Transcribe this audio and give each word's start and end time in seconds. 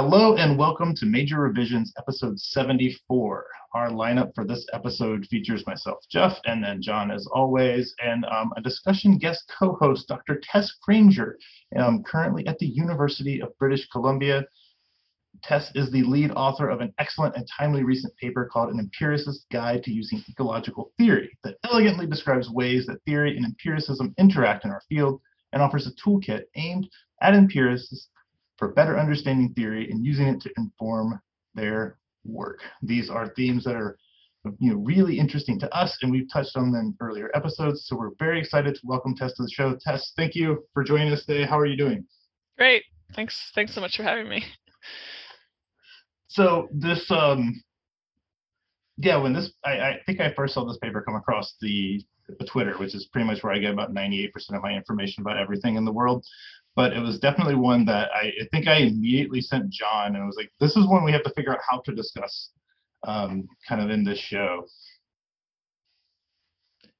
Hello 0.00 0.36
and 0.36 0.56
welcome 0.56 0.94
to 0.94 1.06
Major 1.06 1.40
Revisions 1.40 1.92
episode 1.98 2.38
74. 2.38 3.44
Our 3.74 3.88
lineup 3.88 4.32
for 4.32 4.44
this 4.44 4.64
episode 4.72 5.26
features 5.26 5.66
myself, 5.66 5.98
Jeff, 6.08 6.38
and 6.44 6.62
then 6.62 6.80
John 6.80 7.10
as 7.10 7.26
always, 7.32 7.96
and 7.98 8.24
um, 8.26 8.52
a 8.56 8.60
discussion 8.60 9.18
guest 9.18 9.52
co-host, 9.58 10.06
Dr. 10.06 10.40
Tess 10.40 10.72
Grainger, 10.84 11.36
um, 11.76 12.04
currently 12.04 12.46
at 12.46 12.60
the 12.60 12.68
University 12.68 13.42
of 13.42 13.58
British 13.58 13.88
Columbia. 13.88 14.44
Tess 15.42 15.72
is 15.74 15.90
the 15.90 16.04
lead 16.04 16.30
author 16.30 16.68
of 16.68 16.80
an 16.80 16.94
excellent 17.00 17.34
and 17.34 17.48
timely 17.58 17.82
recent 17.82 18.16
paper 18.18 18.48
called 18.52 18.72
An 18.72 18.78
Empiricist 18.78 19.46
Guide 19.50 19.82
to 19.82 19.90
Using 19.90 20.22
Ecological 20.30 20.92
Theory 20.96 21.36
that 21.42 21.56
elegantly 21.64 22.06
describes 22.06 22.48
ways 22.48 22.86
that 22.86 23.02
theory 23.04 23.36
and 23.36 23.44
empiricism 23.44 24.14
interact 24.16 24.64
in 24.64 24.70
our 24.70 24.82
field 24.88 25.20
and 25.52 25.60
offers 25.60 25.88
a 25.88 26.08
toolkit 26.08 26.42
aimed 26.54 26.88
at 27.20 27.34
empiricists 27.34 28.10
for 28.58 28.68
better 28.68 28.98
understanding 28.98 29.54
theory 29.54 29.90
and 29.90 30.04
using 30.04 30.26
it 30.26 30.40
to 30.42 30.50
inform 30.58 31.20
their 31.54 31.98
work. 32.24 32.60
These 32.82 33.08
are 33.08 33.32
themes 33.34 33.64
that 33.64 33.76
are 33.76 33.96
you 34.58 34.72
know, 34.72 34.78
really 34.78 35.18
interesting 35.18 35.58
to 35.60 35.74
us, 35.74 35.96
and 36.02 36.10
we've 36.10 36.30
touched 36.32 36.56
on 36.56 36.72
them 36.72 36.80
in 36.80 36.96
earlier 37.00 37.30
episodes. 37.34 37.86
So 37.86 37.96
we're 37.96 38.14
very 38.18 38.38
excited 38.38 38.74
to 38.74 38.80
welcome 38.84 39.14
Tess 39.14 39.34
to 39.34 39.42
the 39.42 39.50
show. 39.50 39.76
Tess, 39.80 40.12
thank 40.16 40.34
you 40.34 40.64
for 40.74 40.84
joining 40.84 41.12
us 41.12 41.24
today. 41.24 41.44
How 41.44 41.58
are 41.58 41.66
you 41.66 41.76
doing? 41.76 42.04
Great. 42.56 42.84
Thanks. 43.14 43.50
Thanks 43.54 43.74
so 43.74 43.80
much 43.80 43.96
for 43.96 44.02
having 44.02 44.28
me. 44.28 44.44
So 46.28 46.68
this, 46.70 47.10
um, 47.10 47.62
yeah, 48.98 49.16
when 49.16 49.32
this, 49.32 49.50
I, 49.64 49.70
I 49.70 50.00
think 50.04 50.20
I 50.20 50.32
first 50.34 50.54
saw 50.54 50.64
this 50.66 50.76
paper 50.78 51.02
come 51.02 51.14
across 51.14 51.54
the, 51.60 52.02
the 52.38 52.44
Twitter, 52.44 52.76
which 52.76 52.94
is 52.94 53.06
pretty 53.06 53.26
much 53.26 53.42
where 53.42 53.52
I 53.52 53.58
get 53.58 53.72
about 53.72 53.94
98% 53.94 54.30
of 54.50 54.62
my 54.62 54.72
information 54.72 55.22
about 55.22 55.38
everything 55.38 55.76
in 55.76 55.84
the 55.84 55.92
world 55.92 56.24
but 56.78 56.92
it 56.92 57.00
was 57.00 57.18
definitely 57.18 57.56
one 57.56 57.84
that 57.86 58.08
I, 58.14 58.26
I, 58.28 58.46
think 58.52 58.68
I 58.68 58.76
immediately 58.76 59.40
sent 59.40 59.68
John 59.68 60.14
and 60.14 60.22
I 60.22 60.26
was 60.26 60.36
like, 60.36 60.52
this 60.60 60.76
is 60.76 60.86
one 60.86 61.02
we 61.02 61.10
have 61.10 61.24
to 61.24 61.32
figure 61.34 61.52
out 61.52 61.58
how 61.68 61.80
to 61.80 61.92
discuss 61.92 62.50
um, 63.04 63.48
kind 63.68 63.82
of 63.82 63.90
in 63.90 64.04
this 64.04 64.20
show. 64.20 64.64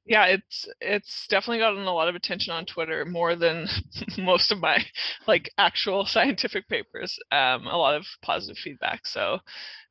Yeah, 0.05 0.25
it's 0.25 0.69
it's 0.81 1.29
definitely 1.29 1.59
gotten 1.59 1.85
a 1.85 1.95
lot 1.95 2.09
of 2.09 2.17
attention 2.17 2.53
on 2.53 2.67
Twitter 2.67 3.05
more 3.05 3.37
than 3.37 3.69
most 4.19 4.51
of 4.51 4.59
my 4.59 4.85
like 5.29 5.49
actual 5.59 6.05
scientific 6.15 6.69
papers. 6.69 7.17
Um, 7.31 7.69
a 7.69 7.77
lot 7.77 7.95
of 7.95 8.05
positive 8.21 8.59
feedback, 8.59 9.07
so 9.07 9.39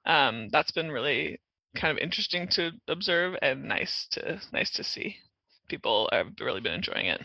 um, 0.06 0.50
that's 0.52 0.72
been 0.72 0.92
really 0.92 1.40
kind 1.78 1.98
of 1.98 2.04
interesting 2.04 2.50
to 2.50 2.72
observe 2.90 3.36
and 3.42 3.64
nice 3.64 4.06
to 4.12 4.42
nice 4.52 4.72
to 4.72 4.84
see. 4.84 5.16
People 5.70 6.10
have 6.12 6.34
really 6.42 6.60
been 6.60 6.74
enjoying 6.74 7.06
it. 7.06 7.22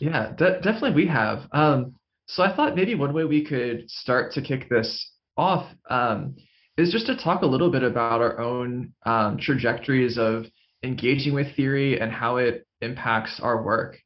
Yeah, 0.00 0.32
de- 0.36 0.60
definitely 0.60 0.92
we 0.92 1.06
have. 1.08 1.48
Um, 1.52 1.94
so 2.26 2.42
I 2.42 2.54
thought 2.54 2.76
maybe 2.76 2.94
one 2.94 3.14
way 3.14 3.24
we 3.24 3.44
could 3.44 3.90
start 3.90 4.32
to 4.32 4.42
kick 4.42 4.68
this 4.68 5.10
off 5.36 5.66
um, 5.88 6.36
is 6.76 6.92
just 6.92 7.06
to 7.06 7.16
talk 7.16 7.42
a 7.42 7.46
little 7.46 7.70
bit 7.70 7.82
about 7.82 8.20
our 8.20 8.38
own 8.38 8.92
um, 9.06 9.38
trajectories 9.38 10.18
of 10.18 10.44
engaging 10.82 11.34
with 11.34 11.54
theory 11.56 12.00
and 12.00 12.12
how 12.12 12.36
it 12.36 12.66
impacts 12.80 13.40
our 13.40 13.62
work. 13.62 13.98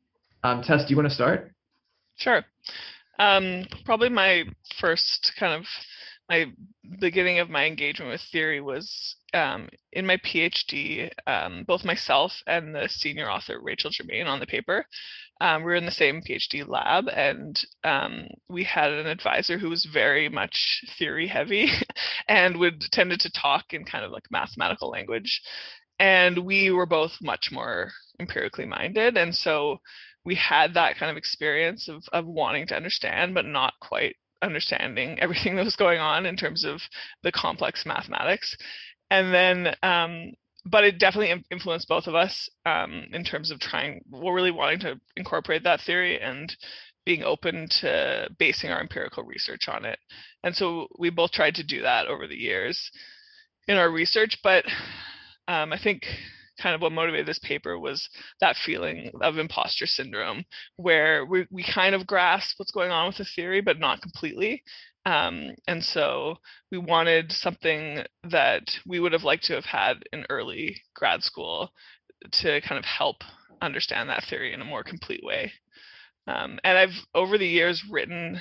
Um, 0.42 0.62
Tess, 0.62 0.84
do 0.84 0.90
you 0.90 0.96
want 0.96 1.08
to 1.08 1.14
start? 1.14 1.52
Sure. 2.16 2.44
Um, 3.18 3.66
probably 3.84 4.08
my 4.08 4.44
first 4.80 5.32
kind 5.38 5.54
of 5.54 5.66
my 6.28 6.46
beginning 7.00 7.40
of 7.40 7.50
my 7.50 7.66
engagement 7.66 8.10
with 8.10 8.22
theory 8.32 8.60
was 8.60 9.16
um, 9.34 9.68
in 9.92 10.06
my 10.06 10.17
PhD. 10.18 11.11
Um, 11.27 11.64
both 11.67 11.84
myself 11.84 12.33
and 12.46 12.74
the 12.74 12.88
senior 12.88 13.30
author 13.30 13.61
Rachel 13.61 13.90
Germain 13.90 14.27
on 14.27 14.40
the 14.40 14.46
paper 14.46 14.86
um, 15.40 15.62
we 15.62 15.66
were 15.66 15.74
in 15.74 15.86
the 15.86 15.90
same 15.90 16.22
PhD 16.22 16.66
lab, 16.66 17.08
and 17.08 17.60
um, 17.84 18.28
we 18.48 18.64
had 18.64 18.92
an 18.92 19.06
advisor 19.06 19.58
who 19.58 19.68
was 19.68 19.88
very 19.92 20.28
much 20.28 20.84
theory 20.98 21.26
heavy, 21.26 21.68
and 22.28 22.58
would 22.58 22.80
tended 22.92 23.20
to 23.20 23.32
talk 23.32 23.72
in 23.72 23.84
kind 23.84 24.04
of 24.04 24.12
like 24.12 24.30
mathematical 24.30 24.90
language, 24.90 25.40
and 25.98 26.38
we 26.38 26.70
were 26.70 26.86
both 26.86 27.12
much 27.20 27.50
more 27.50 27.90
empirically 28.20 28.66
minded, 28.66 29.16
and 29.16 29.34
so 29.34 29.78
we 30.24 30.34
had 30.36 30.74
that 30.74 30.96
kind 30.96 31.10
of 31.10 31.16
experience 31.16 31.88
of 31.88 32.02
of 32.12 32.26
wanting 32.26 32.66
to 32.68 32.76
understand, 32.76 33.34
but 33.34 33.44
not 33.44 33.74
quite 33.80 34.16
understanding 34.42 35.18
everything 35.20 35.56
that 35.56 35.64
was 35.64 35.76
going 35.76 35.98
on 35.98 36.26
in 36.26 36.36
terms 36.36 36.64
of 36.64 36.80
the 37.22 37.32
complex 37.32 37.84
mathematics. 37.86 38.56
And 39.10 39.32
then 39.32 39.74
um, 39.82 40.32
but 40.64 40.84
it 40.84 40.98
definitely 40.98 41.45
influenced 41.50 41.89
both 41.89 42.06
of 42.06 42.14
us 42.14 42.48
um, 42.67 43.05
in 43.12 43.24
terms 43.24 43.50
of 43.50 43.58
trying, 43.58 44.02
we're 44.11 44.34
really 44.34 44.50
wanting 44.50 44.80
to 44.80 45.00
incorporate 45.17 45.64
that 45.64 45.80
theory 45.80 46.20
and 46.20 46.55
being 47.05 47.24
open 47.24 47.68
to 47.80 48.28
basing 48.39 48.70
our 48.70 48.80
empirical 48.80 49.24
research 49.24 49.68
on 49.68 49.84
it. 49.84 49.98
And 50.45 50.55
so 50.55 50.86
we 50.98 51.11
both 51.11 51.33
tried 51.33 51.56
to 51.56 51.67
do 51.67 51.83
that 51.83 52.06
over 52.06 52.28
the 52.28 52.36
years 52.36 52.90
in 53.67 53.77
our 53.77 53.90
research. 53.90 54.39
But 54.42 54.64
um, 55.48 55.73
I 55.73 55.78
think 55.83 56.05
kind 56.61 56.77
of 56.77 56.80
what 56.80 56.92
motivated 56.92 57.27
this 57.27 57.40
paper 57.40 57.79
was 57.79 58.08
that 58.40 58.56
feeling 58.64 59.11
of 59.20 59.39
imposter 59.39 59.86
syndrome, 59.86 60.44
where 60.77 61.27
we, 61.27 61.46
we 61.50 61.64
kind 61.64 61.94
of 61.94 62.06
grasp 62.06 62.58
what's 62.58 62.70
going 62.70 62.92
on 62.92 63.08
with 63.08 63.17
the 63.17 63.24
theory, 63.24 63.61
but 63.61 63.80
not 63.80 64.00
completely. 64.00 64.62
Um, 65.05 65.55
and 65.67 65.85
so 65.85 66.36
we 66.70 66.79
wanted 66.79 67.33
something 67.33 68.05
that 68.24 68.70
we 68.86 69.01
would 69.01 69.13
have 69.13 69.24
liked 69.24 69.45
to 69.45 69.55
have 69.55 69.64
had 69.64 70.05
in 70.13 70.24
early 70.30 70.80
grad 70.95 71.23
school 71.23 71.70
to 72.30 72.61
kind 72.61 72.79
of 72.79 72.85
help 72.85 73.17
understand 73.61 74.08
that 74.08 74.24
theory 74.24 74.52
in 74.52 74.61
a 74.61 74.64
more 74.64 74.85
complete 74.85 75.24
way. 75.24 75.52
Um, 76.27 76.58
and 76.62 76.79
I've 76.79 76.95
over 77.14 77.36
the 77.36 77.46
years 77.46 77.83
written 77.91 78.41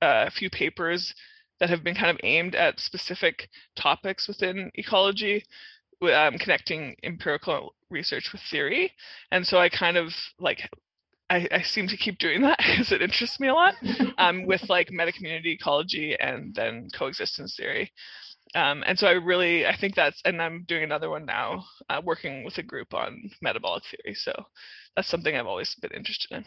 a 0.00 0.30
few 0.30 0.48
papers 0.48 1.14
that 1.60 1.70
have 1.70 1.84
been 1.84 1.94
kind 1.94 2.10
of 2.10 2.20
aimed 2.22 2.54
at 2.54 2.80
specific 2.80 3.48
topics 3.76 4.26
within 4.26 4.70
ecology, 4.74 5.44
um, 6.02 6.38
connecting 6.38 6.96
empirical 7.04 7.74
research 7.90 8.32
with 8.32 8.40
theory. 8.50 8.92
And 9.30 9.46
so 9.46 9.58
I 9.58 9.68
kind 9.68 9.96
of 9.96 10.12
like 10.40 10.68
I, 11.32 11.48
I, 11.50 11.62
seem 11.62 11.88
to 11.88 11.96
keep 11.96 12.18
doing 12.18 12.42
that 12.42 12.58
because 12.70 12.92
it 12.92 13.00
interests 13.00 13.40
me 13.40 13.48
a 13.48 13.54
lot 13.54 13.74
um, 14.18 14.44
with 14.46 14.68
like 14.68 14.90
meta 14.90 15.12
community 15.12 15.52
ecology 15.52 16.14
and 16.20 16.54
then 16.54 16.88
coexistence 16.94 17.56
theory. 17.56 17.90
Um, 18.54 18.84
and 18.86 18.98
so 18.98 19.06
I 19.06 19.12
really, 19.12 19.66
I 19.66 19.74
think 19.74 19.94
that's, 19.94 20.20
and 20.26 20.42
I'm 20.42 20.64
doing 20.68 20.82
another 20.82 21.08
one 21.08 21.24
now, 21.24 21.64
uh, 21.88 22.02
working 22.04 22.44
with 22.44 22.58
a 22.58 22.62
group 22.62 22.92
on 22.92 23.30
metabolic 23.40 23.82
theory. 23.84 24.14
So 24.14 24.32
that's 24.94 25.08
something 25.08 25.34
I've 25.34 25.46
always 25.46 25.74
been 25.80 25.92
interested 25.92 26.36
in. 26.36 26.44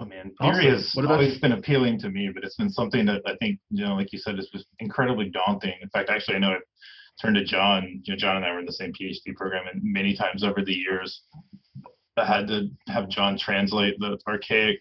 Oh 0.00 0.04
man, 0.04 0.32
theory 0.42 0.66
has 0.66 0.92
what 0.94 1.06
always 1.06 1.38
been 1.38 1.52
appealing 1.52 2.00
to 2.00 2.10
me, 2.10 2.28
but 2.34 2.44
it's 2.44 2.56
been 2.56 2.68
something 2.68 3.06
that 3.06 3.22
I 3.24 3.36
think, 3.36 3.60
you 3.70 3.84
know, 3.84 3.94
like 3.94 4.12
you 4.12 4.18
said, 4.18 4.34
it's 4.34 4.50
just 4.50 4.66
incredibly 4.80 5.30
daunting. 5.30 5.72
In 5.80 5.88
fact, 5.90 6.10
actually, 6.10 6.34
I 6.34 6.38
know 6.40 6.50
I've 6.50 6.60
turned 7.22 7.36
to 7.36 7.44
John. 7.44 8.02
You 8.04 8.12
know, 8.12 8.18
John 8.18 8.36
and 8.36 8.44
I 8.44 8.52
were 8.52 8.58
in 8.58 8.66
the 8.66 8.72
same 8.72 8.92
PhD 8.92 9.34
program, 9.36 9.64
and 9.72 9.80
many 9.82 10.14
times 10.14 10.44
over 10.44 10.62
the 10.62 10.74
years, 10.74 11.22
I 12.16 12.24
had 12.24 12.48
to 12.48 12.68
have 12.88 13.08
John 13.08 13.38
translate 13.38 13.98
the 13.98 14.18
archaic 14.26 14.80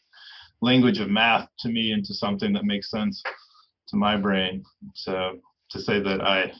language 0.62 1.00
of 1.00 1.10
math 1.10 1.48
to 1.60 1.70
me 1.70 1.92
into 1.92 2.14
something 2.14 2.54
that 2.54 2.66
makes 2.66 2.90
sense 2.90 3.22
to 3.90 3.98
my 3.98 4.18
brain. 4.18 4.64
So 4.94 5.40
to 5.72 5.80
say 5.80 6.02
that 6.02 6.22
I 6.22 6.52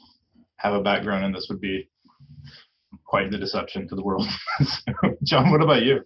have 0.58 0.74
a 0.74 0.82
background 0.82 1.26
in 1.26 1.32
this 1.32 1.48
would 1.50 1.62
be 1.62 1.90
quite 3.06 3.32
the 3.32 3.38
deception 3.38 3.88
to 3.88 3.96
the 3.96 4.04
world. 4.04 4.28
so, 4.64 4.94
John, 5.24 5.52
what 5.52 5.62
about 5.62 5.84
you? 5.84 6.02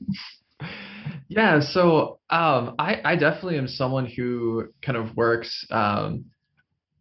Yeah, 1.28 1.60
so 1.60 2.20
um, 2.30 2.76
I, 2.80 3.02
I 3.04 3.16
definitely 3.16 3.58
am 3.58 3.68
someone 3.68 4.06
who 4.06 4.70
kind 4.82 4.98
of 4.98 5.16
works 5.16 5.66
um, 5.70 6.26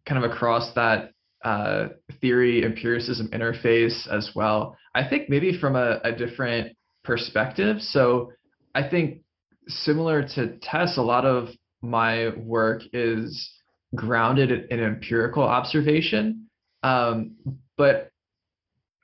kind 0.05 0.23
of 0.23 0.31
across 0.31 0.73
that 0.73 1.11
uh, 1.43 1.89
theory 2.21 2.63
empiricism 2.63 3.29
interface 3.29 4.07
as 4.07 4.31
well. 4.35 4.77
I 4.93 5.07
think 5.07 5.29
maybe 5.29 5.57
from 5.57 5.75
a, 5.75 5.99
a 6.03 6.11
different 6.11 6.75
perspective. 7.09 7.81
So 7.81 8.31
I 8.75 8.87
think 8.87 9.21
similar 9.67 10.27
to 10.35 10.57
Tess, 10.61 10.97
a 10.97 11.01
lot 11.01 11.25
of 11.25 11.49
my 11.81 12.29
work 12.37 12.83
is 12.93 13.51
grounded 13.95 14.51
in 14.69 14.79
empirical 14.79 15.41
observation. 15.41 16.47
Um, 16.83 17.35
but 17.77 18.11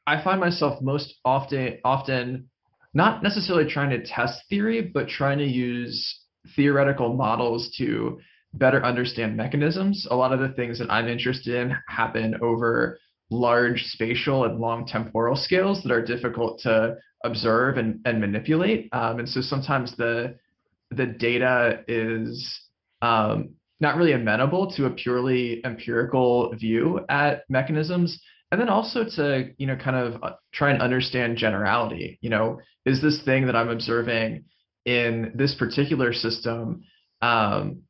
I 0.05 0.23
find 0.23 0.39
myself 0.39 0.83
most 0.83 1.15
often 1.25 1.79
often 1.83 2.49
not 2.93 3.23
necessarily 3.23 3.67
trying 3.67 3.89
to 3.89 4.05
test 4.05 4.39
theory, 4.49 4.81
but 4.93 5.07
trying 5.07 5.39
to 5.39 5.45
use 5.45 5.97
theoretical 6.55 7.13
models 7.13 7.75
to 7.79 8.19
better 8.53 8.85
understand 8.85 9.35
mechanisms. 9.35 10.07
A 10.11 10.15
lot 10.15 10.31
of 10.31 10.39
the 10.39 10.49
things 10.49 10.77
that 10.77 10.91
I'm 10.91 11.07
interested 11.07 11.55
in 11.55 11.75
happen 11.89 12.35
over 12.41 12.99
large 13.31 13.81
spatial 13.85 14.45
and 14.45 14.59
long 14.59 14.85
temporal 14.85 15.35
scales 15.35 15.81
that 15.81 15.91
are 15.91 16.05
difficult 16.05 16.59
to 16.59 16.95
observe 17.25 17.77
and, 17.77 17.99
and 18.05 18.19
manipulate. 18.21 18.89
Um, 18.91 19.19
and 19.19 19.29
so 19.29 19.41
sometimes 19.41 19.95
the 19.97 20.37
the 20.91 21.05
data 21.05 21.83
is 21.87 22.61
um, 23.01 23.55
not 23.79 23.97
really 23.97 24.13
amenable 24.13 24.71
to 24.71 24.85
a 24.85 24.91
purely 24.91 25.65
empirical 25.65 26.55
view 26.55 27.01
at 27.09 27.43
mechanisms. 27.49 28.19
And 28.51 28.61
then 28.61 28.69
also 28.69 29.03
to 29.15 29.49
you 29.57 29.67
know 29.67 29.75
kind 29.75 29.95
of 29.95 30.23
uh, 30.23 30.35
try 30.53 30.71
and 30.71 30.81
understand 30.81 31.37
generality. 31.37 32.19
You 32.21 32.29
know, 32.29 32.59
is 32.85 33.01
this 33.01 33.21
thing 33.23 33.47
that 33.47 33.55
I'm 33.55 33.69
observing 33.69 34.45
in 34.85 35.31
this 35.35 35.55
particular 35.55 36.13
system 36.13 36.83
um, 37.21 37.81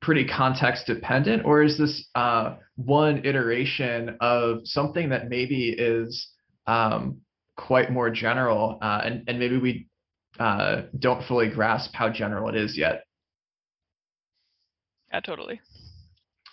pretty 0.00 0.24
context 0.24 0.86
dependent, 0.86 1.44
or 1.44 1.62
is 1.62 1.76
this 1.76 2.08
uh, 2.14 2.54
one 2.76 3.26
iteration 3.26 4.16
of 4.20 4.60
something 4.62 5.08
that 5.08 5.28
maybe 5.28 5.70
is 5.70 6.28
um, 6.68 7.18
quite 7.56 7.90
more 7.90 8.10
general, 8.10 8.78
uh, 8.82 9.00
and 9.04 9.24
and 9.28 9.38
maybe 9.38 9.58
we 9.58 9.86
uh, 10.38 10.82
don't 10.98 11.26
fully 11.26 11.48
grasp 11.48 11.94
how 11.94 12.10
general 12.10 12.48
it 12.48 12.56
is 12.56 12.76
yet? 12.76 13.04
Yeah, 15.12 15.20
totally. 15.20 15.60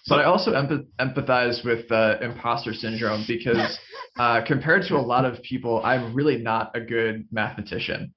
But 0.07 0.19
I 0.19 0.25
also 0.25 0.51
empath- 0.51 0.87
empathize 0.99 1.65
with 1.65 1.89
uh, 1.91 2.17
imposter 2.21 2.73
syndrome 2.73 3.23
because 3.27 3.77
uh, 4.19 4.41
compared 4.45 4.83
to 4.87 4.95
a 4.95 5.01
lot 5.01 5.25
of 5.25 5.41
people, 5.43 5.81
I'm 5.83 6.13
really 6.13 6.37
not 6.37 6.75
a 6.75 6.81
good 6.81 7.25
mathematician. 7.31 8.13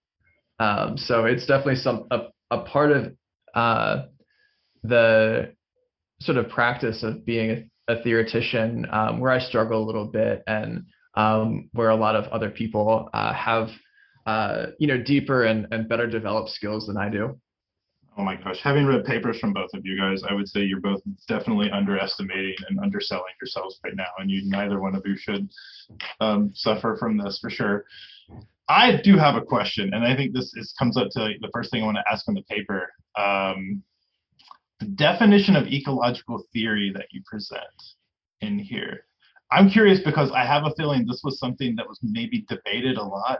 Um, 0.58 0.96
so 0.96 1.26
it's 1.26 1.46
definitely 1.46 1.76
some 1.76 2.06
a, 2.10 2.22
a 2.50 2.60
part 2.64 2.90
of 2.90 3.16
uh, 3.54 4.04
the 4.82 5.54
sort 6.20 6.38
of 6.38 6.48
practice 6.48 7.02
of 7.02 7.24
being 7.24 7.68
a, 7.88 7.92
a 7.94 8.02
theoretician 8.02 8.86
um, 8.90 9.20
where 9.20 9.30
I 9.30 9.38
struggle 9.38 9.82
a 9.82 9.86
little 9.86 10.06
bit 10.06 10.42
and 10.46 10.86
um, 11.16 11.68
where 11.72 11.90
a 11.90 11.96
lot 11.96 12.14
of 12.14 12.24
other 12.32 12.50
people 12.50 13.08
uh, 13.12 13.32
have 13.32 13.70
uh, 14.26 14.66
you 14.78 14.86
know 14.86 15.02
deeper 15.02 15.44
and, 15.44 15.66
and 15.70 15.88
better 15.88 16.06
developed 16.06 16.50
skills 16.50 16.86
than 16.86 16.96
I 16.96 17.08
do. 17.08 17.38
Oh 18.18 18.24
my 18.24 18.36
gosh, 18.36 18.60
having 18.62 18.86
read 18.86 19.04
papers 19.04 19.38
from 19.38 19.52
both 19.52 19.68
of 19.74 19.84
you 19.84 19.98
guys, 19.98 20.22
I 20.28 20.32
would 20.32 20.48
say 20.48 20.60
you're 20.60 20.80
both 20.80 21.02
definitely 21.28 21.70
underestimating 21.70 22.56
and 22.68 22.80
underselling 22.80 23.34
yourselves 23.40 23.78
right 23.84 23.94
now, 23.94 24.08
and 24.18 24.30
you 24.30 24.42
neither 24.44 24.80
one 24.80 24.94
of 24.94 25.02
you 25.04 25.16
should 25.16 25.48
um, 26.20 26.50
suffer 26.54 26.96
from 26.98 27.18
this 27.18 27.38
for 27.40 27.50
sure. 27.50 27.84
I 28.68 29.00
do 29.02 29.16
have 29.16 29.36
a 29.36 29.42
question, 29.42 29.92
and 29.94 30.04
I 30.04 30.16
think 30.16 30.34
this 30.34 30.52
is, 30.56 30.74
comes 30.78 30.96
up 30.96 31.08
to 31.10 31.34
the 31.40 31.50
first 31.52 31.70
thing 31.70 31.82
I 31.82 31.86
want 31.86 31.98
to 31.98 32.12
ask 32.12 32.26
on 32.28 32.34
the 32.34 32.42
paper. 32.42 32.88
Um, 33.16 33.82
the 34.80 34.86
definition 34.86 35.54
of 35.54 35.66
ecological 35.66 36.44
theory 36.52 36.92
that 36.94 37.06
you 37.10 37.22
present 37.26 37.62
in 38.40 38.58
here. 38.58 39.04
I'm 39.52 39.70
curious 39.70 40.00
because 40.00 40.30
I 40.32 40.44
have 40.44 40.64
a 40.64 40.74
feeling 40.76 41.06
this 41.06 41.20
was 41.22 41.38
something 41.38 41.76
that 41.76 41.86
was 41.86 41.98
maybe 42.02 42.44
debated 42.48 42.96
a 42.96 43.02
lot 43.02 43.38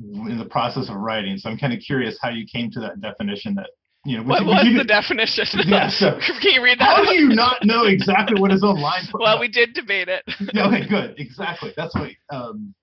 in 0.00 0.38
the 0.38 0.44
process 0.44 0.88
of 0.88 0.96
writing. 0.96 1.38
So 1.38 1.48
I'm 1.48 1.58
kind 1.58 1.72
of 1.72 1.80
curious 1.80 2.18
how 2.20 2.28
you 2.28 2.46
came 2.46 2.70
to 2.72 2.80
that 2.80 3.00
definition 3.00 3.54
that 3.54 3.70
you 4.04 4.18
know. 4.18 4.22
What 4.22 4.44
was 4.44 4.64
the 4.76 4.84
definition? 4.84 5.46
Yeah, 5.66 5.88
so 5.88 6.18
can 6.40 6.52
you 6.52 6.62
read 6.62 6.78
that? 6.78 6.96
How 6.96 7.04
do 7.04 7.14
you 7.14 7.28
not 7.28 7.64
know 7.64 7.84
exactly 7.84 8.40
what 8.40 8.52
is 8.52 8.62
online? 8.62 9.02
well, 9.14 9.40
we 9.40 9.48
did 9.48 9.72
debate 9.72 10.08
it. 10.08 10.22
okay, 10.56 10.86
good. 10.86 11.14
Exactly. 11.18 11.72
That's 11.76 11.94
what. 11.94 12.10
Um, 12.30 12.74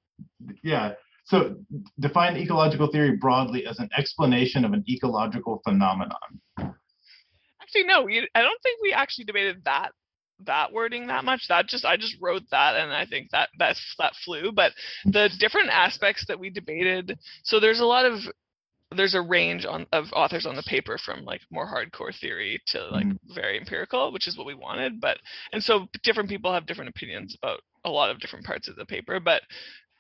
yeah. 0.63 0.93
So 1.25 1.55
define 1.99 2.37
ecological 2.37 2.87
theory 2.91 3.15
broadly 3.15 3.65
as 3.65 3.79
an 3.79 3.89
explanation 3.97 4.63
of 4.63 4.73
an 4.73 4.83
ecological 4.87 5.61
phenomenon. 5.63 6.19
Actually, 6.59 7.85
no. 7.85 8.03
We, 8.03 8.27
I 8.35 8.41
don't 8.43 8.61
think 8.61 8.79
we 8.83 8.93
actually 8.93 9.25
debated 9.25 9.63
that 9.65 9.91
that 10.43 10.73
wording 10.73 11.07
that 11.07 11.23
much 11.23 11.47
that 11.47 11.67
just 11.67 11.85
i 11.85 11.95
just 11.95 12.17
wrote 12.21 12.43
that 12.51 12.75
and 12.75 12.91
i 12.91 13.05
think 13.05 13.29
that 13.31 13.49
that's 13.57 13.95
that 13.97 14.13
flew 14.15 14.51
but 14.51 14.73
the 15.05 15.29
different 15.39 15.69
aspects 15.69 16.25
that 16.27 16.39
we 16.39 16.49
debated 16.49 17.17
so 17.43 17.59
there's 17.59 17.79
a 17.79 17.85
lot 17.85 18.05
of 18.05 18.19
there's 18.95 19.15
a 19.15 19.21
range 19.21 19.65
on 19.65 19.85
of 19.91 20.11
authors 20.13 20.45
on 20.45 20.55
the 20.55 20.63
paper 20.63 20.97
from 20.97 21.23
like 21.23 21.41
more 21.51 21.65
hardcore 21.65 22.15
theory 22.19 22.61
to 22.67 22.85
like 22.89 23.05
mm-hmm. 23.05 23.33
very 23.33 23.57
empirical 23.57 24.11
which 24.11 24.27
is 24.27 24.37
what 24.37 24.47
we 24.47 24.53
wanted 24.53 24.99
but 24.99 25.17
and 25.53 25.63
so 25.63 25.87
different 26.03 26.29
people 26.29 26.53
have 26.53 26.65
different 26.65 26.89
opinions 26.89 27.35
about 27.41 27.61
a 27.85 27.89
lot 27.89 28.09
of 28.09 28.19
different 28.19 28.45
parts 28.45 28.67
of 28.67 28.75
the 28.75 28.85
paper 28.85 29.19
but 29.19 29.41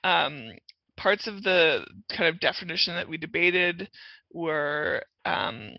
um 0.03 0.51
parts 0.97 1.27
of 1.27 1.43
the 1.43 1.85
kind 2.09 2.29
of 2.29 2.39
definition 2.39 2.95
that 2.95 3.07
we 3.07 3.17
debated 3.17 3.89
were 4.31 5.01
um 5.25 5.71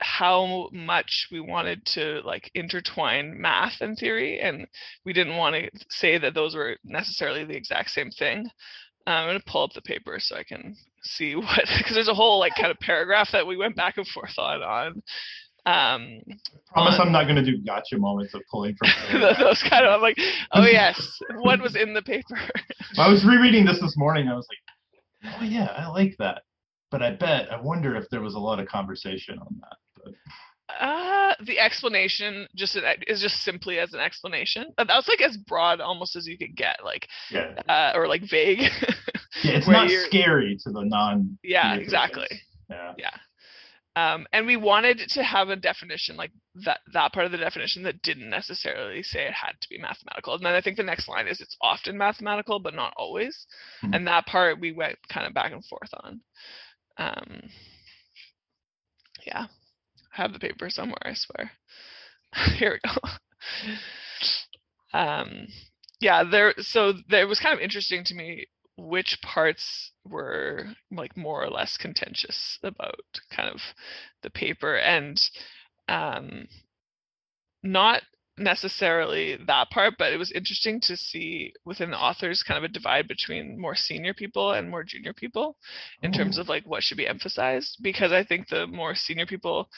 how 0.00 0.68
much 0.72 1.28
we 1.32 1.40
wanted 1.40 1.84
to 1.86 2.20
like 2.24 2.50
intertwine 2.54 3.40
math 3.40 3.80
and 3.80 3.96
theory 3.96 4.40
and 4.40 4.66
we 5.04 5.12
didn't 5.12 5.36
want 5.36 5.54
to 5.54 5.70
say 5.88 6.18
that 6.18 6.34
those 6.34 6.54
were 6.54 6.76
necessarily 6.84 7.44
the 7.44 7.56
exact 7.56 7.90
same 7.90 8.10
thing. 8.10 8.48
Um, 9.08 9.14
i'm 9.14 9.28
going 9.28 9.38
to 9.38 9.44
pull 9.46 9.62
up 9.62 9.72
the 9.72 9.82
paper 9.82 10.18
so 10.18 10.36
i 10.36 10.42
can 10.42 10.76
see 11.02 11.34
what 11.36 11.68
because 11.78 11.94
there's 11.94 12.08
a 12.08 12.14
whole 12.14 12.38
like 12.40 12.54
kind 12.60 12.70
of 12.70 12.78
paragraph 12.80 13.30
that 13.32 13.46
we 13.46 13.56
went 13.56 13.76
back 13.76 13.96
and 13.96 14.06
forth 14.08 14.36
on 14.38 14.62
on 14.62 15.02
um 15.66 16.20
promise 16.72 16.98
on, 16.98 17.06
i'm 17.06 17.12
not 17.12 17.24
going 17.24 17.36
to 17.36 17.44
do 17.44 17.58
gotcha 17.64 17.96
moments 17.98 18.34
of 18.34 18.42
pulling 18.50 18.74
from 18.76 19.20
those 19.38 19.62
kind 19.62 19.86
of 19.86 19.92
i'm 19.92 20.00
like 20.00 20.16
oh 20.52 20.64
yes 20.66 21.18
what 21.38 21.60
was 21.60 21.74
in 21.76 21.94
the 21.94 22.02
paper? 22.02 22.36
I 22.98 23.08
was 23.08 23.24
rereading 23.24 23.64
this 23.64 23.80
this 23.80 23.96
morning 23.96 24.28
i 24.28 24.34
was 24.34 24.46
like 24.50 25.34
oh 25.40 25.44
yeah 25.44 25.66
i 25.76 25.88
like 25.88 26.14
that. 26.18 26.42
But 26.90 27.02
i 27.02 27.10
bet 27.12 27.52
i 27.52 27.60
wonder 27.60 27.96
if 27.96 28.08
there 28.10 28.20
was 28.20 28.34
a 28.34 28.38
lot 28.38 28.60
of 28.60 28.68
conversation 28.68 29.38
on 29.38 29.56
that 29.60 29.76
uh, 30.68 31.34
the 31.44 31.58
explanation 31.58 32.48
just 32.56 32.76
is 33.06 33.20
just 33.20 33.42
simply 33.42 33.78
as 33.78 33.94
an 33.94 34.00
explanation. 34.00 34.66
That 34.76 34.88
was 34.88 35.08
like 35.08 35.22
as 35.22 35.36
broad 35.36 35.80
almost 35.80 36.16
as 36.16 36.26
you 36.26 36.36
could 36.36 36.56
get, 36.56 36.78
like 36.84 37.06
yeah, 37.30 37.54
uh, 37.68 37.92
or 37.94 38.08
like 38.08 38.22
vague. 38.28 38.60
yeah, 38.60 38.70
it's 39.44 39.68
not 39.68 39.88
scary 39.90 40.58
to 40.64 40.70
the 40.70 40.82
non. 40.84 41.38
Yeah, 41.42 41.74
exactly. 41.74 42.28
Yeah. 42.68 42.94
Yeah. 42.98 43.10
Um, 43.94 44.26
and 44.32 44.46
we 44.46 44.56
wanted 44.58 44.98
to 44.98 45.22
have 45.22 45.48
a 45.48 45.56
definition 45.56 46.16
like 46.16 46.32
that 46.66 46.80
that 46.92 47.14
part 47.14 47.24
of 47.24 47.32
the 47.32 47.38
definition 47.38 47.82
that 47.84 48.02
didn't 48.02 48.28
necessarily 48.28 49.02
say 49.02 49.26
it 49.26 49.32
had 49.32 49.52
to 49.60 49.68
be 49.70 49.78
mathematical. 49.78 50.34
And 50.34 50.44
then 50.44 50.52
I 50.52 50.60
think 50.60 50.76
the 50.76 50.82
next 50.82 51.08
line 51.08 51.28
is 51.28 51.40
it's 51.40 51.56
often 51.62 51.96
mathematical, 51.96 52.58
but 52.58 52.74
not 52.74 52.92
always. 52.96 53.46
Mm-hmm. 53.82 53.94
And 53.94 54.06
that 54.06 54.26
part 54.26 54.60
we 54.60 54.72
went 54.72 54.98
kind 55.08 55.26
of 55.26 55.32
back 55.32 55.52
and 55.52 55.64
forth 55.64 55.90
on. 56.02 56.20
Um, 56.98 57.42
yeah 59.24 59.46
have 60.16 60.32
the 60.32 60.38
paper 60.38 60.70
somewhere, 60.70 61.02
I 61.02 61.14
swear. 61.14 61.50
Here 62.56 62.78
we 62.82 62.90
go. 62.90 64.98
um, 64.98 65.48
yeah, 66.00 66.24
there. 66.24 66.54
So 66.58 66.94
there 67.08 67.22
it 67.22 67.28
was 67.28 67.40
kind 67.40 67.54
of 67.54 67.60
interesting 67.60 68.04
to 68.04 68.14
me 68.14 68.46
which 68.78 69.18
parts 69.22 69.92
were 70.04 70.66
like 70.90 71.16
more 71.16 71.42
or 71.42 71.48
less 71.48 71.78
contentious 71.78 72.58
about 72.62 73.00
kind 73.34 73.48
of 73.48 73.60
the 74.22 74.30
paper 74.30 74.76
and 74.76 75.18
um, 75.88 76.46
not 77.62 78.02
necessarily 78.38 79.38
that 79.46 79.70
part, 79.70 79.94
but 79.98 80.12
it 80.12 80.18
was 80.18 80.30
interesting 80.32 80.80
to 80.80 80.96
see 80.96 81.52
within 81.64 81.90
the 81.90 81.98
authors 81.98 82.42
kind 82.42 82.58
of 82.58 82.64
a 82.64 82.72
divide 82.72 83.08
between 83.08 83.58
more 83.58 83.74
senior 83.74 84.12
people 84.12 84.52
and 84.52 84.68
more 84.68 84.84
junior 84.84 85.14
people 85.14 85.56
in 86.02 86.14
oh. 86.14 86.18
terms 86.18 86.36
of 86.36 86.48
like 86.48 86.66
what 86.66 86.82
should 86.82 86.98
be 86.98 87.08
emphasized. 87.08 87.78
Because 87.82 88.12
I 88.12 88.24
think 88.24 88.48
the 88.48 88.66
more 88.66 88.94
senior 88.94 89.26
people 89.26 89.70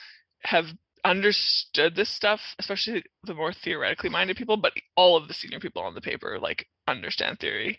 have 0.45 0.66
understood 1.04 1.95
this 1.95 2.11
stuff, 2.11 2.40
especially 2.59 3.02
the 3.25 3.35
more 3.35 3.52
theoretically 3.52 4.11
minded 4.11 4.37
people, 4.37 4.57
but 4.57 4.73
all 4.97 5.16
of 5.16 5.28
the 5.28 5.35
senior 5.35 5.61
people 5.61 5.83
on 5.83 5.95
the 5.95 6.00
paper 6.00 6.38
like 6.40 6.66
understand 6.87 7.38
theory 7.38 7.78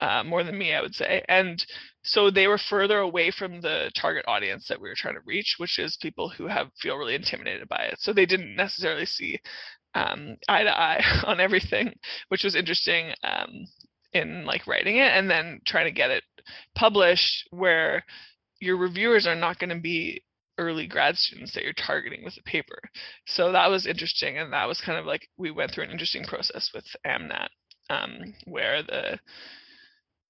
uh, 0.00 0.22
more 0.24 0.44
than 0.44 0.58
me, 0.58 0.74
I 0.74 0.80
would 0.80 0.94
say. 0.94 1.24
And 1.28 1.64
so 2.02 2.30
they 2.30 2.46
were 2.46 2.58
further 2.58 2.98
away 2.98 3.30
from 3.30 3.60
the 3.60 3.90
target 3.94 4.24
audience 4.28 4.68
that 4.68 4.80
we 4.80 4.88
were 4.88 4.94
trying 4.96 5.14
to 5.14 5.20
reach, 5.26 5.56
which 5.58 5.78
is 5.78 5.98
people 6.00 6.28
who 6.28 6.46
have 6.46 6.70
feel 6.80 6.96
really 6.96 7.14
intimidated 7.14 7.68
by 7.68 7.84
it. 7.84 7.96
So 7.98 8.12
they 8.12 8.26
didn't 8.26 8.56
necessarily 8.56 9.06
see 9.06 9.40
um, 9.94 10.36
eye 10.48 10.64
to 10.64 10.70
eye 10.70 11.02
on 11.24 11.40
everything, 11.40 11.92
which 12.28 12.44
was 12.44 12.54
interesting 12.54 13.12
um, 13.24 13.66
in 14.12 14.44
like 14.46 14.66
writing 14.66 14.96
it 14.96 15.12
and 15.12 15.28
then 15.30 15.60
trying 15.64 15.86
to 15.86 15.92
get 15.92 16.10
it 16.10 16.24
published 16.74 17.48
where 17.50 18.04
your 18.60 18.76
reviewers 18.76 19.26
are 19.26 19.34
not 19.34 19.58
going 19.58 19.70
to 19.70 19.80
be 19.80 20.22
early 20.58 20.86
grad 20.86 21.16
students 21.16 21.54
that 21.54 21.64
you're 21.64 21.72
targeting 21.72 22.24
with 22.24 22.34
the 22.34 22.42
paper. 22.42 22.78
So 23.26 23.52
that 23.52 23.70
was 23.70 23.86
interesting, 23.86 24.38
and 24.38 24.52
that 24.52 24.68
was 24.68 24.80
kind 24.80 24.98
of 24.98 25.06
like 25.06 25.28
we 25.36 25.50
went 25.50 25.72
through 25.72 25.84
an 25.84 25.90
interesting 25.90 26.24
process 26.24 26.70
with 26.74 26.84
AmNat, 27.06 27.48
um, 27.90 28.34
where 28.46 28.82
the 28.82 29.18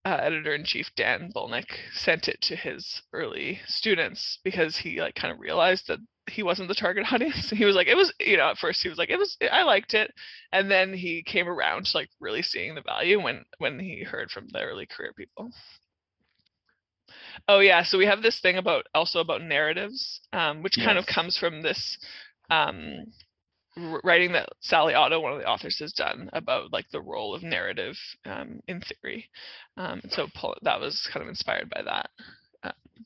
uh, 0.04 0.16
editor 0.22 0.54
in 0.54 0.64
chief 0.64 0.90
Dan 0.96 1.30
Bolnick 1.34 1.66
sent 1.92 2.28
it 2.28 2.40
to 2.42 2.56
his 2.56 3.02
early 3.12 3.60
students 3.66 4.38
because 4.44 4.76
he 4.76 5.00
like 5.00 5.14
kind 5.14 5.32
of 5.32 5.40
realized 5.40 5.88
that 5.88 5.98
he 6.30 6.42
wasn't 6.42 6.68
the 6.68 6.74
target 6.74 7.06
audience. 7.12 7.50
He 7.50 7.64
was 7.64 7.74
like, 7.74 7.88
it 7.88 7.96
was, 7.96 8.12
you 8.20 8.36
know, 8.36 8.50
at 8.50 8.58
first 8.58 8.82
he 8.82 8.88
was 8.88 8.98
like, 8.98 9.10
it 9.10 9.18
was, 9.18 9.36
I 9.50 9.64
liked 9.64 9.94
it, 9.94 10.12
and 10.52 10.70
then 10.70 10.94
he 10.94 11.22
came 11.22 11.48
around 11.48 11.86
to 11.86 11.96
like 11.96 12.08
really 12.20 12.42
seeing 12.42 12.74
the 12.74 12.82
value 12.82 13.20
when 13.20 13.44
when 13.58 13.78
he 13.78 14.04
heard 14.04 14.30
from 14.30 14.48
the 14.48 14.62
early 14.62 14.86
career 14.86 15.12
people. 15.16 15.50
Oh 17.48 17.60
yeah, 17.60 17.82
so 17.82 17.98
we 17.98 18.06
have 18.06 18.22
this 18.22 18.40
thing 18.40 18.56
about 18.56 18.86
also 18.94 19.20
about 19.20 19.42
narratives, 19.42 20.20
um, 20.32 20.62
which 20.62 20.76
yes. 20.76 20.86
kind 20.86 20.98
of 20.98 21.06
comes 21.06 21.36
from 21.38 21.62
this 21.62 21.98
um, 22.50 23.06
writing 24.02 24.32
that 24.32 24.48
Sally 24.60 24.94
Otto, 24.94 25.20
one 25.20 25.32
of 25.32 25.38
the 25.38 25.46
authors, 25.46 25.78
has 25.78 25.92
done 25.92 26.30
about 26.32 26.72
like 26.72 26.86
the 26.90 27.00
role 27.00 27.34
of 27.34 27.42
narrative 27.42 27.96
um, 28.24 28.60
in 28.68 28.80
theory. 28.80 29.30
Um, 29.76 30.00
so 30.10 30.28
that 30.62 30.80
was 30.80 31.08
kind 31.12 31.22
of 31.22 31.28
inspired 31.28 31.70
by 31.70 31.82
that. 31.82 32.10
Um, 32.62 33.04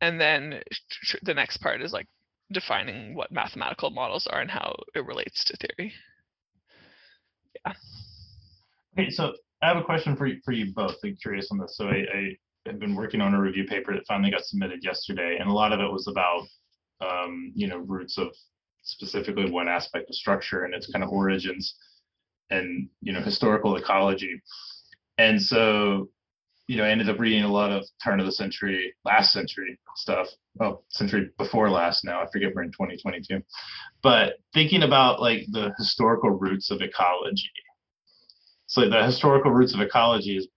and 0.00 0.20
then 0.20 0.62
tr- 0.90 1.18
the 1.22 1.34
next 1.34 1.58
part 1.58 1.82
is 1.82 1.92
like 1.92 2.06
defining 2.50 3.14
what 3.14 3.32
mathematical 3.32 3.90
models 3.90 4.26
are 4.26 4.40
and 4.40 4.50
how 4.50 4.74
it 4.94 5.06
relates 5.06 5.44
to 5.44 5.56
theory. 5.56 5.92
Yeah. 7.64 7.72
Okay, 8.98 9.10
so 9.10 9.32
I 9.62 9.68
have 9.68 9.76
a 9.76 9.84
question 9.84 10.16
for 10.16 10.26
you, 10.26 10.40
for 10.44 10.52
you 10.52 10.72
both. 10.74 10.96
I'm 11.04 11.16
curious 11.16 11.48
on 11.50 11.58
this. 11.58 11.76
So 11.76 11.86
I, 11.86 12.04
I 12.14 12.36
had 12.66 12.78
been 12.78 12.94
working 12.94 13.20
on 13.20 13.34
a 13.34 13.40
review 13.40 13.64
paper 13.64 13.94
that 13.94 14.06
finally 14.06 14.30
got 14.30 14.44
submitted 14.44 14.84
yesterday, 14.84 15.38
and 15.40 15.48
a 15.48 15.52
lot 15.52 15.72
of 15.72 15.80
it 15.80 15.90
was 15.90 16.06
about 16.08 16.46
um, 17.00 17.52
you 17.54 17.66
know 17.66 17.78
roots 17.78 18.18
of 18.18 18.28
specifically 18.82 19.50
one 19.50 19.68
aspect 19.68 20.08
of 20.08 20.14
structure 20.14 20.64
and 20.64 20.74
its 20.74 20.90
kind 20.90 21.04
of 21.04 21.10
origins 21.10 21.76
and 22.50 22.88
you 23.00 23.12
know 23.12 23.20
historical 23.20 23.76
ecology. 23.76 24.40
And 25.18 25.40
so 25.40 26.08
you 26.68 26.76
know, 26.76 26.84
I 26.84 26.90
ended 26.90 27.10
up 27.10 27.18
reading 27.18 27.42
a 27.42 27.52
lot 27.52 27.72
of 27.72 27.84
turn 28.02 28.20
of 28.20 28.26
the 28.26 28.32
century, 28.32 28.94
last 29.04 29.32
century 29.32 29.78
stuff. 29.96 30.28
Oh, 30.60 30.82
century 30.88 31.30
before 31.36 31.68
last 31.68 32.04
now. 32.04 32.22
I 32.22 32.26
forget 32.32 32.54
we're 32.54 32.62
in 32.62 32.70
2022. 32.70 33.42
But 34.02 34.34
thinking 34.54 34.82
about 34.82 35.20
like 35.20 35.44
the 35.50 35.74
historical 35.76 36.30
roots 36.30 36.70
of 36.70 36.80
ecology. 36.80 37.50
So 38.66 38.88
the 38.88 39.04
historical 39.04 39.50
roots 39.50 39.74
of 39.74 39.80
ecology 39.80 40.36
is 40.36 40.48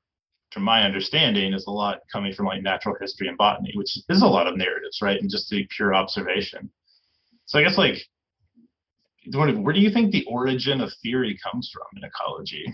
from 0.55 0.63
my 0.63 0.83
understanding, 0.83 1.53
is 1.53 1.67
a 1.67 1.71
lot 1.71 1.99
coming 2.09 2.33
from 2.33 2.45
like 2.45 2.63
natural 2.63 2.95
history 3.01 3.27
and 3.27 3.37
botany, 3.37 3.73
which 3.75 3.97
is 4.07 4.21
a 4.21 4.25
lot 4.25 4.47
of 4.47 4.55
narratives, 4.55 4.99
right? 5.01 5.19
And 5.19 5.29
just 5.29 5.49
the 5.49 5.67
pure 5.75 5.93
observation. 5.93 6.71
So 7.45 7.59
I 7.59 7.63
guess 7.63 7.77
like 7.77 7.97
where 9.33 9.73
do 9.73 9.81
you 9.81 9.89
think 9.89 10.11
the 10.11 10.23
origin 10.29 10.79
of 10.79 10.93
theory 11.03 11.37
comes 11.43 11.69
from 11.73 11.83
in 11.97 12.07
ecology? 12.07 12.73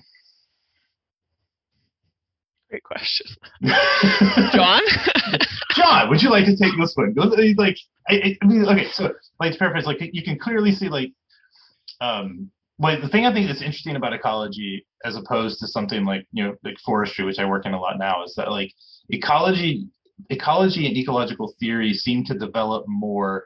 Great 2.69 2.83
question. 2.83 3.25
John? 4.53 4.81
John, 5.75 6.09
would 6.09 6.21
you 6.21 6.29
like 6.29 6.45
to 6.45 6.55
take 6.55 6.73
this 6.79 6.93
one? 6.95 7.15
Like, 7.57 7.77
I, 8.07 8.38
I 8.39 8.45
mean, 8.45 8.63
okay, 8.65 8.89
so 8.91 9.11
like 9.39 9.53
to 9.53 9.57
paraphrase, 9.57 9.88
like 9.88 9.97
you 10.13 10.23
can 10.23 10.38
clearly 10.38 10.71
see 10.71 10.88
like, 10.88 11.11
um, 12.00 12.51
well, 12.77 13.01
the 13.01 13.09
thing 13.09 13.25
I 13.25 13.33
think 13.33 13.47
that's 13.47 13.61
interesting 13.61 13.95
about 13.95 14.13
ecology, 14.13 14.85
as 15.05 15.15
opposed 15.15 15.60
to 15.60 15.67
something 15.67 16.05
like 16.05 16.27
you 16.31 16.43
know 16.43 16.55
like 16.63 16.77
forestry, 16.79 17.25
which 17.25 17.39
I 17.39 17.46
work 17.46 17.65
in 17.65 17.74
a 17.74 17.79
lot 17.79 17.98
now, 17.98 18.24
is 18.24 18.34
that 18.36 18.51
like 18.51 18.72
ecology, 19.10 19.88
ecology 20.29 20.88
and 20.88 20.98
ecological 20.98 21.53
theory 21.60 21.93
seem 21.93 22.24
to 22.25 22.38
develop 22.38 22.86
more. 22.88 23.46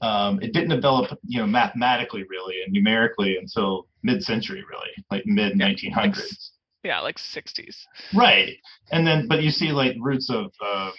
Um, 0.00 0.40
it 0.42 0.52
didn't 0.52 0.70
develop, 0.70 1.16
you 1.24 1.38
know, 1.38 1.46
mathematically 1.46 2.24
really 2.28 2.56
and 2.64 2.72
numerically 2.72 3.36
until 3.36 3.86
mid-century, 4.02 4.64
really, 4.68 4.90
like 5.10 5.24
mid 5.26 5.54
1900s 5.54 6.50
yeah 6.84 6.98
like 6.98 7.16
60s 7.16 7.76
right 8.12 8.56
and 8.90 9.06
then 9.06 9.28
but 9.28 9.40
you 9.40 9.52
see 9.52 9.70
like 9.70 9.94
roots 10.00 10.28
of 10.28 10.46
um, 10.66 10.92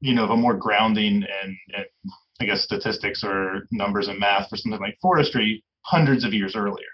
you 0.00 0.14
know 0.14 0.22
of 0.22 0.30
a 0.30 0.36
more 0.36 0.54
grounding 0.54 1.24
and, 1.42 1.56
and 1.74 1.86
i 2.40 2.44
guess 2.44 2.62
statistics 2.62 3.24
or 3.24 3.66
numbers 3.72 4.06
and 4.06 4.20
math 4.20 4.48
for 4.48 4.56
something 4.56 4.80
like 4.80 4.96
forestry 5.02 5.64
hundreds 5.82 6.24
of 6.24 6.32
years 6.32 6.54
earlier. 6.56 6.86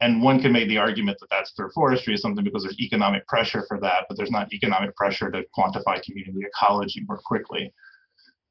And 0.00 0.22
one 0.22 0.40
can 0.40 0.52
make 0.52 0.68
the 0.68 0.78
argument 0.78 1.18
that 1.20 1.28
that's 1.30 1.52
for 1.54 1.70
forestry 1.72 2.14
is 2.14 2.22
something 2.22 2.44
because 2.44 2.62
there's 2.62 2.80
economic 2.80 3.26
pressure 3.26 3.64
for 3.68 3.78
that 3.80 4.04
but 4.08 4.16
there's 4.16 4.30
not 4.30 4.52
economic 4.52 4.94
pressure 4.96 5.30
to 5.30 5.42
quantify 5.56 6.02
community 6.02 6.40
ecology 6.46 7.02
more 7.08 7.20
quickly 7.24 7.72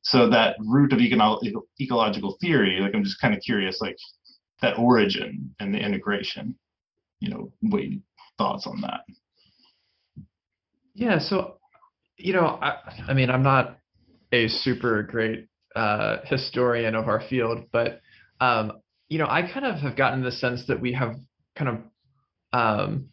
so 0.02 0.30
that 0.30 0.56
root 0.60 0.94
of 0.94 1.00
econo- 1.00 1.40
ecological 1.82 2.38
theory 2.42 2.80
like 2.82 2.94
i'm 2.94 3.04
just 3.04 3.20
kind 3.20 3.34
of 3.34 3.42
curious 3.42 3.80
like 3.82 3.98
that 4.62 4.78
origin 4.78 5.54
and 5.60 5.74
the 5.74 5.80
integration 5.80 6.56
you 7.20 7.30
know, 7.30 7.52
what 7.62 7.84
thoughts 8.38 8.66
on 8.66 8.82
that? 8.82 9.02
Yeah, 10.94 11.20
so 11.20 11.58
you 12.18 12.34
know, 12.34 12.60
I, 12.62 12.78
I 13.08 13.14
mean, 13.14 13.30
I'm 13.30 13.44
not 13.44 13.78
a 14.32 14.48
super 14.48 15.04
great 15.04 15.48
uh, 15.76 16.18
historian 16.26 16.96
of 16.96 17.08
our 17.08 17.22
field, 17.22 17.66
but 17.72 18.02
um, 18.42 18.74
you 19.08 19.18
know, 19.18 19.28
I 19.28 19.42
kind 19.42 19.66
of 19.66 19.76
have 19.80 19.96
gotten 19.96 20.24
the 20.24 20.32
sense 20.32 20.66
that 20.68 20.82
we 20.82 20.94
have 20.94 21.16
kind 21.60 21.70
of, 21.70 22.60
um, 22.60 23.10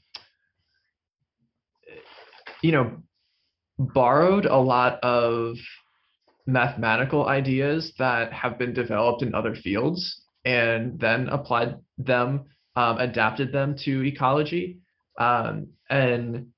you 2.62 2.72
know, 2.72 2.96
borrowed 3.78 4.46
a 4.46 4.56
lot 4.56 4.98
of 5.02 5.56
mathematical 6.46 7.26
ideas 7.26 7.92
that 7.98 8.32
have 8.32 8.58
been 8.58 8.72
developed 8.72 9.22
in 9.22 9.34
other 9.34 9.54
fields 9.54 10.22
and 10.44 10.98
then 11.00 11.28
applied 11.28 11.76
them 11.98 12.44
um, 12.76 12.98
adapted 12.98 13.52
them 13.52 13.74
to 13.84 14.04
ecology. 14.04 14.78
Um, 15.18 15.68
and, 15.88 16.48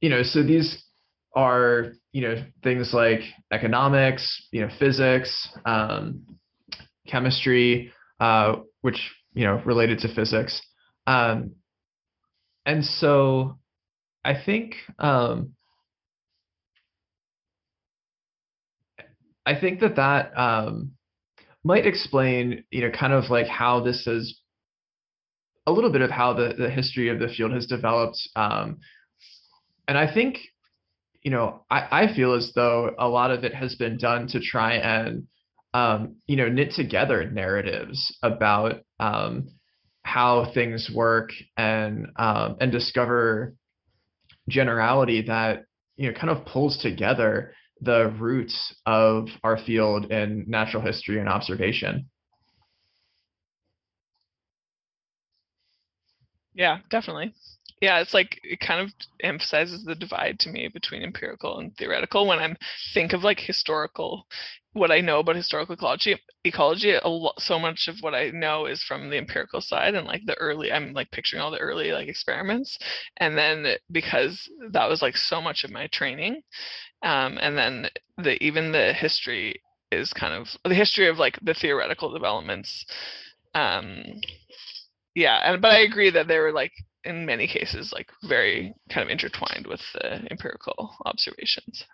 you 0.00 0.08
know, 0.08 0.22
so 0.22 0.42
these 0.42 0.84
are, 1.34 1.92
you 2.12 2.22
know, 2.22 2.44
things 2.62 2.94
like 2.94 3.20
economics, 3.52 4.46
you 4.52 4.60
know, 4.60 4.68
physics, 4.78 5.48
um, 5.66 6.22
chemistry, 7.06 7.92
uh, 8.20 8.56
which, 8.80 9.12
you 9.36 9.44
know, 9.44 9.62
related 9.66 9.98
to 10.00 10.14
physics. 10.14 10.60
Um, 11.06 11.52
and 12.64 12.84
so 12.84 13.58
I 14.24 14.34
think, 14.34 14.74
um, 14.98 15.52
I 19.44 19.60
think 19.60 19.80
that 19.80 19.96
that 19.96 20.36
um, 20.36 20.92
might 21.62 21.86
explain, 21.86 22.64
you 22.70 22.80
know, 22.80 22.90
kind 22.90 23.12
of 23.12 23.30
like 23.30 23.46
how 23.46 23.84
this 23.84 24.06
is 24.06 24.40
a 25.66 25.72
little 25.72 25.92
bit 25.92 26.00
of 26.00 26.10
how 26.10 26.32
the, 26.32 26.54
the 26.56 26.70
history 26.70 27.10
of 27.10 27.18
the 27.18 27.28
field 27.28 27.52
has 27.52 27.66
developed. 27.66 28.18
Um, 28.34 28.78
and 29.86 29.98
I 29.98 30.12
think, 30.12 30.38
you 31.22 31.30
know, 31.30 31.64
I, 31.70 32.04
I 32.04 32.14
feel 32.16 32.32
as 32.34 32.52
though 32.54 32.94
a 32.98 33.06
lot 33.06 33.30
of 33.30 33.44
it 33.44 33.54
has 33.54 33.74
been 33.74 33.98
done 33.98 34.28
to 34.28 34.40
try 34.40 34.74
and, 34.74 35.26
um, 35.74 36.16
you 36.26 36.36
know, 36.36 36.48
knit 36.48 36.72
together 36.72 37.28
narratives 37.30 38.16
about 38.22 38.80
um, 39.00 39.48
how 40.02 40.50
things 40.54 40.90
work 40.94 41.30
and 41.56 42.06
um, 42.16 42.56
and 42.60 42.72
discover 42.72 43.54
generality 44.48 45.22
that 45.22 45.64
you 45.96 46.10
know 46.10 46.18
kind 46.18 46.30
of 46.30 46.46
pulls 46.46 46.78
together 46.78 47.52
the 47.80 48.14
roots 48.18 48.74
of 48.86 49.28
our 49.42 49.58
field 49.58 50.10
in 50.10 50.44
natural 50.48 50.82
history 50.82 51.18
and 51.20 51.28
observation. 51.28 52.08
Yeah, 56.54 56.78
definitely. 56.90 57.34
Yeah, 57.82 58.00
it's 58.00 58.14
like 58.14 58.40
it 58.42 58.60
kind 58.60 58.80
of 58.80 58.90
emphasizes 59.22 59.84
the 59.84 59.94
divide 59.94 60.38
to 60.40 60.48
me 60.48 60.68
between 60.68 61.02
empirical 61.02 61.58
and 61.58 61.76
theoretical 61.76 62.26
when 62.26 62.38
I'm 62.38 62.56
think 62.94 63.12
of 63.12 63.22
like 63.22 63.38
historical 63.38 64.26
what 64.76 64.90
I 64.90 65.00
know 65.00 65.20
about 65.20 65.36
historical 65.36 65.74
ecology 65.74 66.16
ecology 66.44 66.96
so 67.38 67.58
much 67.58 67.88
of 67.88 67.96
what 68.00 68.14
I 68.14 68.30
know 68.30 68.66
is 68.66 68.82
from 68.82 69.10
the 69.10 69.16
empirical 69.16 69.60
side 69.60 69.94
and 69.94 70.06
like 70.06 70.22
the 70.26 70.34
early 70.38 70.70
I'm 70.72 70.92
like 70.92 71.10
picturing 71.10 71.42
all 71.42 71.50
the 71.50 71.58
early 71.58 71.92
like 71.92 72.08
experiments. 72.08 72.78
And 73.16 73.36
then 73.36 73.76
because 73.90 74.48
that 74.70 74.88
was 74.88 75.02
like 75.02 75.16
so 75.16 75.40
much 75.40 75.64
of 75.64 75.70
my 75.70 75.86
training 75.88 76.42
um 77.02 77.38
and 77.40 77.56
then 77.56 77.88
the 78.18 78.42
even 78.42 78.72
the 78.72 78.92
history 78.92 79.60
is 79.92 80.12
kind 80.12 80.34
of 80.34 80.48
the 80.64 80.74
history 80.74 81.08
of 81.08 81.18
like 81.18 81.38
the 81.42 81.54
theoretical 81.54 82.12
developments 82.12 82.84
um 83.54 84.02
yeah 85.14 85.40
and 85.44 85.60
but 85.62 85.72
i 85.72 85.80
agree 85.80 86.10
that 86.10 86.26
they 86.26 86.38
were 86.38 86.52
like 86.52 86.72
in 87.04 87.26
many 87.26 87.46
cases 87.46 87.92
like 87.92 88.08
very 88.24 88.74
kind 88.90 89.04
of 89.04 89.10
intertwined 89.10 89.66
with 89.66 89.80
the 89.94 90.26
empirical 90.30 90.94
observations 91.04 91.84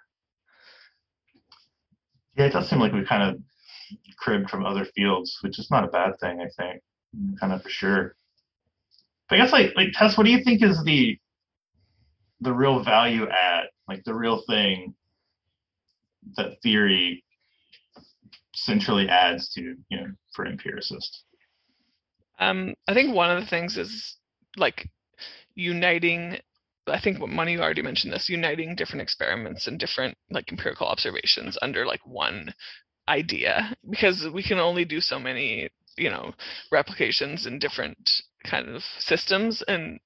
yeah 2.37 2.47
it 2.47 2.53
does 2.53 2.69
seem 2.69 2.79
like 2.79 2.93
we 2.93 3.05
kind 3.05 3.23
of 3.23 3.41
cribbed 4.17 4.49
from 4.49 4.65
other 4.65 4.85
fields 4.85 5.39
which 5.43 5.59
is 5.59 5.71
not 5.71 5.85
a 5.85 5.89
bad 5.89 6.13
thing 6.21 6.41
i 6.41 6.49
think 6.57 6.83
kind 7.39 7.53
of 7.53 7.63
for 7.63 7.69
sure 7.69 8.15
but 9.29 9.39
i 9.39 9.43
guess 9.43 9.53
like 9.53 9.73
like 9.77 9.89
tess 9.93 10.17
what 10.17 10.25
do 10.25 10.31
you 10.31 10.43
think 10.43 10.63
is 10.63 10.83
the 10.85 11.19
the 12.41 12.53
real 12.53 12.83
value 12.83 13.27
add 13.29 13.65
like 13.89 14.03
the 14.05 14.15
real 14.15 14.43
thing 14.49 14.95
that 16.37 16.61
theory 16.63 17.23
centrally 18.55 19.09
adds 19.09 19.53
to 19.53 19.77
you 19.91 20.01
know 20.01 20.07
for 20.35 20.47
empiricists 20.47 21.25
um, 22.43 22.75
I 22.89 22.95
think 22.95 23.15
one 23.15 23.31
of 23.31 23.41
the 23.41 23.47
things 23.47 23.77
is 23.77 24.17
like 24.57 24.89
uniting. 25.55 26.39
I 26.87 27.01
think 27.01 27.21
what 27.21 27.29
Money 27.31 27.59
already 27.59 27.83
mentioned 27.83 28.13
this, 28.13 28.29
uniting 28.29 28.75
different 28.75 29.03
experiments 29.03 29.67
and 29.67 29.79
different 29.79 30.17
like 30.31 30.51
empirical 30.51 30.87
observations 30.87 31.57
under 31.63 31.87
like 31.87 32.05
one 32.05 32.55
idea, 33.09 33.77
because 33.89 34.29
we 34.33 34.43
can 34.43 34.59
only 34.59 34.85
do 34.85 35.01
so 35.01 35.19
many, 35.19 35.69
you 35.97 36.11
know, 36.11 36.33
replications 36.71 37.47
in 37.47 37.59
different 37.59 38.11
kind 38.45 38.69
of 38.69 38.83
systems, 38.99 39.63
and 39.63 40.01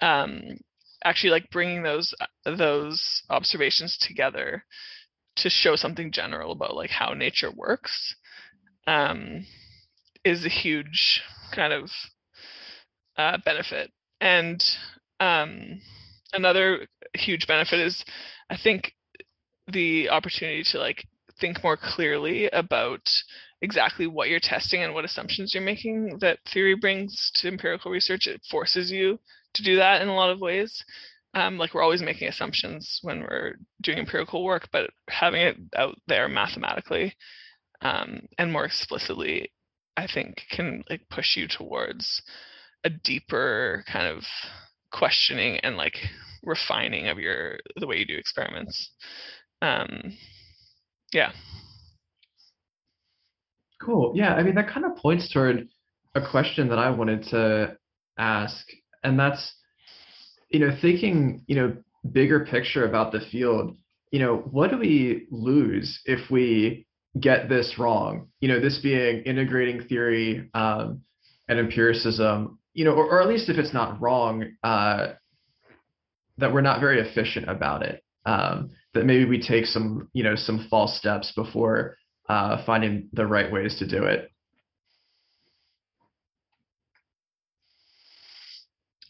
um, 0.00 0.58
actually 1.04 1.30
like 1.30 1.50
bringing 1.50 1.82
those 1.82 2.14
those 2.44 3.22
observations 3.30 3.96
together 3.96 4.64
to 5.36 5.48
show 5.48 5.76
something 5.76 6.12
general 6.12 6.52
about 6.52 6.76
like 6.76 6.90
how 6.90 7.14
nature 7.14 7.50
works 7.50 8.14
um, 8.86 9.46
is 10.24 10.44
a 10.44 10.50
huge 10.50 11.22
kind 11.52 11.72
of 11.72 11.90
uh, 13.16 13.38
benefit. 13.44 13.90
And 14.20 14.62
um, 15.18 15.80
another 16.32 16.86
huge 17.14 17.46
benefit 17.46 17.80
is, 17.80 18.04
I 18.48 18.56
think, 18.56 18.92
the 19.68 20.10
opportunity 20.10 20.64
to 20.64 20.78
like 20.78 21.04
think 21.40 21.62
more 21.62 21.76
clearly 21.76 22.48
about 22.50 23.00
exactly 23.62 24.06
what 24.06 24.28
you're 24.28 24.40
testing 24.40 24.82
and 24.82 24.94
what 24.94 25.04
assumptions 25.04 25.54
you're 25.54 25.62
making 25.62 26.18
that 26.20 26.38
theory 26.52 26.74
brings 26.74 27.30
to 27.34 27.48
empirical 27.48 27.90
research. 27.90 28.26
It 28.26 28.40
forces 28.50 28.90
you 28.90 29.18
to 29.54 29.62
do 29.62 29.76
that 29.76 30.02
in 30.02 30.08
a 30.08 30.14
lot 30.14 30.30
of 30.30 30.40
ways. 30.40 30.84
Um, 31.34 31.58
like 31.58 31.74
we're 31.74 31.82
always 31.82 32.02
making 32.02 32.28
assumptions 32.28 32.98
when 33.02 33.20
we're 33.20 33.54
doing 33.82 33.98
empirical 33.98 34.44
work, 34.44 34.68
but 34.72 34.90
having 35.08 35.42
it 35.42 35.56
out 35.76 35.96
there 36.08 36.28
mathematically 36.28 37.14
um, 37.82 38.22
and 38.38 38.52
more 38.52 38.64
explicitly, 38.64 39.52
I 39.96 40.06
think 40.12 40.42
can 40.50 40.82
like 40.90 41.02
push 41.08 41.36
you 41.36 41.46
towards 41.46 42.22
a 42.84 42.90
deeper 42.90 43.84
kind 43.90 44.06
of 44.06 44.24
questioning 44.92 45.58
and 45.58 45.76
like 45.76 45.96
refining 46.42 47.08
of 47.08 47.18
your 47.18 47.58
the 47.76 47.86
way 47.86 47.96
you 47.96 48.06
do 48.06 48.16
experiments. 48.16 48.90
Um, 49.62 50.16
yeah. 51.12 51.32
Cool. 53.82 54.12
Yeah, 54.14 54.34
I 54.34 54.42
mean 54.42 54.54
that 54.56 54.68
kind 54.68 54.86
of 54.86 54.96
points 54.96 55.32
toward 55.32 55.68
a 56.14 56.20
question 56.30 56.68
that 56.68 56.78
I 56.78 56.90
wanted 56.90 57.22
to 57.30 57.76
ask, 58.18 58.66
and 59.02 59.18
that's, 59.18 59.54
you 60.50 60.60
know, 60.60 60.76
thinking, 60.80 61.44
you 61.46 61.56
know, 61.56 61.76
bigger 62.12 62.44
picture 62.44 62.86
about 62.86 63.12
the 63.12 63.20
field, 63.20 63.76
you 64.10 64.18
know, 64.18 64.36
what 64.36 64.70
do 64.70 64.78
we 64.78 65.26
lose 65.30 66.00
if 66.04 66.30
we 66.30 66.86
get 67.18 67.48
this 67.48 67.78
wrong? 67.78 68.28
You 68.40 68.48
know, 68.48 68.60
this 68.60 68.78
being 68.78 69.22
integrating 69.22 69.86
theory 69.86 70.48
um, 70.54 71.02
and 71.48 71.58
empiricism, 71.58 72.58
you 72.74 72.84
know, 72.84 72.92
or, 72.92 73.06
or 73.06 73.22
at 73.22 73.28
least 73.28 73.48
if 73.48 73.58
it's 73.58 73.74
not 73.74 74.00
wrong, 74.00 74.44
uh, 74.62 75.08
that 76.38 76.52
we're 76.52 76.60
not 76.60 76.80
very 76.80 77.00
efficient 77.00 77.48
about 77.48 77.82
it. 77.82 78.02
Um, 78.26 78.70
that 78.94 79.06
maybe 79.06 79.24
we 79.24 79.40
take 79.40 79.66
some, 79.66 80.08
you 80.12 80.22
know, 80.22 80.34
some 80.34 80.66
false 80.68 80.96
steps 80.96 81.32
before 81.32 81.96
uh, 82.28 82.64
finding 82.64 83.08
the 83.12 83.26
right 83.26 83.50
ways 83.50 83.76
to 83.78 83.86
do 83.86 84.04
it. 84.04 84.30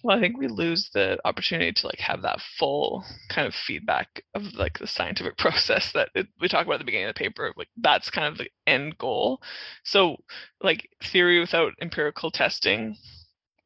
Well, 0.03 0.17
I 0.17 0.21
think 0.21 0.39
we 0.39 0.49
lose 0.49 0.89
the 0.95 1.19
opportunity 1.27 1.73
to 1.73 1.87
like 1.87 1.99
have 1.99 2.23
that 2.23 2.41
full 2.59 3.05
kind 3.29 3.47
of 3.47 3.55
feedback 3.55 4.23
of 4.35 4.43
like 4.55 4.79
the 4.79 4.87
scientific 4.87 5.37
process 5.39 5.93
that 5.93 6.09
it, 6.15 6.27
we 6.41 6.49
talk 6.49 6.65
about 6.65 6.75
at 6.75 6.79
the 6.79 6.85
beginning 6.87 7.09
of 7.09 7.15
the 7.15 7.19
paper. 7.19 7.53
Like 7.57 7.69
that's 7.77 8.11
kind 8.11 8.27
of 8.27 8.39
the 8.39 8.49
end 8.67 8.97
goal. 8.97 9.43
So, 9.85 10.17
like 10.63 10.89
theory 11.13 11.41
without 11.41 11.73
empirical 11.83 12.31
testing, 12.31 12.97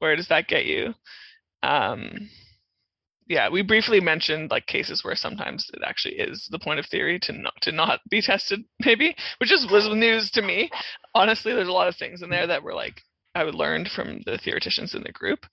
where 0.04 0.16
does 0.16 0.28
that 0.28 0.48
get 0.48 0.66
you? 0.66 0.92
Um, 1.62 2.28
yeah, 3.26 3.48
we 3.48 3.62
briefly 3.62 4.00
mentioned 4.00 4.50
like 4.50 4.66
cases 4.66 5.02
where 5.02 5.16
sometimes 5.16 5.70
it 5.72 5.80
actually 5.82 6.16
is 6.16 6.46
the 6.50 6.58
point 6.58 6.78
of 6.78 6.84
theory 6.84 7.18
to 7.20 7.32
not 7.32 7.54
to 7.62 7.72
not 7.72 8.00
be 8.10 8.20
tested, 8.20 8.60
maybe, 8.84 9.16
which 9.38 9.50
is 9.50 9.66
was 9.72 9.88
news 9.88 10.30
to 10.32 10.42
me. 10.42 10.68
Honestly, 11.14 11.54
there's 11.54 11.68
a 11.68 11.72
lot 11.72 11.88
of 11.88 11.96
things 11.96 12.20
in 12.20 12.28
there 12.28 12.46
that 12.46 12.62
were 12.62 12.74
like 12.74 13.00
I 13.34 13.44
learned 13.44 13.88
from 13.88 14.20
the 14.26 14.36
theoreticians 14.36 14.94
in 14.94 15.02
the 15.04 15.10
group. 15.10 15.46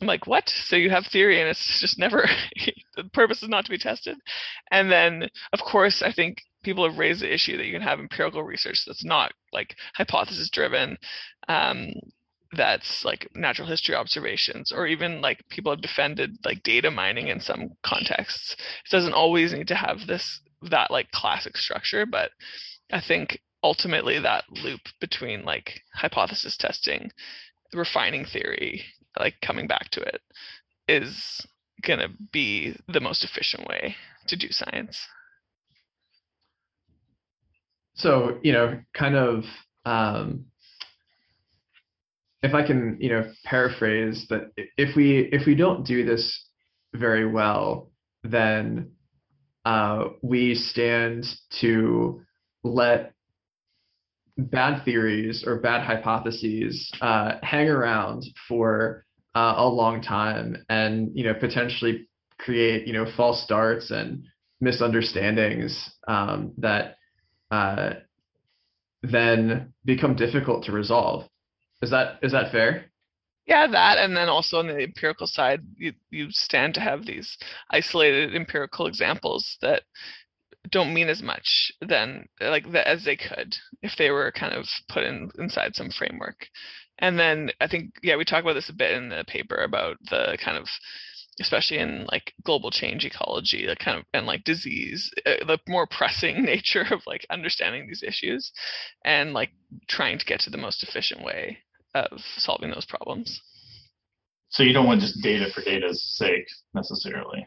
I'm 0.00 0.06
like, 0.06 0.28
what? 0.28 0.48
So 0.48 0.76
you 0.76 0.88
have 0.90 1.06
theory 1.06 1.40
and 1.40 1.50
it's 1.50 1.80
just 1.80 1.98
never 1.98 2.28
the 2.96 3.04
purpose 3.12 3.42
is 3.42 3.48
not 3.48 3.64
to 3.64 3.72
be 3.72 3.78
tested. 3.78 4.18
And 4.70 4.88
then 4.88 5.28
of 5.52 5.58
course 5.62 6.00
I 6.00 6.12
think 6.12 6.42
people 6.62 6.88
have 6.88 6.96
raised 6.96 7.22
the 7.22 7.34
issue 7.34 7.56
that 7.56 7.66
you 7.66 7.72
can 7.72 7.82
have 7.82 7.98
empirical 7.98 8.44
research 8.44 8.84
that's 8.86 9.04
not 9.04 9.32
like 9.52 9.74
hypothesis 9.96 10.48
driven. 10.48 10.96
Um, 11.48 11.90
that's 12.52 13.04
like 13.04 13.28
natural 13.34 13.68
history 13.68 13.94
observations 13.94 14.72
or 14.72 14.86
even 14.86 15.20
like 15.20 15.48
people 15.48 15.72
have 15.72 15.80
defended 15.80 16.36
like 16.44 16.62
data 16.62 16.90
mining 16.90 17.28
in 17.28 17.40
some 17.40 17.70
contexts. 17.82 18.52
It 18.52 18.90
doesn't 18.90 19.12
always 19.12 19.52
need 19.52 19.68
to 19.68 19.74
have 19.74 20.06
this 20.06 20.40
that 20.62 20.90
like 20.90 21.10
classic 21.10 21.54
structure 21.56 22.06
but 22.06 22.30
i 22.90 22.98
think 22.98 23.40
ultimately 23.62 24.18
that 24.18 24.44
loop 24.64 24.80
between 25.00 25.44
like 25.44 25.80
hypothesis 25.94 26.56
testing 26.56 27.10
refining 27.74 28.24
theory 28.24 28.82
like 29.18 29.34
coming 29.42 29.66
back 29.66 29.90
to 29.90 30.00
it 30.00 30.20
is 30.88 31.46
going 31.82 31.98
to 31.98 32.10
be 32.32 32.76
the 32.88 33.00
most 33.00 33.24
efficient 33.24 33.66
way 33.68 33.96
to 34.28 34.36
do 34.36 34.48
science. 34.50 35.06
So 37.94 38.38
you 38.42 38.52
know 38.52 38.80
kind 38.94 39.16
of 39.16 39.44
um 39.84 40.46
if 42.46 42.54
I 42.54 42.64
can, 42.64 42.96
you 43.00 43.10
know, 43.10 43.30
paraphrase 43.44 44.26
that 44.30 44.52
if 44.76 44.94
we 44.96 45.28
if 45.32 45.46
we 45.46 45.56
don't 45.56 45.84
do 45.84 46.04
this 46.04 46.48
very 46.94 47.26
well, 47.26 47.90
then 48.22 48.92
uh, 49.64 50.04
we 50.22 50.54
stand 50.54 51.26
to 51.60 52.22
let 52.62 53.14
bad 54.38 54.84
theories 54.84 55.44
or 55.44 55.58
bad 55.60 55.84
hypotheses 55.84 56.90
uh, 57.00 57.32
hang 57.42 57.68
around 57.68 58.22
for 58.48 59.04
uh, 59.34 59.54
a 59.56 59.68
long 59.68 60.00
time 60.00 60.64
and 60.68 61.10
you 61.14 61.24
know 61.24 61.34
potentially 61.34 62.06
create 62.38 62.86
you 62.86 62.92
know 62.92 63.06
false 63.16 63.42
starts 63.42 63.90
and 63.90 64.22
misunderstandings 64.60 65.90
um, 66.06 66.52
that 66.58 66.96
uh, 67.50 67.94
then 69.02 69.72
become 69.84 70.14
difficult 70.14 70.64
to 70.64 70.72
resolve 70.72 71.28
is 71.82 71.90
that 71.90 72.18
is 72.22 72.32
that 72.32 72.52
fair? 72.52 72.86
Yeah, 73.46 73.68
that, 73.68 73.98
and 73.98 74.16
then 74.16 74.28
also 74.28 74.58
on 74.58 74.66
the 74.66 74.82
empirical 74.82 75.26
side, 75.28 75.60
you 75.76 75.92
you 76.10 76.30
stand 76.30 76.74
to 76.74 76.80
have 76.80 77.06
these 77.06 77.38
isolated 77.70 78.34
empirical 78.34 78.86
examples 78.86 79.56
that 79.62 79.82
don't 80.70 80.94
mean 80.94 81.08
as 81.08 81.22
much 81.22 81.72
then 81.80 82.26
like 82.40 82.70
that 82.72 82.88
as 82.88 83.04
they 83.04 83.16
could 83.16 83.56
if 83.82 83.96
they 83.96 84.10
were 84.10 84.32
kind 84.32 84.52
of 84.52 84.66
put 84.88 85.04
in 85.04 85.30
inside 85.38 85.76
some 85.76 85.90
framework. 85.90 86.48
And 86.98 87.18
then 87.18 87.50
I 87.60 87.68
think 87.68 87.94
yeah, 88.02 88.16
we 88.16 88.24
talk 88.24 88.42
about 88.42 88.54
this 88.54 88.68
a 88.68 88.72
bit 88.74 88.92
in 88.92 89.10
the 89.10 89.24
paper 89.26 89.56
about 89.56 89.98
the 90.10 90.36
kind 90.42 90.56
of 90.56 90.68
especially 91.40 91.78
in 91.78 92.06
like 92.10 92.32
global 92.44 92.70
change 92.70 93.04
ecology 93.04 93.66
the 93.66 93.76
kind 93.76 93.98
of 93.98 94.04
and 94.14 94.26
like 94.26 94.42
disease 94.44 95.10
uh, 95.26 95.44
the 95.46 95.58
more 95.68 95.86
pressing 95.86 96.42
nature 96.44 96.86
of 96.90 97.02
like 97.06 97.26
understanding 97.30 97.86
these 97.86 98.02
issues 98.02 98.52
and 99.04 99.34
like 99.34 99.50
trying 99.86 100.18
to 100.18 100.24
get 100.24 100.40
to 100.40 100.50
the 100.50 100.56
most 100.56 100.82
efficient 100.82 101.22
way 101.22 101.58
of 102.04 102.20
solving 102.36 102.70
those 102.70 102.86
problems. 102.86 103.40
So 104.48 104.62
you 104.62 104.72
don't 104.72 104.86
want 104.86 105.00
just 105.00 105.22
data 105.22 105.50
for 105.52 105.60
data's 105.62 106.02
sake 106.16 106.46
necessarily. 106.74 107.46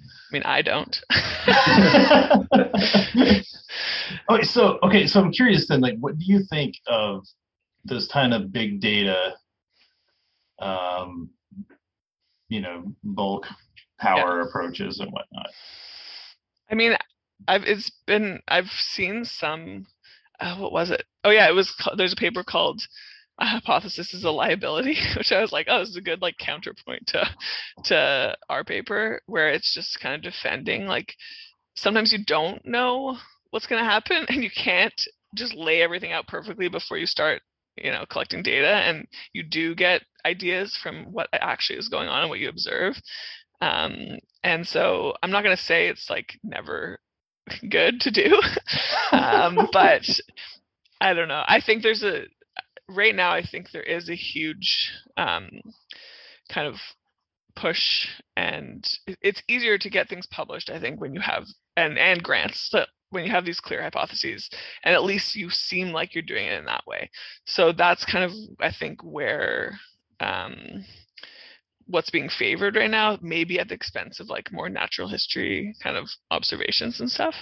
I 0.00 0.32
mean, 0.32 0.42
I 0.44 0.62
don't. 0.62 1.00
okay, 4.30 4.42
so 4.42 4.78
okay, 4.82 5.06
so 5.06 5.20
I'm 5.20 5.32
curious 5.32 5.68
then, 5.68 5.80
like, 5.80 5.98
what 5.98 6.18
do 6.18 6.24
you 6.24 6.40
think 6.48 6.76
of 6.86 7.26
this 7.84 8.06
kind 8.06 8.32
of 8.32 8.52
big 8.52 8.80
data, 8.80 9.34
um, 10.60 11.30
you 12.48 12.60
know, 12.60 12.84
bulk 13.02 13.46
power 13.98 14.40
yeah. 14.40 14.48
approaches 14.48 15.00
and 15.00 15.10
whatnot? 15.12 15.50
I 16.70 16.74
mean, 16.74 16.96
I've 17.48 17.64
it's 17.64 17.90
been 18.06 18.40
I've 18.48 18.70
seen 18.70 19.24
some. 19.24 19.86
Uh, 20.38 20.56
what 20.56 20.72
was 20.72 20.90
it? 20.90 21.04
Oh 21.24 21.30
yeah, 21.30 21.48
it 21.48 21.54
was. 21.54 21.74
There's 21.96 22.12
a 22.12 22.16
paper 22.16 22.44
called 22.44 22.80
hypothesis 23.40 24.14
is 24.14 24.24
a 24.24 24.30
liability, 24.30 24.96
which 25.16 25.32
I 25.32 25.40
was 25.40 25.52
like, 25.52 25.66
oh, 25.68 25.80
this 25.80 25.90
is 25.90 25.96
a 25.96 26.02
good 26.02 26.22
like 26.22 26.38
counterpoint 26.38 27.06
to 27.08 27.28
to 27.84 28.36
our 28.48 28.64
paper, 28.64 29.22
where 29.26 29.50
it's 29.50 29.74
just 29.74 30.00
kind 30.00 30.14
of 30.14 30.22
defending 30.22 30.86
like 30.86 31.14
sometimes 31.74 32.12
you 32.12 32.24
don't 32.24 32.64
know 32.66 33.16
what's 33.50 33.66
going 33.66 33.82
to 33.82 33.90
happen, 33.90 34.26
and 34.28 34.42
you 34.42 34.50
can't 34.50 35.06
just 35.34 35.54
lay 35.54 35.82
everything 35.82 36.12
out 36.12 36.26
perfectly 36.26 36.68
before 36.68 36.98
you 36.98 37.06
start, 37.06 37.42
you 37.76 37.90
know, 37.90 38.04
collecting 38.10 38.42
data, 38.42 38.68
and 38.68 39.06
you 39.32 39.42
do 39.42 39.74
get 39.74 40.02
ideas 40.24 40.76
from 40.76 41.06
what 41.12 41.28
actually 41.32 41.78
is 41.78 41.88
going 41.88 42.08
on 42.08 42.22
and 42.22 42.30
what 42.30 42.40
you 42.40 42.48
observe. 42.48 43.00
Um, 43.60 44.18
and 44.42 44.66
so 44.66 45.14
I'm 45.22 45.30
not 45.30 45.44
going 45.44 45.56
to 45.56 45.62
say 45.62 45.88
it's 45.88 46.08
like 46.10 46.38
never 46.42 46.98
good 47.70 48.00
to 48.02 48.10
do, 48.10 48.40
um, 49.12 49.68
but 49.72 50.08
I 51.00 51.14
don't 51.14 51.28
know. 51.28 51.44
I 51.46 51.60
think 51.60 51.82
there's 51.82 52.02
a 52.02 52.24
right 52.90 53.14
now, 53.14 53.32
I 53.32 53.42
think 53.42 53.70
there 53.70 53.82
is 53.82 54.08
a 54.08 54.14
huge 54.14 54.92
um, 55.16 55.48
kind 56.48 56.66
of 56.66 56.76
push, 57.56 58.08
and 58.36 58.86
it's 59.22 59.42
easier 59.48 59.78
to 59.78 59.90
get 59.90 60.08
things 60.08 60.26
published. 60.26 60.70
I 60.70 60.80
think 60.80 61.00
when 61.00 61.14
you 61.14 61.20
have 61.20 61.44
and 61.76 61.98
and 61.98 62.22
grants. 62.22 62.70
So 62.70 62.84
when 63.10 63.24
you 63.24 63.30
have 63.30 63.44
these 63.44 63.60
clear 63.60 63.82
hypotheses, 63.82 64.48
and 64.84 64.94
at 64.94 65.04
least 65.04 65.34
you 65.34 65.50
seem 65.50 65.90
like 65.90 66.14
you're 66.14 66.22
doing 66.22 66.46
it 66.46 66.58
in 66.58 66.64
that 66.66 66.86
way. 66.86 67.10
So 67.46 67.72
that's 67.72 68.04
kind 68.04 68.24
of 68.24 68.32
I 68.60 68.72
think 68.72 69.02
where 69.02 69.78
um, 70.20 70.84
what's 71.86 72.10
being 72.10 72.28
favored 72.28 72.76
right 72.76 72.90
now, 72.90 73.18
maybe 73.20 73.58
at 73.58 73.68
the 73.68 73.74
expense 73.74 74.20
of 74.20 74.28
like 74.28 74.52
more 74.52 74.68
natural 74.68 75.08
history 75.08 75.74
kind 75.82 75.96
of 75.96 76.08
observations 76.30 77.00
and 77.00 77.10
stuff. 77.10 77.34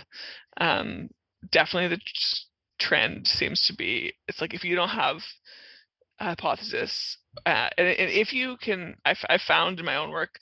Um, 0.61 1.11
definitely 1.51 1.97
the 1.97 2.03
trend 2.79 3.27
seems 3.27 3.67
to 3.67 3.75
be 3.75 4.12
it's 4.27 4.41
like 4.41 4.55
if 4.55 4.64
you 4.64 4.75
don't 4.75 4.88
have 4.88 5.17
a 6.21 6.25
hypothesis 6.25 7.19
uh, 7.47 7.69
and, 7.79 7.88
and, 7.88 8.11
if 8.11 8.33
you 8.33 8.57
can 8.61 8.97
I, 9.05 9.14
I 9.29 9.38
found 9.38 9.79
in 9.79 9.87
my 9.87 9.97
own 9.97 10.11
work 10.11 10.38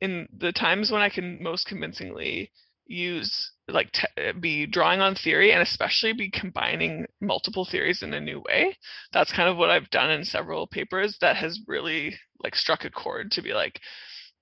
in 0.00 0.28
the 0.36 0.52
times 0.52 0.90
when 0.90 1.02
i 1.02 1.08
can 1.08 1.42
most 1.42 1.66
convincingly 1.66 2.50
use 2.86 3.52
like 3.68 3.92
te- 3.92 4.32
be 4.40 4.66
drawing 4.66 5.00
on 5.00 5.14
theory 5.14 5.52
and 5.52 5.62
especially 5.62 6.12
be 6.12 6.30
combining 6.30 7.06
multiple 7.20 7.64
theories 7.64 8.02
in 8.02 8.12
a 8.14 8.20
new 8.20 8.42
way 8.48 8.76
that's 9.12 9.32
kind 9.32 9.48
of 9.48 9.56
what 9.56 9.70
i've 9.70 9.90
done 9.90 10.10
in 10.10 10.24
several 10.24 10.66
papers 10.66 11.16
that 11.20 11.36
has 11.36 11.60
really 11.66 12.14
like 12.42 12.56
struck 12.56 12.84
a 12.84 12.90
chord 12.90 13.30
to 13.30 13.42
be 13.42 13.52
like 13.52 13.80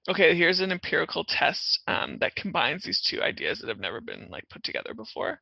okay, 0.08 0.34
here's 0.34 0.60
an 0.60 0.72
empirical 0.72 1.24
test 1.24 1.80
um, 1.86 2.16
that 2.20 2.34
combines 2.34 2.82
these 2.84 3.00
two 3.00 3.22
ideas 3.22 3.58
that 3.58 3.68
have 3.68 3.78
never 3.78 4.00
been 4.00 4.28
like 4.30 4.48
put 4.48 4.64
together 4.64 4.94
before, 4.94 5.40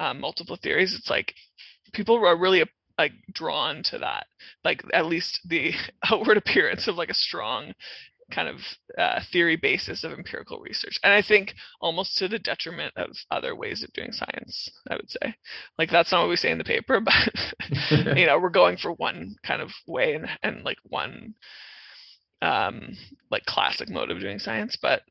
um, 0.00 0.20
multiple 0.20 0.58
theories. 0.60 0.94
It's 0.98 1.10
like 1.10 1.34
people 1.92 2.16
are 2.26 2.36
really 2.36 2.64
like 2.98 3.12
drawn 3.32 3.82
to 3.84 3.98
that, 3.98 4.26
like 4.64 4.82
at 4.92 5.06
least 5.06 5.40
the 5.46 5.72
outward 6.10 6.36
appearance 6.36 6.88
of 6.88 6.96
like 6.96 7.10
a 7.10 7.14
strong 7.14 7.74
kind 8.30 8.48
of 8.48 8.60
uh, 8.96 9.20
theory 9.32 9.56
basis 9.56 10.04
of 10.04 10.12
empirical 10.12 10.60
research 10.60 11.00
and 11.02 11.12
i 11.12 11.20
think 11.20 11.52
almost 11.80 12.16
to 12.16 12.28
the 12.28 12.38
detriment 12.38 12.92
of 12.96 13.08
other 13.30 13.56
ways 13.56 13.82
of 13.82 13.92
doing 13.92 14.12
science 14.12 14.70
i 14.88 14.94
would 14.94 15.10
say 15.10 15.34
like 15.78 15.90
that's 15.90 16.12
not 16.12 16.20
what 16.20 16.28
we 16.28 16.36
say 16.36 16.50
in 16.50 16.58
the 16.58 16.62
paper 16.62 17.00
but 17.04 18.16
you 18.16 18.26
know 18.26 18.38
we're 18.38 18.48
going 18.48 18.76
for 18.76 18.92
one 18.92 19.34
kind 19.44 19.60
of 19.60 19.70
way 19.88 20.14
and, 20.14 20.28
and 20.44 20.64
like 20.64 20.78
one 20.84 21.34
um 22.40 22.96
like 23.30 23.44
classic 23.46 23.88
mode 23.88 24.12
of 24.12 24.20
doing 24.20 24.38
science 24.38 24.76
but 24.80 25.02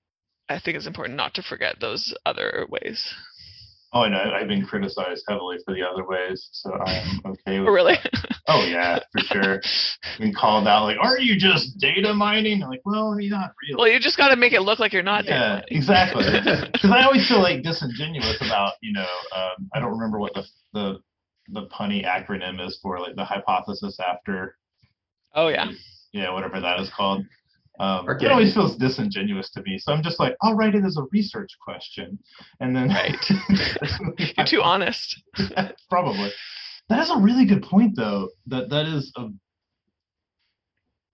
i 0.47 0.57
think 0.57 0.77
it's 0.77 0.87
important 0.87 1.17
not 1.17 1.33
to 1.33 1.43
forget 1.43 1.75
those 1.81 2.15
other 2.25 2.65
ways 2.69 3.13
Oh, 3.91 4.03
and 4.03 4.15
I, 4.15 4.39
I've 4.39 4.47
been 4.47 4.63
criticized 4.63 5.23
heavily 5.27 5.57
for 5.65 5.73
the 5.73 5.81
other 5.81 6.05
ways, 6.05 6.49
so 6.51 6.71
I'm 6.73 7.21
okay 7.25 7.59
with. 7.59 7.69
Really? 7.69 7.95
That. 8.03 8.37
Oh 8.47 8.63
yeah, 8.65 8.99
for 9.11 9.21
sure. 9.21 9.61
Been 10.19 10.33
called 10.33 10.67
out 10.67 10.83
like, 10.83 10.97
"Are 11.01 11.19
you 11.19 11.39
just 11.39 11.79
data 11.79 12.13
mining?" 12.13 12.61
I'm 12.61 12.69
like, 12.69 12.81
well, 12.85 13.19
you're 13.19 13.31
not 13.31 13.53
really. 13.63 13.77
Well, 13.77 13.87
you 13.87 13.99
just 13.99 14.17
got 14.17 14.29
to 14.29 14.35
make 14.35 14.53
it 14.53 14.61
look 14.61 14.79
like 14.79 14.93
you're 14.93 15.03
not. 15.03 15.25
Yeah, 15.25 15.61
exactly. 15.69 16.25
Because 16.71 16.91
I 16.91 17.03
always 17.03 17.27
feel 17.27 17.41
like 17.41 17.63
disingenuous 17.63 18.37
about, 18.41 18.73
you 18.81 18.93
know, 18.93 19.07
um, 19.35 19.69
I 19.73 19.79
don't 19.79 19.91
remember 19.91 20.19
what 20.19 20.33
the 20.33 20.43
the 20.73 20.99
the 21.49 21.67
punny 21.67 22.05
acronym 22.05 22.65
is 22.65 22.79
for 22.81 22.99
like 22.99 23.15
the 23.15 23.25
hypothesis 23.25 23.99
after. 23.99 24.55
Oh 25.33 25.47
yeah. 25.47 25.71
Yeah, 26.11 26.33
whatever 26.33 26.59
that 26.59 26.79
is 26.79 26.89
called. 26.95 27.25
Um, 27.79 28.09
it 28.09 28.29
always 28.29 28.53
feels 28.53 28.75
disingenuous 28.75 29.49
to 29.51 29.61
me. 29.63 29.77
So 29.77 29.93
I'm 29.93 30.03
just 30.03 30.19
like, 30.19 30.35
I'll 30.41 30.55
write 30.55 30.75
it 30.75 30.83
as 30.83 30.97
a 30.97 31.03
research 31.11 31.51
question. 31.63 32.19
And 32.59 32.75
then. 32.75 32.89
Right. 32.89 33.31
You're 34.37 34.45
too 34.45 34.61
honest. 34.61 35.21
Probably. 35.89 36.31
That 36.89 37.01
is 37.01 37.09
a 37.09 37.17
really 37.17 37.45
good 37.45 37.63
point, 37.63 37.95
though. 37.95 38.29
That 38.47 38.69
That 38.69 38.85
is 38.85 39.11
a. 39.15 39.29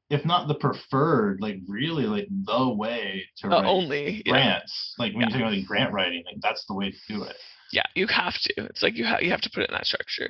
If 0.09 0.23
not 0.23 0.47
the 0.47 0.55
preferred, 0.55 1.41
like 1.41 1.57
really, 1.67 2.05
like 2.05 2.27
the 2.29 2.69
way 2.69 3.23
to 3.37 3.49
the 3.49 3.55
write 3.55 3.65
only 3.65 4.21
grants. 4.27 4.95
Yeah. 4.97 5.03
Like 5.03 5.15
when 5.15 5.29
yeah. 5.29 5.37
you're 5.37 5.47
about 5.47 5.57
like 5.57 5.65
grant 5.65 5.93
writing, 5.93 6.23
like 6.27 6.37
that's 6.41 6.63
the 6.67 6.75
way 6.75 6.91
to 6.91 6.97
do 7.07 7.23
it. 7.23 7.35
Yeah, 7.71 7.83
you 7.95 8.05
have 8.07 8.35
to. 8.35 8.53
It's 8.65 8.83
like 8.83 8.97
you 8.97 9.03
have 9.05 9.23
you 9.23 9.31
have 9.31 9.41
to 9.41 9.49
put 9.49 9.63
it 9.63 9.69
in 9.69 9.73
that 9.73 9.87
structure, 9.87 10.29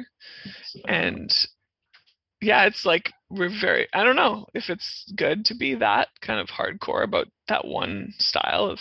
so, 0.63 0.79
and 0.87 1.29
yeah, 2.41 2.65
it's 2.65 2.85
like 2.85 3.11
we're 3.29 3.49
very 3.49 3.87
I 3.93 4.03
don't 4.03 4.15
know 4.15 4.45
if 4.53 4.69
it's 4.69 5.11
good 5.15 5.45
to 5.45 5.55
be 5.55 5.75
that 5.75 6.09
kind 6.21 6.39
of 6.39 6.47
hardcore 6.47 7.03
about 7.03 7.27
that 7.47 7.65
one 7.65 8.13
style 8.19 8.65
of 8.65 8.79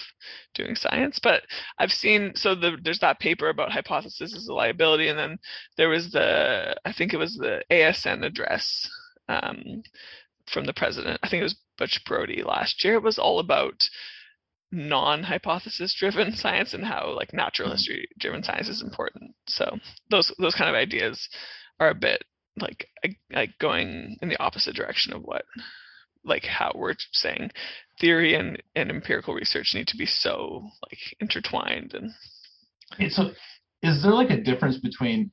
doing 0.55 0.75
science, 0.75 1.19
but 1.23 1.43
I've 1.79 1.93
seen 1.93 2.33
so 2.35 2.55
the, 2.55 2.77
there's 2.83 2.99
that 3.01 3.21
paper 3.21 3.49
about 3.49 3.73
hypothesis 3.73 4.35
as 4.35 4.49
a 4.49 4.55
liability, 4.55 5.09
and 5.09 5.19
then 5.19 5.39
there 5.77 5.89
was 5.89 6.11
the 6.11 6.77
I 6.85 6.93
think 6.93 7.13
it 7.13 7.19
was 7.19 7.37
the 7.37 7.63
ASN 7.71 8.25
address 8.25 8.89
um, 9.29 9.83
from 10.47 10.65
the 10.65 10.75
president. 10.75 11.21
I 11.23 11.29
think 11.29 11.41
it 11.41 11.45
was 11.45 11.57
Butch 11.79 12.05
Brodie 12.05 12.43
last 12.43 12.85
year. 12.85 12.95
It 12.95 13.03
was 13.03 13.19
all 13.19 13.39
about 13.39 13.89
non-hypothesis 14.73 15.95
driven 15.95 16.33
science 16.37 16.75
and 16.75 16.85
how 16.85 17.15
like 17.17 17.33
natural 17.33 17.69
mm-hmm. 17.69 17.77
history 17.77 18.09
driven 18.19 18.43
science 18.43 18.69
is 18.69 18.83
important. 18.83 19.35
So 19.47 19.79
those 20.11 20.33
those 20.39 20.55
kind 20.55 20.69
of 20.69 20.77
ideas 20.77 21.29
are 21.81 21.91
a 21.91 21.95
bit 21.95 22.25
like 22.61 22.89
like 23.33 23.51
going 23.59 24.17
in 24.23 24.29
the 24.29 24.41
opposite 24.41 24.75
direction 24.75 25.13
of 25.13 25.23
what 25.23 25.45
like 26.25 26.45
how 26.45 26.73
we're 26.75 26.95
saying 27.13 27.51
theory 28.01 28.35
and, 28.35 28.63
and 28.75 28.91
empirical 28.91 29.35
research 29.35 29.73
need 29.75 29.87
to 29.87 29.97
be 29.97 30.07
so 30.07 30.67
like 30.89 30.99
intertwined 31.21 31.95
and 31.95 32.11
it's 32.99 33.19
a 33.19 33.33
is 33.83 34.03
there 34.03 34.13
like 34.13 34.31
a 34.31 34.41
difference 34.41 34.79
between 34.79 35.31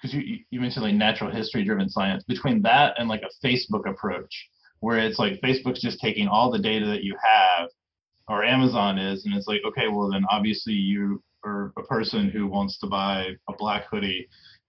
because 0.00 0.14
uh, 0.14 0.18
you 0.18 0.38
you 0.50 0.60
mentioned 0.60 0.84
like 0.84 0.94
natural 0.94 1.30
history 1.30 1.64
driven 1.64 1.88
science 1.88 2.22
between 2.24 2.62
that 2.62 2.94
and 2.98 3.08
like 3.08 3.22
a 3.22 3.46
facebook 3.46 3.88
approach 3.88 4.48
where 4.80 4.98
it's 4.98 5.18
like 5.18 5.40
facebook's 5.40 5.82
just 5.82 6.00
taking 6.00 6.28
all 6.28 6.50
the 6.50 6.58
data 6.58 6.86
that 6.86 7.02
you 7.02 7.16
have 7.22 7.68
or 8.28 8.44
amazon 8.44 8.98
is 8.98 9.24
and 9.24 9.34
it's 9.34 9.48
like 9.48 9.60
okay 9.66 9.88
well 9.88 10.10
then 10.10 10.24
obviously 10.30 10.72
you 10.72 11.22
are 11.44 11.72
a 11.78 11.82
person 11.84 12.28
who 12.28 12.46
wants 12.46 12.78
to 12.78 12.86
buy 12.86 13.26
a 13.48 13.52
black 13.58 13.84
hoodie 13.90 14.28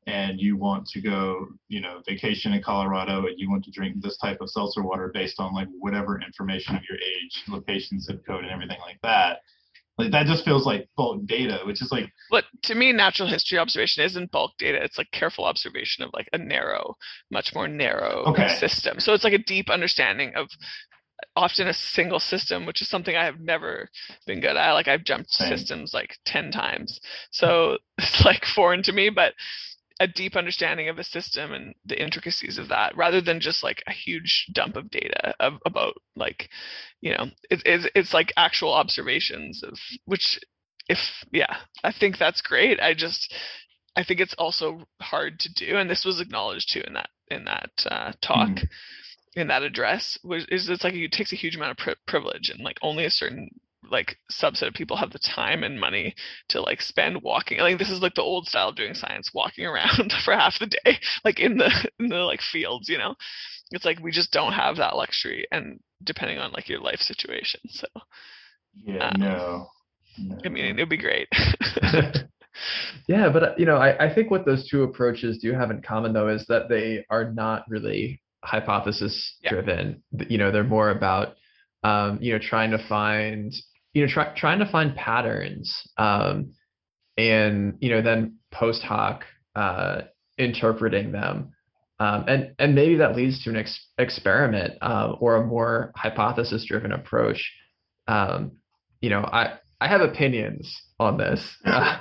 and 0.09 0.41
you 0.41 0.57
want 0.57 0.87
to 0.87 1.01
go, 1.01 1.47
you 1.67 1.81
know, 1.81 2.01
vacation 2.07 2.53
in 2.53 2.63
Colorado 2.63 3.27
and 3.27 3.37
you 3.37 3.49
want 3.49 3.63
to 3.63 3.71
drink 3.71 4.01
this 4.01 4.17
type 4.17 4.39
of 4.41 4.49
seltzer 4.49 4.81
water 4.81 5.11
based 5.13 5.39
on 5.39 5.53
like 5.53 5.67
whatever 5.77 6.19
information 6.19 6.75
of 6.75 6.81
your 6.89 6.97
age, 6.97 7.43
location, 7.47 8.01
zip 8.01 8.25
code, 8.25 8.43
and 8.43 8.51
everything 8.51 8.79
like 8.81 8.97
that. 9.03 9.41
Like 9.99 10.11
that 10.11 10.25
just 10.25 10.45
feels 10.45 10.65
like 10.65 10.89
bulk 10.95 11.25
data, 11.25 11.59
which 11.65 11.81
is 11.81 11.91
like. 11.91 12.09
But 12.31 12.45
to 12.63 12.75
me, 12.75 12.91
natural 12.91 13.27
history 13.27 13.59
observation 13.59 14.03
isn't 14.03 14.31
bulk 14.31 14.53
data. 14.57 14.81
It's 14.81 14.97
like 14.97 15.11
careful 15.11 15.43
observation 15.43 16.03
of 16.03 16.09
like 16.13 16.29
a 16.33 16.37
narrow, 16.37 16.95
much 17.29 17.53
more 17.53 17.67
narrow 17.67 18.23
okay. 18.27 18.55
system. 18.55 18.99
So 18.99 19.13
it's 19.13 19.25
like 19.25 19.33
a 19.33 19.37
deep 19.37 19.69
understanding 19.69 20.33
of 20.35 20.45
uh, 20.45 21.25
often 21.35 21.67
a 21.67 21.73
single 21.73 22.21
system, 22.21 22.65
which 22.65 22.81
is 22.81 22.89
something 22.89 23.15
I 23.15 23.25
have 23.25 23.41
never 23.41 23.89
been 24.25 24.39
good 24.39 24.55
at. 24.55 24.71
Like 24.71 24.87
I've 24.87 25.03
jumped 25.03 25.31
Same. 25.31 25.55
systems 25.55 25.93
like 25.93 26.15
10 26.25 26.51
times. 26.51 26.99
So 27.31 27.77
it's 27.99 28.23
like 28.23 28.45
foreign 28.45 28.81
to 28.83 28.93
me, 28.93 29.09
but 29.09 29.33
a 29.99 30.07
deep 30.07 30.35
understanding 30.35 30.87
of 30.87 30.97
a 30.97 31.03
system 31.03 31.51
and 31.51 31.75
the 31.85 32.01
intricacies 32.01 32.57
of 32.57 32.69
that 32.69 32.95
rather 32.95 33.19
than 33.19 33.39
just 33.39 33.63
like 33.63 33.83
a 33.87 33.91
huge 33.91 34.47
dump 34.53 34.75
of 34.75 34.89
data 34.89 35.35
of, 35.39 35.55
about 35.65 35.95
like 36.15 36.49
you 37.01 37.11
know 37.13 37.25
it, 37.49 37.61
it, 37.65 37.91
it's 37.95 38.13
like 38.13 38.31
actual 38.37 38.73
observations 38.73 39.61
of 39.61 39.77
which 40.05 40.39
if 40.87 41.25
yeah 41.31 41.57
i 41.83 41.91
think 41.91 42.17
that's 42.17 42.41
great 42.41 42.79
i 42.79 42.93
just 42.93 43.33
i 43.95 44.03
think 44.03 44.19
it's 44.19 44.33
also 44.35 44.83
hard 45.01 45.39
to 45.39 45.53
do 45.53 45.77
and 45.77 45.89
this 45.89 46.05
was 46.05 46.21
acknowledged 46.21 46.71
too 46.71 46.81
in 46.87 46.93
that 46.93 47.09
in 47.29 47.45
that 47.45 47.71
uh, 47.91 48.11
talk 48.21 48.49
mm-hmm. 48.49 49.39
in 49.39 49.47
that 49.47 49.63
address 49.63 50.17
which 50.23 50.45
is 50.49 50.69
it's 50.69 50.83
like 50.83 50.93
it 50.93 51.11
takes 51.11 51.33
a 51.33 51.37
huge 51.37 51.55
amount 51.55 51.71
of 51.71 51.77
pri- 51.77 51.95
privilege 52.07 52.49
and 52.49 52.63
like 52.63 52.77
only 52.81 53.05
a 53.05 53.11
certain 53.11 53.49
like 53.89 54.17
subset 54.31 54.67
of 54.67 54.73
people 54.73 54.97
have 54.97 55.11
the 55.11 55.19
time 55.19 55.63
and 55.63 55.79
money 55.79 56.13
to 56.49 56.61
like 56.61 56.81
spend 56.81 57.21
walking 57.21 57.59
like 57.59 57.77
this 57.77 57.89
is 57.89 58.01
like 58.01 58.13
the 58.15 58.21
old 58.21 58.45
style 58.45 58.69
of 58.69 58.75
doing 58.75 58.93
science 58.93 59.31
walking 59.33 59.65
around 59.65 60.11
for 60.23 60.33
half 60.33 60.59
the 60.59 60.67
day 60.67 60.97
like 61.23 61.39
in 61.39 61.57
the 61.57 61.89
in 61.99 62.09
the 62.09 62.17
like 62.17 62.41
fields 62.41 62.89
you 62.89 62.97
know? 62.97 63.15
It's 63.71 63.85
like 63.85 63.99
we 63.99 64.11
just 64.11 64.31
don't 64.31 64.53
have 64.53 64.77
that 64.77 64.95
luxury 64.95 65.45
and 65.51 65.79
depending 66.03 66.39
on 66.39 66.51
like 66.51 66.67
your 66.67 66.79
life 66.79 66.99
situation 66.99 67.61
so 67.69 67.87
yeah 68.73 69.09
um, 69.09 69.21
no, 69.21 69.67
no 70.17 70.37
i 70.43 70.49
mean 70.49 70.65
it'd 70.65 70.89
be 70.89 70.97
great. 70.97 71.27
Yeah 73.07 73.29
but 73.29 73.59
you 73.59 73.65
know 73.65 73.77
I, 73.77 74.07
I 74.07 74.13
think 74.13 74.29
what 74.31 74.45
those 74.45 74.67
two 74.67 74.83
approaches 74.83 75.39
do 75.39 75.53
have 75.53 75.71
in 75.71 75.81
common 75.81 76.13
though 76.13 76.27
is 76.27 76.45
that 76.47 76.69
they 76.69 77.05
are 77.09 77.31
not 77.31 77.63
really 77.69 78.21
hypothesis 78.43 79.37
driven. 79.47 80.03
Yeah. 80.11 80.25
you 80.29 80.37
know 80.37 80.51
they're 80.51 80.63
more 80.63 80.89
about 80.89 81.35
um, 81.83 82.19
you 82.21 82.33
know 82.33 82.39
trying 82.39 82.71
to 82.71 82.87
find 82.87 83.53
you 83.93 84.05
know, 84.05 84.11
try, 84.11 84.33
trying 84.35 84.59
to 84.59 84.71
find 84.71 84.95
patterns, 84.95 85.75
um, 85.97 86.53
and 87.17 87.75
you 87.79 87.89
know, 87.89 88.01
then 88.01 88.37
post 88.51 88.81
hoc 88.83 89.23
uh, 89.55 90.01
interpreting 90.37 91.11
them, 91.11 91.53
um, 91.99 92.25
and 92.27 92.55
and 92.59 92.75
maybe 92.75 92.97
that 92.97 93.15
leads 93.15 93.43
to 93.43 93.49
an 93.49 93.57
ex- 93.57 93.87
experiment 93.97 94.75
uh, 94.81 95.13
or 95.19 95.35
a 95.35 95.45
more 95.45 95.91
hypothesis-driven 95.95 96.91
approach. 96.91 97.51
Um, 98.07 98.53
you 99.01 99.09
know, 99.09 99.21
I 99.21 99.57
I 99.81 99.87
have 99.87 100.01
opinions 100.01 100.73
on 100.99 101.17
this, 101.17 101.43
uh, 101.65 101.99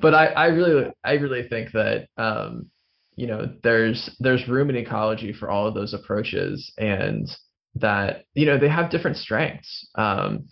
but 0.00 0.14
I 0.14 0.26
I 0.26 0.46
really 0.46 0.90
I 1.04 1.12
really 1.14 1.48
think 1.48 1.72
that 1.72 2.06
um, 2.16 2.70
you 3.16 3.26
know 3.26 3.52
there's 3.62 4.10
there's 4.20 4.46
room 4.48 4.70
in 4.70 4.76
ecology 4.76 5.32
for 5.32 5.50
all 5.50 5.66
of 5.66 5.74
those 5.74 5.94
approaches 5.94 6.72
and 6.78 7.28
that 7.80 8.24
you 8.34 8.46
know 8.46 8.58
they 8.58 8.68
have 8.68 8.90
different 8.90 9.16
strengths. 9.16 9.88
Um, 9.94 10.48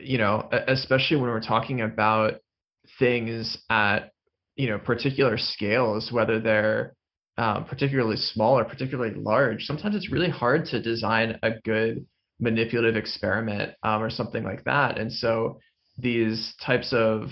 you 0.00 0.16
know 0.16 0.48
especially 0.68 1.16
when 1.16 1.28
we're 1.28 1.40
talking 1.40 1.80
about 1.80 2.34
things 3.00 3.58
at 3.68 4.12
you 4.54 4.68
know 4.68 4.78
particular 4.78 5.36
scales 5.36 6.12
whether 6.12 6.38
they're 6.38 6.94
um, 7.36 7.64
particularly 7.64 8.16
small 8.16 8.56
or 8.56 8.64
particularly 8.64 9.12
large 9.12 9.64
sometimes 9.64 9.96
it's 9.96 10.12
really 10.12 10.30
hard 10.30 10.66
to 10.66 10.80
design 10.80 11.36
a 11.42 11.50
good 11.64 12.06
manipulative 12.42 12.96
experiment 12.96 13.72
um, 13.84 14.02
or 14.02 14.10
something 14.10 14.42
like 14.42 14.64
that. 14.64 14.98
And 14.98 15.10
so 15.10 15.60
these 15.96 16.54
types 16.60 16.92
of 16.92 17.28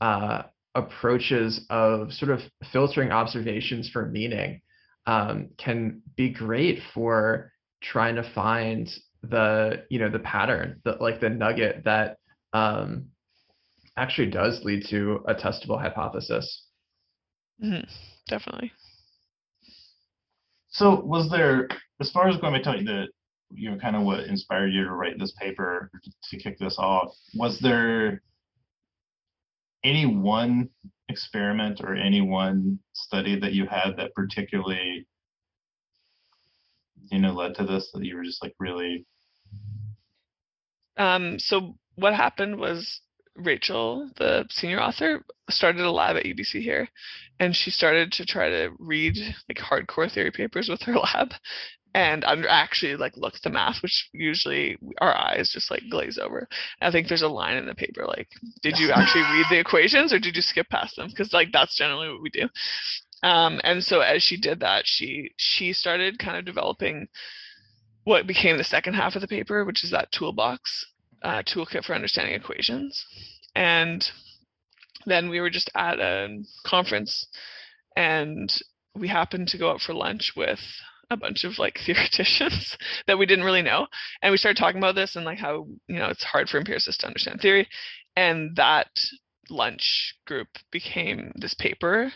uh, 0.00 0.42
approaches 0.74 1.64
of 1.70 2.12
sort 2.12 2.32
of 2.32 2.40
filtering 2.72 3.12
observations 3.12 3.88
for 3.88 4.06
meaning 4.06 4.60
um, 5.06 5.50
can 5.58 6.02
be 6.16 6.30
great 6.30 6.80
for 6.92 7.51
trying 7.82 8.16
to 8.16 8.32
find 8.34 8.88
the 9.22 9.84
you 9.88 9.98
know 9.98 10.10
the 10.10 10.18
pattern 10.18 10.80
the 10.84 10.92
like 11.00 11.20
the 11.20 11.28
nugget 11.28 11.82
that 11.84 12.16
um 12.52 13.06
actually 13.96 14.30
does 14.30 14.60
lead 14.64 14.84
to 14.88 15.20
a 15.28 15.34
testable 15.34 15.80
hypothesis 15.80 16.66
mm-hmm. 17.62 17.84
definitely 18.28 18.72
so 20.72 21.00
was 21.00 21.30
there 21.30 21.68
as 22.00 22.10
far 22.10 22.28
as 22.28 22.36
going 22.38 22.54
back 22.54 22.64
to 22.64 22.78
you, 22.78 22.84
the 22.84 23.06
you 23.54 23.70
know 23.70 23.78
kind 23.78 23.94
of 23.94 24.02
what 24.02 24.24
inspired 24.24 24.72
you 24.72 24.84
to 24.84 24.90
write 24.90 25.18
this 25.18 25.32
paper 25.38 25.90
to 26.30 26.36
kick 26.38 26.58
this 26.58 26.76
off. 26.78 27.12
Was 27.34 27.58
there 27.60 28.22
any 29.84 30.06
one 30.06 30.70
experiment 31.08 31.80
or 31.82 31.94
any 31.94 32.22
one 32.22 32.78
study 32.94 33.38
that 33.38 33.52
you 33.52 33.66
had 33.66 33.96
that 33.98 34.14
particularly 34.14 35.06
you 37.10 37.18
know 37.18 37.32
led 37.32 37.54
to 37.54 37.64
this 37.64 37.90
that 37.92 38.04
you 38.04 38.16
were 38.16 38.24
just 38.24 38.42
like 38.42 38.54
really 38.58 39.06
um 40.96 41.38
so 41.38 41.74
what 41.96 42.14
happened 42.14 42.58
was 42.58 43.00
Rachel, 43.36 44.10
the 44.18 44.46
senior 44.50 44.80
author, 44.80 45.24
started 45.48 45.82
a 45.82 45.90
lab 45.90 46.16
at 46.16 46.24
UBC 46.24 46.62
here, 46.62 46.88
and 47.40 47.56
she 47.56 47.70
started 47.70 48.12
to 48.12 48.26
try 48.26 48.50
to 48.50 48.70
read 48.78 49.16
like 49.48 49.58
hardcore 49.58 50.12
theory 50.12 50.30
papers 50.30 50.68
with 50.68 50.82
her 50.82 50.94
lab, 50.98 51.32
and 51.94 52.24
under 52.24 52.48
actually 52.48 52.96
like 52.96 53.16
look 53.16 53.34
at 53.34 53.42
the 53.42 53.50
math, 53.50 53.82
which 53.82 54.08
usually 54.12 54.76
our 55.00 55.14
eyes 55.14 55.50
just 55.52 55.70
like 55.70 55.82
glaze 55.90 56.18
over. 56.18 56.48
I 56.80 56.90
think 56.90 57.08
there's 57.08 57.22
a 57.22 57.28
line 57.28 57.56
in 57.56 57.66
the 57.66 57.74
paper 57.74 58.06
like, 58.06 58.28
did 58.62 58.78
you 58.78 58.92
actually 58.92 59.22
read 59.22 59.46
the 59.50 59.58
equations 59.60 60.12
or 60.12 60.18
did 60.18 60.36
you 60.36 60.42
skip 60.42 60.68
past 60.68 60.96
them? 60.96 61.08
Because 61.08 61.32
like 61.32 61.48
that's 61.52 61.76
generally 61.76 62.08
what 62.08 62.22
we 62.22 62.30
do. 62.30 62.48
Um, 63.22 63.60
and 63.62 63.84
so 63.84 64.00
as 64.00 64.22
she 64.22 64.36
did 64.36 64.60
that, 64.60 64.82
she 64.86 65.30
she 65.36 65.72
started 65.72 66.18
kind 66.18 66.36
of 66.36 66.44
developing 66.44 67.08
what 68.04 68.26
became 68.26 68.58
the 68.58 68.64
second 68.64 68.94
half 68.94 69.14
of 69.14 69.20
the 69.20 69.28
paper, 69.28 69.64
which 69.64 69.84
is 69.84 69.90
that 69.90 70.10
toolbox 70.10 70.86
uh, 71.22 71.42
toolkit 71.42 71.84
for 71.84 71.94
understanding 71.94 72.34
equations. 72.34 73.04
And 73.54 74.04
then 75.06 75.28
we 75.28 75.40
were 75.40 75.50
just 75.50 75.70
at 75.74 76.00
a 76.00 76.42
conference 76.66 77.26
and 77.96 78.52
we 78.94 79.08
happened 79.08 79.48
to 79.48 79.58
go 79.58 79.70
out 79.70 79.80
for 79.80 79.94
lunch 79.94 80.32
with 80.36 80.60
a 81.10 81.16
bunch 81.16 81.44
of 81.44 81.58
like 81.58 81.78
theoreticians 81.86 82.76
that 83.06 83.18
we 83.18 83.26
didn't 83.26 83.44
really 83.44 83.62
know 83.62 83.86
and 84.22 84.30
we 84.30 84.36
started 84.36 84.58
talking 84.58 84.78
about 84.78 84.94
this 84.94 85.16
and 85.16 85.24
like 85.24 85.38
how 85.38 85.66
you 85.88 85.96
know 85.96 86.08
it's 86.08 86.24
hard 86.24 86.48
for 86.48 86.58
empiricists 86.58 86.98
to 86.98 87.06
understand 87.06 87.40
theory 87.40 87.68
and 88.16 88.56
that 88.56 88.88
lunch 89.50 90.14
group 90.26 90.48
became 90.70 91.32
this 91.34 91.54
paper 91.54 92.12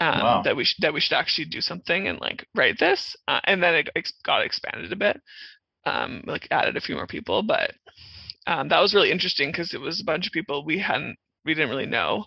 um, 0.00 0.20
wow. 0.20 0.42
that 0.42 0.56
we 0.56 0.64
sh- 0.64 0.76
that 0.80 0.92
we 0.92 1.00
should 1.00 1.16
actually 1.16 1.46
do 1.46 1.60
something 1.60 2.08
and 2.08 2.20
like 2.20 2.46
write 2.54 2.78
this 2.78 3.16
uh, 3.28 3.40
and 3.44 3.62
then 3.62 3.74
it 3.74 3.88
ex- 3.96 4.12
got 4.24 4.44
expanded 4.44 4.92
a 4.92 4.96
bit 4.96 5.20
um, 5.86 6.22
like 6.26 6.48
added 6.50 6.76
a 6.76 6.80
few 6.80 6.94
more 6.94 7.06
people 7.06 7.42
but 7.42 7.72
um, 8.46 8.68
that 8.68 8.80
was 8.80 8.94
really 8.94 9.10
interesting 9.10 9.50
because 9.50 9.74
it 9.74 9.80
was 9.80 10.00
a 10.00 10.04
bunch 10.04 10.26
of 10.26 10.32
people 10.32 10.64
we 10.64 10.78
hadn't 10.78 11.16
we 11.44 11.54
didn't 11.54 11.70
really 11.70 11.86
know 11.86 12.24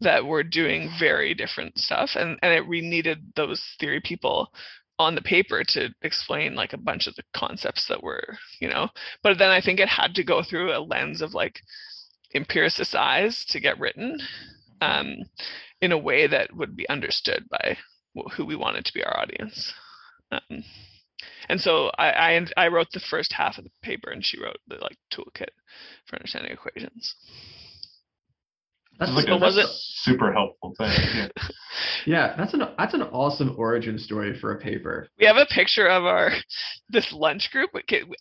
that 0.00 0.24
were 0.24 0.44
doing 0.44 0.90
very 0.98 1.34
different 1.34 1.76
stuff 1.78 2.10
and 2.14 2.38
and 2.42 2.52
it 2.52 2.66
we 2.66 2.80
needed 2.80 3.18
those 3.34 3.62
theory 3.80 4.00
people 4.00 4.52
on 5.00 5.14
the 5.14 5.22
paper 5.22 5.62
to 5.62 5.88
explain 6.02 6.54
like 6.54 6.72
a 6.72 6.78
bunch 6.78 7.06
of 7.06 7.14
the 7.16 7.22
concepts 7.34 7.86
that 7.86 8.02
were 8.02 8.36
you 8.60 8.68
know 8.68 8.88
but 9.22 9.38
then 9.38 9.50
i 9.50 9.60
think 9.60 9.80
it 9.80 9.88
had 9.88 10.14
to 10.14 10.24
go 10.24 10.42
through 10.42 10.72
a 10.72 10.78
lens 10.78 11.20
of 11.22 11.34
like 11.34 11.60
empiricist 12.34 12.94
eyes 12.94 13.44
to 13.44 13.60
get 13.60 13.78
written 13.78 14.18
um, 14.80 15.16
in 15.80 15.92
a 15.92 15.98
way 15.98 16.26
that 16.26 16.54
would 16.54 16.76
be 16.76 16.88
understood 16.88 17.48
by 17.50 17.76
who 18.36 18.44
we 18.44 18.56
wanted 18.56 18.84
to 18.84 18.94
be 18.94 19.04
our 19.04 19.18
audience 19.20 19.72
um, 20.30 20.64
and 21.48 21.60
so 21.60 21.90
I, 21.98 22.10
I, 22.10 22.46
I 22.56 22.68
wrote 22.68 22.88
the 22.92 23.00
first 23.00 23.32
half 23.32 23.58
of 23.58 23.64
the 23.64 23.70
paper, 23.82 24.10
and 24.10 24.24
she 24.24 24.40
wrote 24.40 24.58
the 24.66 24.76
like 24.76 24.98
toolkit 25.12 25.50
for 26.06 26.16
understanding 26.16 26.52
equations. 26.52 27.14
That's 28.98 29.12
like 29.12 29.28
a, 29.28 29.36
was 29.36 29.56
it? 29.56 29.66
super 29.68 30.32
helpful 30.32 30.74
thing. 30.76 30.90
Yeah. 31.14 31.28
yeah, 32.06 32.34
that's 32.36 32.54
an 32.54 32.62
that's 32.76 32.94
an 32.94 33.02
awesome 33.02 33.54
origin 33.56 33.98
story 33.98 34.38
for 34.38 34.52
a 34.52 34.58
paper. 34.58 35.08
We 35.18 35.26
have 35.26 35.36
a 35.36 35.46
picture 35.46 35.86
of 35.86 36.04
our 36.04 36.30
this 36.88 37.12
lunch 37.12 37.50
group. 37.52 37.70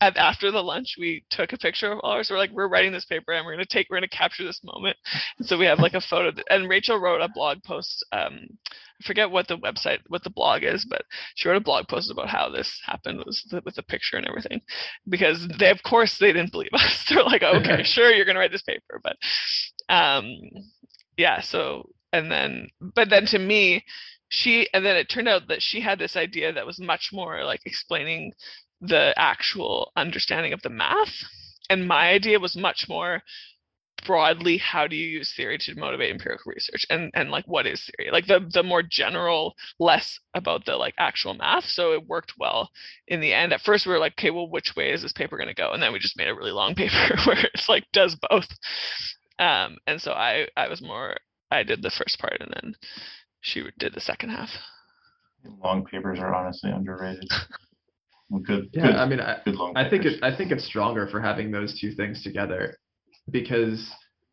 After 0.01 0.51
the 0.51 0.61
lunch, 0.61 0.95
we 0.99 1.23
took 1.29 1.53
a 1.53 1.57
picture 1.57 1.91
of 1.91 1.99
ours. 2.03 2.29
We're 2.29 2.37
like, 2.37 2.51
we're 2.51 2.67
writing 2.67 2.91
this 2.91 3.05
paper, 3.05 3.31
and 3.31 3.45
we're 3.45 3.53
gonna 3.53 3.65
take, 3.65 3.87
we're 3.89 3.97
gonna 3.97 4.07
capture 4.09 4.43
this 4.43 4.61
moment. 4.63 4.97
And 5.37 5.47
so 5.47 5.57
we 5.57 5.65
have 5.65 5.79
like 5.79 5.93
a 5.93 6.01
photo. 6.01 6.31
And 6.49 6.69
Rachel 6.69 6.99
wrote 6.99 7.21
a 7.21 7.29
blog 7.33 7.63
post 7.63 8.05
um, 8.11 8.47
I 9.01 9.05
forget 9.05 9.29
what 9.29 9.47
the 9.47 9.57
website, 9.57 9.99
what 10.07 10.23
the 10.23 10.29
blog 10.29 10.63
is, 10.63 10.85
but 10.85 11.03
she 11.35 11.47
wrote 11.47 11.57
a 11.57 11.61
blog 11.61 11.87
post 11.87 12.11
about 12.11 12.29
how 12.29 12.49
this 12.49 12.79
happened 12.85 13.23
was 13.25 13.45
with 13.63 13.75
the 13.75 13.83
picture 13.83 14.17
and 14.17 14.27
everything, 14.27 14.61
because 15.07 15.47
they, 15.59 15.69
of 15.69 15.83
course, 15.83 16.17
they 16.17 16.33
didn't 16.33 16.51
believe 16.51 16.73
us. 16.73 17.05
They're 17.09 17.23
like, 17.23 17.43
okay, 17.43 17.83
sure, 17.85 18.11
you're 18.11 18.25
gonna 18.25 18.39
write 18.39 18.51
this 18.51 18.63
paper, 18.63 18.99
but, 19.03 19.17
um, 19.89 20.33
yeah. 21.17 21.41
So 21.41 21.89
and 22.13 22.31
then, 22.31 22.69
but 22.81 23.09
then 23.09 23.25
to 23.27 23.39
me, 23.39 23.83
she 24.29 24.67
and 24.73 24.85
then 24.85 24.95
it 24.95 25.09
turned 25.09 25.27
out 25.27 25.47
that 25.47 25.61
she 25.61 25.81
had 25.81 25.99
this 25.99 26.15
idea 26.15 26.51
that 26.53 26.65
was 26.65 26.79
much 26.79 27.09
more 27.13 27.43
like 27.43 27.61
explaining 27.65 28.33
the 28.81 29.13
actual 29.17 29.91
understanding 29.95 30.53
of 30.53 30.61
the 30.61 30.69
math, 30.69 31.23
and 31.69 31.87
my 31.87 32.09
idea 32.09 32.39
was 32.39 32.55
much 32.55 32.87
more 32.89 33.21
broadly 34.05 34.57
how 34.57 34.87
do 34.87 34.95
you 34.95 35.07
use 35.07 35.33
theory 35.33 35.57
to 35.59 35.75
motivate 35.75 36.11
empirical 36.11 36.51
research? 36.51 36.85
And 36.89 37.11
and 37.13 37.29
like 37.31 37.45
what 37.45 37.67
is 37.67 37.89
theory? 37.97 38.11
Like 38.11 38.27
the 38.27 38.47
the 38.51 38.63
more 38.63 38.83
general 38.83 39.55
less 39.79 40.19
about 40.33 40.65
the 40.65 40.75
like 40.75 40.93
actual 40.97 41.33
math. 41.33 41.65
So 41.65 41.93
it 41.93 42.07
worked 42.07 42.33
well 42.37 42.69
in 43.07 43.19
the 43.19 43.33
end. 43.33 43.53
At 43.53 43.61
first 43.61 43.85
we 43.85 43.91
were 43.93 43.99
like 43.99 44.13
okay 44.13 44.31
well 44.31 44.49
which 44.49 44.75
way 44.75 44.91
is 44.91 45.01
this 45.01 45.13
paper 45.13 45.37
going 45.37 45.49
to 45.49 45.53
go? 45.53 45.71
And 45.71 45.81
then 45.81 45.93
we 45.93 45.99
just 45.99 46.17
made 46.17 46.27
a 46.27 46.35
really 46.35 46.51
long 46.51 46.75
paper 46.75 47.17
where 47.25 47.45
it's 47.53 47.69
like 47.69 47.85
does 47.93 48.15
both. 48.29 48.47
Um 49.39 49.77
and 49.87 50.01
so 50.01 50.11
i 50.13 50.47
i 50.55 50.67
was 50.67 50.81
more 50.81 51.17
i 51.51 51.63
did 51.63 51.81
the 51.81 51.91
first 51.91 52.19
part 52.19 52.37
and 52.39 52.51
then 52.53 52.75
she 53.41 53.63
did 53.77 53.93
the 53.93 54.01
second 54.01 54.29
half. 54.29 54.49
Long 55.63 55.85
papers 55.85 56.19
are 56.19 56.33
honestly 56.33 56.71
underrated. 56.71 57.29
Good 58.43 58.69
yeah 58.73 58.87
good, 58.87 58.95
i 58.95 59.05
mean 59.05 59.21
i, 59.21 59.37
I 59.75 59.89
think 59.89 60.05
it 60.05 60.21
i 60.23 60.35
think 60.35 60.51
it's 60.51 60.65
stronger 60.65 61.07
for 61.07 61.21
having 61.21 61.51
those 61.51 61.79
two 61.79 61.93
things 61.93 62.23
together 62.23 62.77
because 63.29 63.89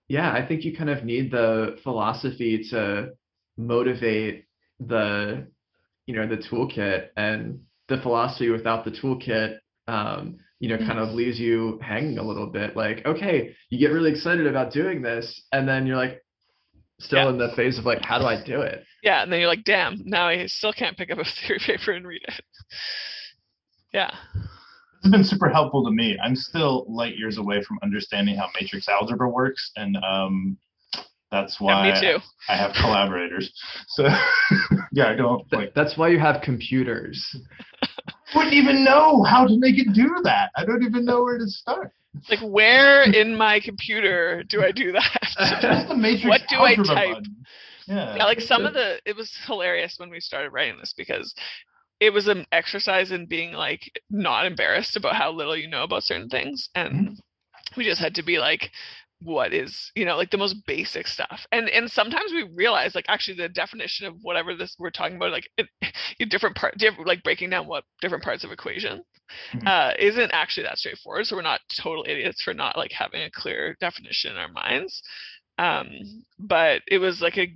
yeah, 0.08 0.32
I 0.32 0.46
think 0.46 0.64
you 0.64 0.76
kind 0.76 0.90
of 0.90 1.04
need 1.04 1.30
the 1.30 1.78
philosophy 1.82 2.66
to 2.70 3.10
motivate 3.56 4.44
the 4.80 5.46
you 6.06 6.14
know 6.14 6.26
the 6.26 6.36
toolkit 6.36 7.08
and 7.16 7.60
the 7.88 7.98
philosophy 7.98 8.50
without 8.50 8.84
the 8.84 8.90
toolkit 8.90 9.58
um, 9.88 10.38
you 10.60 10.68
know 10.68 10.78
kind 10.78 10.98
of 10.98 11.10
leaves 11.10 11.38
you 11.38 11.78
hanging 11.82 12.18
a 12.18 12.22
little 12.22 12.46
bit. 12.46 12.76
Like 12.76 13.04
okay 13.06 13.54
you 13.70 13.78
get 13.78 13.92
really 13.92 14.10
excited 14.10 14.46
about 14.46 14.72
doing 14.72 15.02
this 15.02 15.42
and 15.52 15.66
then 15.66 15.86
you're 15.86 15.96
like 15.96 16.22
still 17.00 17.24
yeah. 17.24 17.30
in 17.30 17.38
the 17.38 17.52
phase 17.56 17.78
of 17.78 17.84
like 17.84 18.02
how 18.02 18.18
do 18.18 18.24
i 18.24 18.42
do 18.44 18.60
it? 18.60 18.84
Yeah 19.02 19.22
and 19.22 19.32
then 19.32 19.40
you're 19.40 19.48
like 19.48 19.64
damn 19.64 20.00
now 20.04 20.28
i 20.28 20.46
still 20.46 20.72
can't 20.72 20.96
pick 20.96 21.10
up 21.10 21.18
a 21.18 21.24
theory 21.46 21.60
paper 21.64 21.92
and 21.92 22.06
read 22.06 22.22
it. 22.28 22.44
Yeah 23.92 24.10
has 25.04 25.10
been 25.10 25.24
super 25.24 25.48
helpful 25.48 25.84
to 25.84 25.90
me. 25.90 26.18
I'm 26.22 26.34
still 26.34 26.86
light 26.88 27.16
years 27.16 27.38
away 27.38 27.62
from 27.62 27.78
understanding 27.82 28.36
how 28.36 28.48
matrix 28.58 28.88
algebra 28.88 29.28
works, 29.28 29.70
and 29.76 29.96
um, 29.98 30.56
that's 31.30 31.60
why 31.60 31.88
yeah, 31.88 31.94
me 31.94 32.00
too. 32.00 32.18
I, 32.48 32.54
I 32.54 32.56
have 32.56 32.72
collaborators. 32.74 33.52
So 33.88 34.08
yeah, 34.92 35.08
I 35.08 35.14
don't 35.14 35.50
like. 35.52 35.74
That's 35.74 35.96
why 35.96 36.08
you 36.08 36.18
have 36.18 36.42
computers. 36.42 37.36
wouldn't 38.34 38.54
even 38.54 38.84
know 38.84 39.22
how 39.22 39.46
to 39.46 39.58
make 39.58 39.78
it 39.78 39.92
do 39.92 40.16
that. 40.24 40.50
I 40.56 40.64
don't 40.64 40.82
even 40.82 41.04
know 41.04 41.22
where 41.22 41.38
to 41.38 41.46
start. 41.46 41.92
Like 42.30 42.40
where 42.40 43.02
in 43.02 43.36
my 43.36 43.60
computer 43.60 44.44
do 44.44 44.62
I 44.62 44.72
do 44.72 44.92
that? 44.92 45.86
the 45.88 45.96
matrix 45.96 46.28
what 46.28 46.42
do 46.48 46.60
I 46.60 46.76
type? 46.76 47.14
Button. 47.16 47.36
Yeah. 47.86 48.16
yeah, 48.16 48.24
like 48.24 48.40
some 48.40 48.64
of 48.64 48.72
the 48.72 48.98
it 49.04 49.14
was 49.14 49.36
hilarious 49.46 49.96
when 49.98 50.08
we 50.08 50.20
started 50.20 50.50
writing 50.50 50.78
this 50.78 50.94
because 50.96 51.34
it 52.00 52.10
was 52.10 52.28
an 52.28 52.46
exercise 52.52 53.12
in 53.12 53.26
being 53.26 53.52
like 53.52 54.00
not 54.10 54.46
embarrassed 54.46 54.96
about 54.96 55.14
how 55.14 55.30
little 55.30 55.56
you 55.56 55.68
know 55.68 55.84
about 55.84 56.02
certain 56.02 56.28
things 56.28 56.68
and 56.74 56.92
mm-hmm. 56.92 57.12
we 57.76 57.84
just 57.84 58.00
had 58.00 58.14
to 58.14 58.22
be 58.22 58.38
like 58.38 58.70
what 59.22 59.54
is 59.54 59.90
you 59.94 60.04
know 60.04 60.16
like 60.16 60.30
the 60.30 60.36
most 60.36 60.56
basic 60.66 61.06
stuff 61.06 61.46
and 61.50 61.68
and 61.70 61.90
sometimes 61.90 62.32
we 62.32 62.42
realize 62.54 62.94
like 62.94 63.06
actually 63.08 63.36
the 63.36 63.48
definition 63.48 64.06
of 64.06 64.14
whatever 64.20 64.54
this 64.54 64.76
we're 64.78 64.90
talking 64.90 65.16
about 65.16 65.32
like 65.32 65.48
it, 65.56 65.66
different 66.28 66.54
part 66.56 66.76
different, 66.76 67.06
like 67.06 67.22
breaking 67.22 67.48
down 67.48 67.66
what 67.66 67.84
different 68.00 68.22
parts 68.22 68.44
of 68.44 68.50
equation 68.50 69.02
mm-hmm. 69.54 69.66
uh, 69.66 69.92
isn't 69.98 70.30
actually 70.32 70.64
that 70.64 70.78
straightforward 70.78 71.26
so 71.26 71.36
we're 71.36 71.42
not 71.42 71.60
total 71.80 72.04
idiots 72.06 72.42
for 72.42 72.52
not 72.52 72.76
like 72.76 72.92
having 72.92 73.22
a 73.22 73.30
clear 73.30 73.76
definition 73.80 74.32
in 74.32 74.36
our 74.36 74.52
minds 74.52 75.02
um 75.58 75.88
but 76.38 76.82
it 76.88 76.98
was 76.98 77.22
like 77.22 77.38
a 77.38 77.54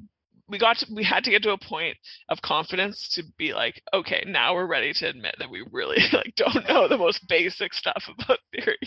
we 0.49 0.59
got 0.59 0.79
to, 0.79 0.87
we 0.95 1.05
had 1.05 1.25
to 1.25 1.31
get 1.31 1.43
to 1.43 1.53
a 1.53 1.59
point 1.59 1.97
of 2.29 2.41
confidence 2.43 3.09
to 3.09 3.23
be 3.37 3.53
like 3.53 3.83
okay 3.93 4.25
now 4.27 4.55
we're 4.55 4.67
ready 4.67 4.93
to 4.93 5.09
admit 5.09 5.35
that 5.39 5.51
we 5.51 5.65
really 5.71 5.99
like 6.13 6.33
don't 6.37 6.69
know 6.69 6.89
the 6.89 6.97
most 6.97 7.27
basic 7.29 7.75
stuff 7.75 8.05
about 8.19 8.39
theory. 8.53 8.79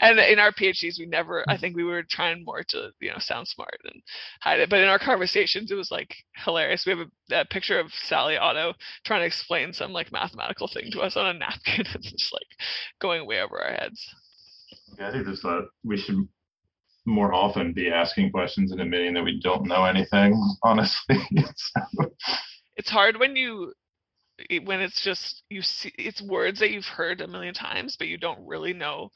And 0.00 0.18
in 0.18 0.38
our 0.38 0.52
phds 0.52 0.98
we 0.98 1.06
never 1.06 1.44
i 1.48 1.56
mm. 1.56 1.60
think 1.60 1.76
we 1.76 1.84
were 1.84 2.02
trying 2.02 2.44
more 2.44 2.62
to 2.68 2.90
you 3.00 3.10
know 3.10 3.18
sound 3.18 3.48
smart 3.48 3.78
and 3.84 4.02
hide 4.40 4.60
it. 4.60 4.70
But 4.70 4.80
in 4.80 4.88
our 4.88 4.98
conversations 4.98 5.70
it 5.70 5.76
was 5.76 5.90
like 5.90 6.14
hilarious. 6.44 6.84
We 6.86 6.90
have 6.90 7.06
a, 7.30 7.40
a 7.40 7.44
picture 7.44 7.78
of 7.78 7.92
sally 7.92 8.36
otto 8.36 8.74
trying 9.04 9.20
to 9.20 9.26
explain 9.26 9.72
some 9.72 9.92
like 9.92 10.12
mathematical 10.12 10.68
thing 10.68 10.90
to 10.92 11.00
us 11.00 11.16
on 11.16 11.26
a 11.26 11.34
napkin. 11.38 11.84
It's 11.96 12.12
just 12.12 12.32
like 12.32 12.46
going 13.00 13.26
way 13.26 13.40
over 13.40 13.62
our 13.62 13.72
heads. 13.72 14.14
Yeah 14.98 15.08
i 15.08 15.12
think 15.12 15.26
there's 15.26 15.44
a 15.44 15.48
uh, 15.48 15.62
we 15.84 15.96
should 15.96 16.28
more 17.06 17.32
often 17.32 17.72
be 17.72 17.90
asking 17.90 18.30
questions 18.30 18.72
and 18.72 18.80
admitting 18.80 19.14
that 19.14 19.24
we 19.24 19.40
don't 19.40 19.66
know 19.66 19.84
anything 19.84 20.34
honestly. 20.62 21.16
It's 22.76 22.90
hard 22.90 23.18
when 23.18 23.36
you 23.36 23.72
when 24.64 24.80
it's 24.80 25.02
just 25.02 25.42
you 25.48 25.62
see 25.62 25.92
it's 25.96 26.20
words 26.20 26.58
that 26.60 26.70
you've 26.70 26.84
heard 26.84 27.22
a 27.22 27.26
million 27.26 27.54
times 27.54 27.96
but 27.98 28.08
you 28.08 28.18
don't 28.18 28.46
really 28.46 28.74
know 28.74 29.10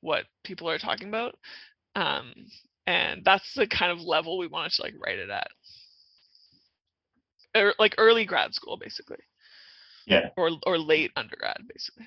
what 0.00 0.24
people 0.44 0.68
are 0.68 0.78
talking 0.78 1.08
about. 1.08 1.34
Um 1.94 2.32
and 2.86 3.24
that's 3.24 3.54
the 3.54 3.66
kind 3.66 3.90
of 3.90 4.00
level 4.00 4.38
we 4.38 4.46
wanted 4.46 4.72
to 4.72 4.82
like 4.82 4.94
write 5.04 5.18
it 5.18 5.30
at. 5.30 5.48
Or 7.54 7.74
like 7.78 7.94
early 7.96 8.26
grad 8.26 8.54
school 8.54 8.76
basically. 8.76 9.18
Yeah. 10.06 10.28
or 10.36 10.50
or 10.66 10.78
late 10.78 11.10
undergrad 11.16 11.56
basically 11.72 12.06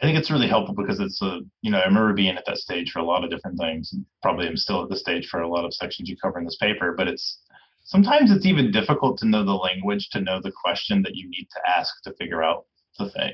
I 0.00 0.06
think 0.06 0.18
it's 0.18 0.30
really 0.30 0.48
helpful 0.48 0.74
because 0.74 0.98
it's 0.98 1.20
a, 1.20 1.40
you 1.60 1.70
know, 1.70 1.78
I 1.78 1.84
remember 1.84 2.14
being 2.14 2.34
at 2.36 2.44
that 2.46 2.56
stage 2.56 2.90
for 2.90 3.00
a 3.00 3.04
lot 3.04 3.22
of 3.22 3.30
different 3.30 3.58
things. 3.58 3.92
and 3.92 4.04
Probably 4.22 4.46
am 4.48 4.56
still 4.56 4.82
at 4.82 4.88
the 4.88 4.96
stage 4.96 5.28
for 5.28 5.42
a 5.42 5.48
lot 5.48 5.64
of 5.64 5.74
sections 5.74 6.08
you 6.08 6.16
cover 6.16 6.38
in 6.38 6.44
this 6.46 6.56
paper, 6.56 6.94
but 6.96 7.06
it's 7.06 7.40
sometimes 7.84 8.30
it's 8.30 8.46
even 8.46 8.70
difficult 8.72 9.18
to 9.18 9.26
know 9.26 9.44
the 9.44 9.52
language 9.52 10.08
to 10.12 10.20
know 10.20 10.40
the 10.40 10.52
question 10.52 11.02
that 11.02 11.16
you 11.16 11.28
need 11.28 11.48
to 11.52 11.60
ask 11.68 12.02
to 12.04 12.14
figure 12.14 12.42
out 12.42 12.64
the 12.98 13.10
thing. 13.10 13.32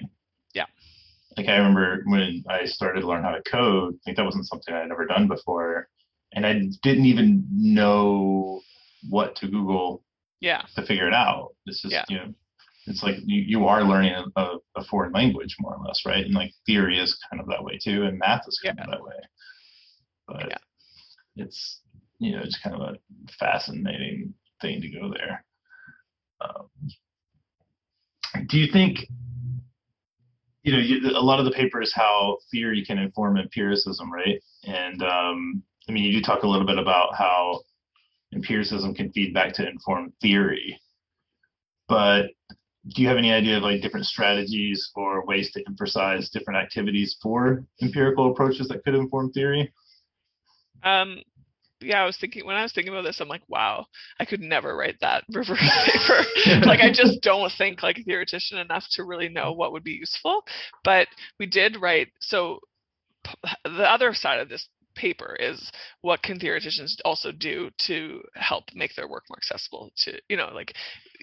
Yeah. 0.54 0.64
Like 1.36 1.48
I 1.48 1.56
remember 1.56 2.02
when 2.06 2.42
I 2.48 2.64
started 2.64 3.02
to 3.02 3.06
learn 3.06 3.22
how 3.22 3.30
to 3.32 3.42
code, 3.42 3.94
I 3.94 3.98
think 4.04 4.16
that 4.16 4.24
wasn't 4.24 4.46
something 4.48 4.74
I'd 4.74 4.90
ever 4.90 5.06
done 5.06 5.28
before. 5.28 5.88
And 6.32 6.44
I 6.44 6.54
didn't 6.82 7.04
even 7.06 7.46
know 7.50 8.60
what 9.08 9.36
to 9.36 9.48
Google 9.48 10.02
yeah 10.40 10.62
to 10.74 10.84
figure 10.84 11.06
it 11.06 11.14
out. 11.14 11.54
It's 11.66 11.80
just, 11.82 11.92
Yeah. 11.92 12.04
you 12.08 12.16
know, 12.16 12.34
it's 12.86 13.02
like 13.02 13.16
you, 13.24 13.42
you 13.42 13.66
are 13.66 13.82
learning 13.82 14.14
a, 14.36 14.46
a, 14.76 14.84
foreign 14.84 15.12
language 15.12 15.56
more 15.60 15.74
or 15.74 15.84
less, 15.84 16.02
right? 16.06 16.24
And 16.24 16.34
like 16.34 16.52
theory 16.66 16.98
is 16.98 17.18
kind 17.30 17.40
of 17.40 17.48
that 17.48 17.64
way 17.64 17.78
too, 17.82 18.04
and 18.04 18.18
math 18.18 18.42
is 18.46 18.60
kind 18.64 18.78
of 18.78 18.86
that 18.88 19.02
way. 19.02 19.16
But 20.26 20.48
Yeah. 20.50 20.58
it's 21.36 21.80
you 22.18 22.32
know 22.32 22.42
it's 22.42 22.58
kind 22.62 22.76
of 22.76 22.82
a 22.82 22.96
fascinating 23.38 24.34
thing 24.60 24.80
to 24.80 24.88
go 24.88 25.12
there. 25.12 25.44
Um, 26.40 26.68
do 28.48 28.58
you 28.58 28.70
think 28.72 29.06
you 30.62 30.72
know 30.72 30.78
you, 30.78 31.10
a 31.10 31.20
lot 31.20 31.40
of 31.40 31.44
the 31.44 31.52
paper 31.52 31.82
is 31.82 31.92
how 31.94 32.38
theory 32.50 32.84
can 32.84 32.98
inform 32.98 33.36
empiricism, 33.36 34.12
right? 34.12 34.40
And 34.64 35.02
um, 35.02 35.62
I 35.88 35.92
mean, 35.92 36.04
you 36.04 36.12
do 36.12 36.22
talk 36.22 36.42
a 36.42 36.48
little 36.48 36.66
bit 36.66 36.78
about 36.78 37.16
how 37.16 37.60
empiricism 38.32 38.94
can 38.94 39.12
feed 39.12 39.34
back 39.34 39.52
to 39.54 39.68
inform 39.68 40.12
theory, 40.20 40.80
but 41.88 42.26
do 42.94 43.02
you 43.02 43.08
have 43.08 43.16
any 43.16 43.32
idea 43.32 43.56
of 43.56 43.62
like 43.62 43.82
different 43.82 44.06
strategies 44.06 44.90
or 44.94 45.24
ways 45.26 45.50
to 45.52 45.62
emphasize 45.66 46.30
different 46.30 46.58
activities 46.60 47.16
for 47.22 47.64
empirical 47.82 48.30
approaches 48.30 48.68
that 48.68 48.84
could 48.84 48.94
inform 48.94 49.32
theory? 49.32 49.72
um 50.82 51.20
yeah 51.80 52.02
i 52.02 52.06
was 52.06 52.16
thinking 52.16 52.46
when 52.46 52.56
i 52.56 52.62
was 52.62 52.72
thinking 52.72 52.92
about 52.92 53.02
this 53.02 53.20
i'm 53.20 53.28
like 53.28 53.42
wow 53.48 53.84
i 54.20 54.24
could 54.24 54.40
never 54.40 54.76
write 54.76 54.96
that 55.00 55.24
reverse 55.32 55.58
paper 55.86 56.66
like 56.66 56.80
i 56.80 56.90
just 56.92 57.20
don't 57.22 57.52
think 57.58 57.82
like 57.82 57.98
a 57.98 58.02
theoretician 58.02 58.58
enough 58.58 58.84
to 58.90 59.04
really 59.04 59.28
know 59.28 59.52
what 59.52 59.72
would 59.72 59.84
be 59.84 59.92
useful 59.92 60.42
but 60.84 61.08
we 61.38 61.46
did 61.46 61.80
write 61.80 62.08
so 62.20 62.60
p- 63.24 63.34
the 63.64 63.90
other 63.90 64.14
side 64.14 64.38
of 64.38 64.48
this 64.48 64.68
paper 64.94 65.36
is 65.38 65.70
what 66.00 66.22
can 66.22 66.40
theoreticians 66.40 66.96
also 67.04 67.30
do 67.30 67.70
to 67.78 68.22
help 68.34 68.64
make 68.74 68.94
their 68.94 69.06
work 69.06 69.24
more 69.28 69.36
accessible 69.36 69.90
to 69.96 70.18
you 70.28 70.36
know 70.36 70.48
like 70.54 70.72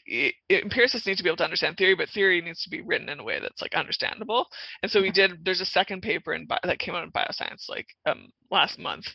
i 0.10 0.32
i- 0.52 0.54
empiricists 0.56 1.08
need 1.08 1.18
to 1.18 1.24
be 1.24 1.30
able 1.30 1.38
to 1.38 1.44
understand 1.44 1.78
theory 1.78 1.96
but 1.96 2.10
theory 2.10 2.42
needs 2.42 2.64
to 2.64 2.70
be 2.70 2.82
written 2.82 3.10
in 3.10 3.20
a 3.20 3.24
way 3.24 3.40
that's 3.40 3.62
like 3.62 3.76
understandable. 3.76 4.48
And 4.82 4.92
so 4.92 5.02
we 5.02 5.12
did 5.12 5.44
there's 5.46 5.62
a 5.62 5.66
second 5.66 6.02
paper 6.02 6.34
in 6.34 6.46
bi- 6.46 6.60
that 6.64 6.80
came 6.80 6.96
out 6.96 7.04
in 7.04 7.12
bioscience 7.12 7.70
like 7.70 7.88
um 8.06 8.30
last 8.52 8.80
month 8.80 9.08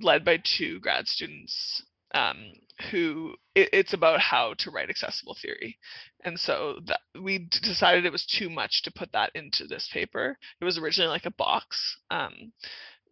led 0.00 0.24
by 0.24 0.38
two 0.44 0.80
grad 0.80 1.08
students 1.08 1.82
um, 2.12 2.52
who 2.90 3.34
it, 3.54 3.68
it's 3.72 3.92
about 3.92 4.20
how 4.20 4.54
to 4.58 4.70
write 4.70 4.90
accessible 4.90 5.36
theory. 5.40 5.78
And 6.24 6.38
so 6.38 6.80
that 6.86 7.00
we 7.20 7.38
decided 7.62 8.04
it 8.04 8.12
was 8.12 8.26
too 8.26 8.50
much 8.50 8.82
to 8.82 8.92
put 8.92 9.12
that 9.12 9.30
into 9.34 9.66
this 9.66 9.88
paper. 9.92 10.36
It 10.60 10.64
was 10.64 10.78
originally 10.78 11.10
like 11.10 11.26
a 11.26 11.30
box 11.30 11.98
um, 12.10 12.52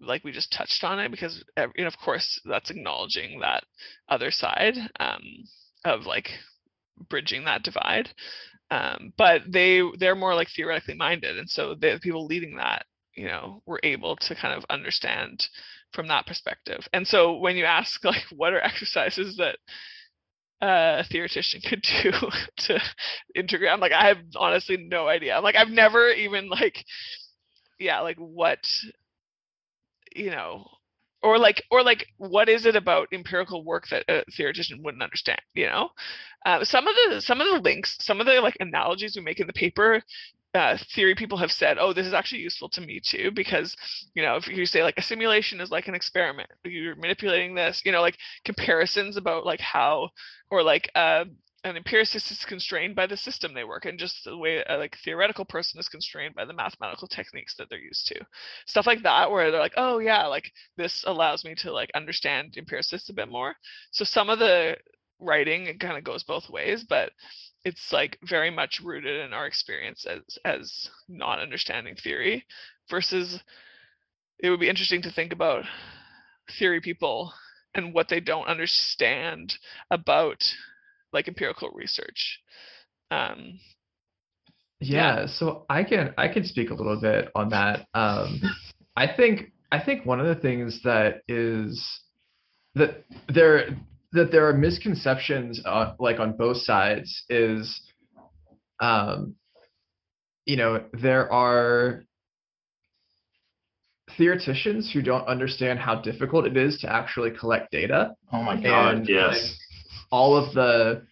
like 0.01 0.25
we 0.25 0.33
just 0.33 0.53
touched 0.53 0.85
on 0.85 0.99
it 1.01 1.11
because 1.11 1.45
ev- 1.57 1.73
you 1.77 1.85
know, 1.85 1.89
of 1.89 1.99
course 1.99 2.41
that's 2.45 2.71
acknowledging 2.71 3.41
that 3.41 3.65
other 4.09 4.31
side 4.31 4.77
um, 5.01 5.23
of 5.85 6.07
like 6.07 6.31
bridging 7.09 7.45
that 7.45 7.63
divide 7.63 8.11
um, 8.71 9.13
but 9.17 9.43
they 9.49 9.83
they're 9.99 10.15
more 10.15 10.35
like 10.35 10.49
theoretically 10.51 10.95
minded 10.95 11.39
and 11.39 11.49
so 11.49 11.75
the 11.75 11.99
people 12.03 12.27
leading 12.27 12.57
that 12.57 12.85
you 13.15 13.27
know 13.27 13.63
were 13.67 13.81
able 13.83 14.17
to 14.17 14.35
kind 14.35 14.55
of 14.55 14.65
understand 14.71 15.49
from 15.93 16.09
that 16.09 16.27
perspective. 16.27 16.87
And 16.93 17.07
so 17.07 17.39
when 17.39 17.57
you 17.57 17.65
ask 17.65 18.05
like 18.05 18.25
what 18.31 18.53
are 18.53 18.61
exercises 18.61 19.37
that 19.37 19.59
a 20.61 21.05
theoretician 21.05 21.61
could 21.69 21.83
do 21.83 22.13
to 22.57 22.81
integrate 23.35 23.71
i'm 23.71 23.81
like 23.81 23.93
i 23.93 24.09
have 24.09 24.19
honestly 24.37 24.77
no 24.77 25.07
idea. 25.09 25.37
I'm 25.37 25.45
like 25.45 25.57
i've 25.57 25.71
never 25.71 26.11
even 26.11 26.49
like 26.49 26.85
yeah 27.79 28.01
like 28.01 28.17
what 28.17 28.67
you 30.15 30.31
know 30.31 30.67
or 31.23 31.39
like 31.39 31.63
or 31.71 31.83
like 31.83 32.07
what 32.17 32.49
is 32.49 32.67
it 32.67 32.77
about 32.77 33.09
empirical 33.13 33.65
work 33.65 33.89
that 33.89 34.05
a 34.09 34.25
theoretician 34.37 34.83
wouldn't 34.83 35.03
understand 35.03 35.41
you 35.55 35.67
know? 35.67 35.91
Uh, 36.47 36.65
some 36.65 36.87
of 36.87 36.95
the 36.95 37.21
some 37.21 37.41
of 37.41 37.47
the 37.49 37.61
links 37.61 37.97
some 38.01 38.21
of 38.21 38.27
the 38.27 38.41
like 38.41 38.57
analogies 38.61 39.17
we 39.17 39.23
make 39.23 39.41
in 39.41 39.47
the 39.47 39.53
paper 39.53 40.03
uh, 40.55 40.79
theory 40.95 41.15
people 41.15 41.37
have 41.37 41.53
said 41.53 41.77
oh 41.79 41.93
this 41.93 42.07
is 42.07 42.15
actually 42.15 42.41
useful 42.41 42.69
to 42.69 42.81
me 42.81 43.01
too 43.05 43.31
because 43.35 43.77
you 44.15 44.23
know 44.23 44.37
if 44.37 44.49
you 44.49 44.65
say 44.65 44.83
like 44.83 44.97
a 44.97 45.03
simulation 45.03 45.61
is 45.61 45.71
like 45.71 45.89
an 45.89 45.95
experiment 45.95 46.49
you're 46.65 46.97
manipulating 46.97 47.55
this 47.55 47.83
you 47.85 47.93
know 47.93 48.01
like 48.01 48.17
comparisons 48.45 49.17
about 49.17 49.45
like 49.45 49.61
how 49.61 50.09
or 50.51 50.63
like 50.63 50.91
uh, 50.95 51.25
an 51.65 51.77
empiricist 51.77 52.31
is 52.31 52.45
constrained 52.45 52.95
by 52.95 53.07
the 53.07 53.17
system 53.17 53.53
they 53.53 53.65
work 53.65 53.85
in 53.85 53.99
just 53.99 54.25
the 54.25 54.37
way 54.37 54.63
uh, 54.65 54.77
a 54.77 54.79
like 54.79 54.97
theoretical 55.05 55.45
person 55.45 55.81
is 55.81 55.89
constrained 55.89 56.35
by 56.35 56.45
the 56.45 56.53
mathematical 56.53 57.09
techniques 57.09 57.55
that 57.57 57.69
they're 57.69 57.79
used 57.79 58.07
to. 58.07 58.21
Stuff 58.67 58.87
like 58.87 59.03
that 59.03 59.31
where 59.31 59.51
they're 59.51 59.61
like 59.61 59.75
oh 59.77 59.99
yeah 59.99 60.27
like 60.27 60.53
this 60.77 61.05
allows 61.07 61.45
me 61.45 61.55
to 61.57 61.73
like 61.73 61.91
understand 61.95 62.55
empiricists 62.57 63.09
a 63.09 63.15
bit 63.15 63.31
more. 63.31 63.55
So 63.91 64.05
some 64.05 64.31
of 64.31 64.39
the 64.39 64.77
writing 65.21 65.67
it 65.67 65.81
kind 65.81 65.99
of 65.99 66.05
goes 66.05 66.23
both 66.23 66.49
ways 66.49 66.85
but 66.89 67.11
it's 67.65 67.93
like 67.93 68.19
very 68.23 68.51
much 68.51 68.81
rooted 68.85 69.21
in 69.27 69.33
our 69.33 69.47
experience 69.47 70.07
as 70.07 70.21
as 70.45 70.89
not 71.09 71.41
understanding 71.41 71.97
theory 71.97 72.45
versus 72.89 73.43
it 74.39 74.51
would 74.51 74.61
be 74.61 74.69
interesting 74.69 75.03
to 75.03 75.11
think 75.11 75.33
about 75.33 75.65
theory 76.59 76.81
people 76.81 77.33
and 77.75 77.93
what 77.93 78.09
they 78.09 78.21
don't 78.21 78.47
understand 78.47 79.55
about 79.91 80.43
like 81.13 81.29
empirical 81.29 81.71
research 81.75 82.41
um 83.11 83.59
Yeah, 84.81 85.27
so 85.27 85.65
I 85.69 85.83
can 85.85 86.15
I 86.17 86.29
can 86.29 86.45
speak 86.45 86.71
a 86.71 86.75
little 86.75 87.01
bit 87.01 87.31
on 87.35 87.49
that. 87.51 87.87
Um, 87.95 88.41
I 88.97 89.07
think 89.13 89.53
I 89.73 89.81
think 89.81 90.07
one 90.07 90.21
of 90.21 90.27
the 90.27 90.41
things 90.41 90.81
that 90.85 91.23
is 91.29 91.85
that 92.75 93.05
there 93.29 93.77
that 94.13 94.31
there 94.31 94.49
are 94.49 94.53
misconceptions 94.53 95.61
uh, 95.65 95.95
like 95.99 96.21
on 96.21 96.37
both 96.37 96.59
sides 96.59 97.25
is 97.29 97.81
um, 98.81 99.35
you 100.47 100.57
know 100.57 100.85
there 100.93 101.31
are 101.33 102.05
theoreticians 104.17 104.91
who 104.93 105.03
don't 105.03 105.27
understand 105.27 105.79
how 105.79 106.01
difficult 106.01 106.47
it 106.47 106.57
is 106.57 106.79
to 106.79 106.91
actually 106.91 107.31
collect 107.31 107.71
data 107.71 108.15
Oh 108.33 108.43
my 108.43 108.61
God, 108.61 108.97
and 108.97 109.09
yes. 109.09 109.57
All 110.11 110.37
of 110.37 110.55
the 110.55 111.03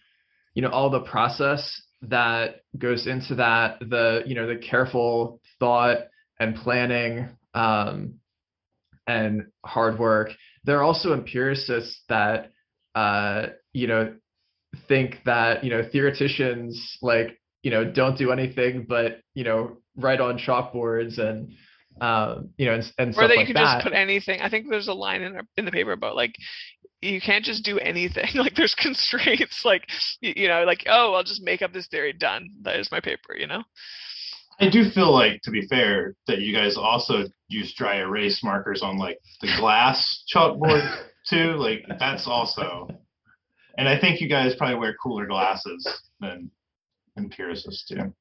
you 0.53 0.61
know 0.61 0.69
all 0.69 0.89
the 0.89 1.01
process 1.01 1.81
that 2.03 2.61
goes 2.77 3.07
into 3.07 3.35
that 3.35 3.79
the 3.79 4.23
you 4.25 4.35
know 4.35 4.47
the 4.47 4.57
careful 4.57 5.41
thought 5.59 5.97
and 6.39 6.55
planning 6.55 7.29
um, 7.53 8.15
and 9.07 9.47
hard 9.65 9.97
work. 9.97 10.29
There 10.63 10.77
are 10.77 10.83
also 10.83 11.13
empiricists 11.13 12.01
that 12.09 12.51
uh, 12.95 13.47
you 13.73 13.87
know 13.87 14.15
think 14.87 15.17
that 15.25 15.63
you 15.63 15.69
know 15.69 15.81
theoreticians 15.91 16.97
like 17.01 17.39
you 17.63 17.71
know 17.71 17.83
don't 17.83 18.17
do 18.17 18.31
anything 18.31 18.85
but 18.87 19.21
you 19.33 19.43
know 19.43 19.77
write 19.95 20.21
on 20.21 20.37
chalkboards 20.37 21.19
and 21.19 21.53
um, 22.01 22.49
you 22.57 22.65
know 22.65 22.73
and, 22.73 22.83
and 22.97 23.15
or 23.17 23.27
that 23.27 23.33
you 23.33 23.37
like 23.37 23.47
can 23.47 23.55
that. 23.55 23.75
just 23.75 23.83
put 23.83 23.93
anything 23.93 24.39
i 24.41 24.49
think 24.49 24.69
there's 24.69 24.87
a 24.87 24.93
line 24.93 25.21
in, 25.21 25.35
our, 25.35 25.41
in 25.57 25.65
the 25.65 25.71
paper 25.71 25.91
about 25.91 26.15
like 26.15 26.35
you 27.01 27.21
can't 27.21 27.45
just 27.45 27.63
do 27.63 27.77
anything 27.79 28.27
like 28.35 28.55
there's 28.55 28.75
constraints 28.75 29.63
like 29.63 29.87
you, 30.21 30.47
know 30.47 30.63
like 30.63 30.83
oh 30.87 31.13
i'll 31.13 31.23
just 31.23 31.43
make 31.43 31.61
up 31.61 31.73
this 31.73 31.87
theory 31.87 32.13
done 32.13 32.49
that 32.61 32.79
is 32.79 32.91
my 32.91 32.99
paper 32.99 33.35
you 33.35 33.47
know 33.47 33.63
I 34.59 34.69
do 34.69 34.89
feel 34.89 35.13
like, 35.13 35.43
to 35.43 35.51
be 35.51 35.67
fair, 35.67 36.15
that 36.25 36.39
you 36.39 36.51
guys 36.51 36.77
also 36.77 37.25
use 37.47 37.75
dry 37.75 37.97
erase 37.97 38.43
markers 38.43 38.81
on 38.81 38.97
like 38.97 39.19
the 39.39 39.55
glass 39.59 40.23
chalkboard 40.35 40.83
too. 41.29 41.53
Like 41.57 41.85
that's 41.99 42.25
also, 42.25 42.87
and 43.77 43.87
I 43.87 43.99
think 43.99 44.19
you 44.19 44.27
guys 44.27 44.55
probably 44.55 44.77
wear 44.77 44.95
cooler 44.95 45.27
glasses 45.27 45.87
than 46.19 46.49
empiricists 47.17 47.85
do. 47.89 48.13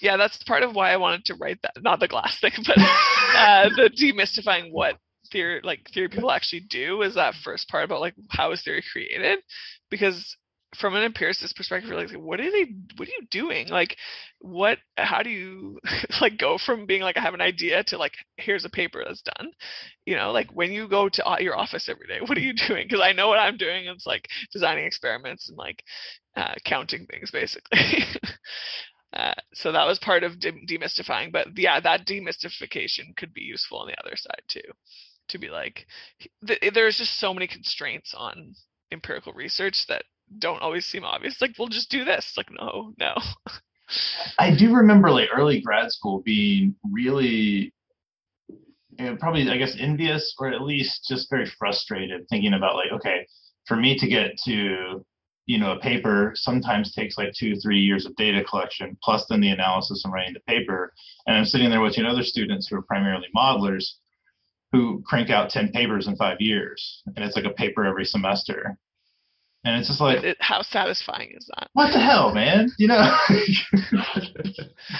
yeah 0.00 0.16
that's 0.16 0.42
part 0.44 0.62
of 0.62 0.74
why 0.74 0.92
i 0.92 0.96
wanted 0.96 1.24
to 1.24 1.34
write 1.36 1.60
that 1.62 1.72
not 1.80 2.00
the 2.00 2.08
glass 2.08 2.38
thing 2.40 2.52
but 2.66 2.78
uh 2.78 3.68
the 3.76 3.90
demystifying 3.98 4.70
what 4.70 4.98
theory 5.34 5.60
like 5.64 5.80
theory 5.92 6.08
people 6.08 6.30
actually 6.30 6.60
do 6.60 7.02
is 7.02 7.14
that 7.16 7.34
first 7.44 7.68
part 7.68 7.84
about 7.84 8.00
like 8.00 8.14
how 8.30 8.52
is 8.52 8.62
theory 8.62 8.82
created 8.92 9.40
because 9.90 10.36
from 10.74 10.94
an 10.96 11.02
empiricist 11.02 11.56
perspective, 11.56 11.90
like, 11.90 12.10
what 12.12 12.40
are 12.40 12.50
they? 12.50 12.66
What 12.96 13.08
are 13.08 13.12
you 13.12 13.26
doing? 13.30 13.68
Like, 13.68 13.96
what? 14.40 14.78
How 14.96 15.22
do 15.22 15.30
you 15.30 15.78
like 16.20 16.38
go 16.38 16.58
from 16.58 16.86
being 16.86 17.02
like 17.02 17.16
I 17.16 17.20
have 17.20 17.34
an 17.34 17.40
idea 17.40 17.84
to 17.84 17.98
like 17.98 18.14
here's 18.36 18.64
a 18.64 18.70
paper 18.70 19.02
that's 19.06 19.22
done? 19.22 19.52
You 20.04 20.16
know, 20.16 20.32
like 20.32 20.50
when 20.50 20.72
you 20.72 20.88
go 20.88 21.08
to 21.08 21.36
your 21.40 21.56
office 21.56 21.88
every 21.88 22.06
day, 22.06 22.18
what 22.26 22.36
are 22.36 22.42
you 22.42 22.54
doing? 22.54 22.86
Because 22.86 23.00
I 23.02 23.12
know 23.12 23.28
what 23.28 23.38
I'm 23.38 23.56
doing. 23.56 23.86
It's 23.86 24.06
like 24.06 24.28
designing 24.52 24.84
experiments 24.84 25.48
and 25.48 25.56
like 25.58 25.82
uh, 26.36 26.54
counting 26.64 27.06
things, 27.06 27.30
basically. 27.30 27.78
uh, 29.12 29.34
so 29.54 29.72
that 29.72 29.86
was 29.86 29.98
part 30.00 30.24
of 30.24 30.40
de- 30.40 30.66
demystifying. 30.66 31.32
But 31.32 31.48
yeah, 31.56 31.80
that 31.80 32.06
demystification 32.06 33.16
could 33.16 33.32
be 33.32 33.42
useful 33.42 33.78
on 33.78 33.88
the 33.88 34.00
other 34.00 34.16
side 34.16 34.42
too, 34.48 34.72
to 35.28 35.38
be 35.38 35.48
like, 35.48 35.86
th- 36.46 36.58
eh, 36.62 36.70
there's 36.72 36.98
just 36.98 37.18
so 37.18 37.34
many 37.34 37.46
constraints 37.46 38.14
on 38.14 38.54
empirical 38.92 39.32
research 39.32 39.86
that 39.88 40.04
don't 40.38 40.62
always 40.62 40.86
seem 40.86 41.04
obvious. 41.04 41.40
Like, 41.40 41.52
we'll 41.58 41.68
just 41.68 41.90
do 41.90 42.04
this. 42.04 42.34
Like, 42.36 42.50
no, 42.50 42.94
no. 42.98 43.14
I 44.38 44.54
do 44.54 44.74
remember 44.74 45.10
like 45.10 45.28
early 45.36 45.60
grad 45.60 45.92
school 45.92 46.22
being 46.22 46.74
really 46.90 47.72
you 48.98 49.04
know, 49.04 49.16
probably 49.16 49.48
I 49.48 49.58
guess 49.58 49.76
envious 49.78 50.34
or 50.38 50.48
at 50.48 50.62
least 50.62 51.06
just 51.08 51.28
very 51.28 51.46
frustrated 51.58 52.26
thinking 52.30 52.54
about 52.54 52.76
like, 52.76 52.92
okay, 52.92 53.26
for 53.66 53.76
me 53.76 53.98
to 53.98 54.08
get 54.08 54.38
to 54.44 55.04
you 55.46 55.58
know 55.58 55.72
a 55.72 55.80
paper 55.80 56.32
sometimes 56.34 56.92
takes 56.92 57.18
like 57.18 57.32
two 57.38 57.54
three 57.56 57.78
years 57.80 58.06
of 58.06 58.16
data 58.16 58.42
collection 58.44 58.96
plus 59.02 59.26
then 59.28 59.40
the 59.40 59.50
analysis 59.50 60.02
and 60.04 60.12
writing 60.12 60.34
the 60.34 60.40
paper 60.40 60.92
and 61.26 61.36
i'm 61.36 61.44
sitting 61.44 61.68
there 61.68 61.80
watching 61.80 62.06
other 62.06 62.22
students 62.22 62.66
who 62.66 62.76
are 62.76 62.82
primarily 62.82 63.26
modelers 63.36 63.84
who 64.74 65.02
crank 65.06 65.30
out 65.30 65.50
10 65.50 65.70
papers 65.70 66.08
in 66.08 66.16
five 66.16 66.40
years 66.40 67.02
and 67.14 67.24
it's 67.24 67.36
like 67.36 67.44
a 67.44 67.50
paper 67.50 67.84
every 67.84 68.04
semester 68.04 68.76
and 69.64 69.78
it's 69.78 69.88
just 69.88 70.00
like, 70.00 70.22
it, 70.22 70.36
how 70.40 70.60
satisfying 70.60 71.32
is 71.34 71.48
that? 71.54 71.70
What 71.72 71.92
the 71.92 71.98
hell, 71.98 72.34
man? 72.34 72.70
You 72.76 72.88
know? 72.88 73.16
and 73.30 73.40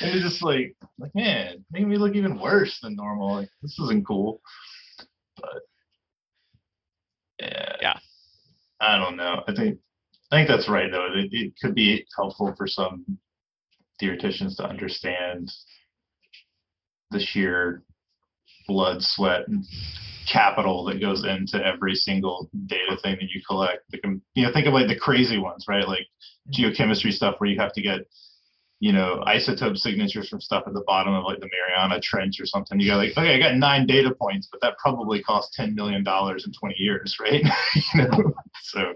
it's 0.01 0.23
just 0.23 0.43
like, 0.43 0.75
like, 0.99 1.15
man, 1.15 1.67
making 1.71 1.91
me 1.91 1.99
look 1.99 2.15
even 2.15 2.41
worse 2.41 2.79
than 2.83 2.97
normal. 2.97 3.35
Like, 3.35 3.51
this 3.61 3.79
isn't 3.79 4.07
cool. 4.07 4.41
But 5.37 5.63
yeah, 7.41 7.77
yeah. 7.83 7.99
I 8.81 8.97
don't 8.97 9.17
know. 9.17 9.43
I 9.47 9.55
think 9.55 9.79
I 10.33 10.37
think 10.37 10.49
that's 10.49 10.69
right 10.69 10.91
though. 10.91 11.09
It, 11.15 11.29
it 11.33 11.53
could 11.61 11.75
be 11.75 12.07
helpful 12.17 12.55
for 12.57 12.67
some 12.67 13.05
theoreticians 14.01 14.57
to 14.57 14.65
understand 14.65 15.51
the 17.11 17.21
sheer 17.21 17.83
blood, 18.67 19.03
sweat, 19.03 19.49
and 19.49 19.65
capital 20.27 20.85
that 20.85 21.01
goes 21.01 21.25
into 21.25 21.65
every 21.65 21.95
single 21.95 22.51
data 22.67 22.97
thing 23.03 23.17
that 23.21 23.31
you 23.31 23.43
collect. 23.47 23.83
you 24.35 24.43
know, 24.43 24.53
think 24.53 24.67
of 24.67 24.73
like 24.73 24.89
the 24.89 24.99
crazy 24.99 25.39
ones, 25.39 25.67
right? 25.69 25.87
Like 25.87 26.07
geochemistry 26.53 27.13
stuff 27.13 27.37
where 27.39 27.51
you 27.51 27.59
have 27.59 27.73
to 27.75 27.83
get, 27.83 28.01
you 28.81 28.93
know, 28.93 29.23
isotope 29.27 29.77
signatures 29.77 30.29
from 30.29 30.41
stuff 30.41 30.65
at 30.67 30.75
the 30.75 30.85
bottom 30.87 31.15
of 31.15 31.25
like 31.25 31.41
the 31.41 31.49
Mariana 31.49 32.01
Trench 32.01 32.41
or 32.41 32.47
something. 32.47 32.81
You 32.81 32.91
go 32.91 32.97
like, 32.97 33.13
okay, 33.13 33.35
I 33.35 33.39
got 33.39 33.57
nine 33.57 33.87
data 33.87 34.15
points, 34.15 34.49
but 34.51 34.61
that 34.61 34.79
probably 34.79 35.23
cost 35.23 35.53
ten 35.55 35.75
million 35.75 36.03
dollars 36.05 36.47
in 36.47 36.53
twenty 36.53 36.77
years, 36.79 37.17
right? 37.21 37.43
you 37.75 38.03
know, 38.03 38.35
so 38.63 38.95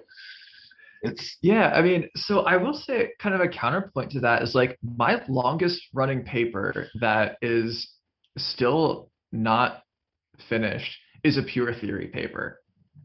it's 1.03 1.37
yeah 1.43 1.71
i 1.75 1.81
mean 1.83 2.09
so 2.17 2.41
i 2.41 2.57
will 2.57 2.75
say 2.75 3.11
kind 3.21 3.35
of 3.35 3.41
a 3.41 3.49
counterpoint 3.49 4.11
to 4.11 4.21
that 4.21 4.43
is 4.43 4.55
like 4.55 4.77
my 4.83 5.23
longest 5.29 5.81
running 5.95 6.25
paper 6.25 6.89
that 7.01 7.37
is 7.41 7.89
still 8.37 9.08
not 9.33 9.83
finished 10.49 10.97
is 11.25 11.37
a 11.37 11.43
pure 11.43 11.75
theory 11.75 12.09
paper. 12.09 12.61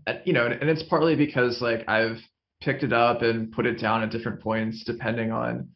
And, 0.05 0.21
you 0.25 0.33
know, 0.33 0.45
and 0.45 0.69
it's 0.69 0.83
partly 0.83 1.15
because 1.15 1.61
like 1.61 1.87
I've 1.87 2.17
picked 2.61 2.83
it 2.83 2.93
up 2.93 3.21
and 3.21 3.51
put 3.51 3.65
it 3.65 3.79
down 3.79 4.03
at 4.03 4.11
different 4.11 4.41
points 4.41 4.83
depending 4.85 5.31
on 5.31 5.69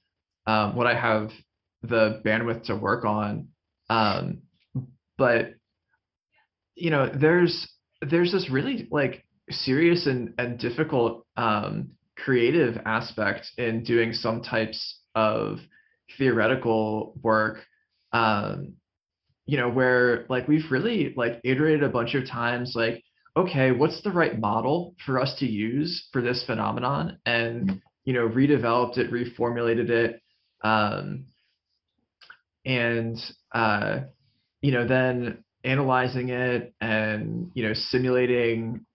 um, 0.46 0.76
what 0.76 0.88
I 0.88 1.00
have 1.00 1.32
the 1.82 2.22
bandwidth 2.26 2.64
to 2.66 2.76
work 2.76 3.06
on. 3.06 3.50
Um, 3.90 4.44
but 5.18 5.54
you 6.76 6.92
know, 6.92 7.10
there's 7.14 7.68
there's 8.02 8.32
this 8.32 8.50
really 8.50 8.88
like 8.92 9.26
serious 9.50 10.06
and, 10.06 10.34
and 10.38 10.60
difficult 10.60 11.26
um, 11.36 11.92
creative 12.16 12.78
aspect 12.86 13.48
in 13.58 13.84
doing 13.84 14.14
some 14.14 14.42
types 14.42 15.00
of 15.16 15.60
theoretical 16.18 17.14
work 17.22 17.66
um, 18.14 18.74
you 19.48 19.58
know, 19.58 19.70
where 19.70 20.26
like 20.30 20.48
we've 20.48 20.70
really 20.70 21.14
like 21.16 21.40
iterated 21.44 21.84
a 21.84 21.90
bunch 21.90 22.14
of 22.14 22.28
times, 22.28 22.74
like, 22.76 23.04
okay, 23.36 23.72
what's 23.72 24.02
the 24.04 24.12
right 24.12 24.40
model 24.40 24.94
for 25.06 25.20
us 25.20 25.36
to 25.40 25.46
use 25.46 26.08
for 26.12 26.22
this 26.22 26.44
phenomenon? 26.46 27.18
And, 27.26 27.82
you 28.04 28.14
know, 28.14 28.28
redeveloped 28.28 28.98
it, 28.98 29.12
reformulated 29.12 29.90
it. 29.90 30.22
Um, 30.64 31.26
and, 32.66 33.18
uh, 33.54 34.00
you 34.62 34.72
know, 34.72 34.86
then 34.88 35.44
analyzing 35.64 36.30
it 36.30 36.74
and, 36.82 37.52
you 37.54 37.64
know, 37.64 37.74
simulating, 37.74 38.86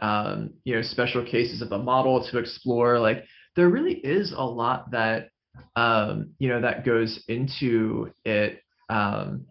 um, 0.00 0.54
you 0.64 0.74
know, 0.74 0.82
special 0.82 1.24
cases 1.24 1.60
of 1.60 1.68
the 1.68 1.78
model 1.78 2.26
to 2.30 2.38
explore, 2.38 2.98
like, 2.98 3.24
there 3.56 3.68
really 3.68 3.94
is 3.94 4.32
a 4.32 4.44
lot 4.44 4.92
that, 4.92 5.30
um, 5.76 6.30
you 6.38 6.48
know, 6.48 6.60
that 6.60 6.86
goes 6.86 7.22
into 7.28 8.12
it. 8.24 8.62
Um, 8.88 9.46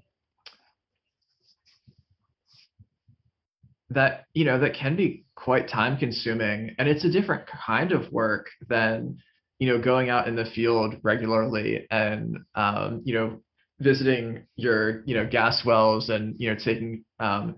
that 3.89 4.25
you 4.33 4.45
know 4.45 4.59
that 4.59 4.73
can 4.73 4.95
be 4.95 5.25
quite 5.35 5.69
time 5.69 5.97
consuming 5.97 6.75
and 6.77 6.87
it's 6.89 7.05
a 7.05 7.11
different 7.11 7.43
kind 7.47 7.91
of 7.91 8.11
work 8.11 8.47
than 8.67 9.17
you 9.59 9.67
know 9.67 9.81
going 9.81 10.09
out 10.09 10.27
in 10.27 10.35
the 10.35 10.45
field 10.45 10.95
regularly 11.03 11.87
and 11.89 12.37
um, 12.55 13.01
you 13.05 13.13
know 13.13 13.39
visiting 13.79 14.43
your 14.55 15.03
you 15.05 15.15
know 15.15 15.25
gas 15.25 15.63
wells 15.65 16.09
and 16.09 16.35
you 16.37 16.49
know 16.49 16.55
taking 16.63 17.03
um, 17.19 17.55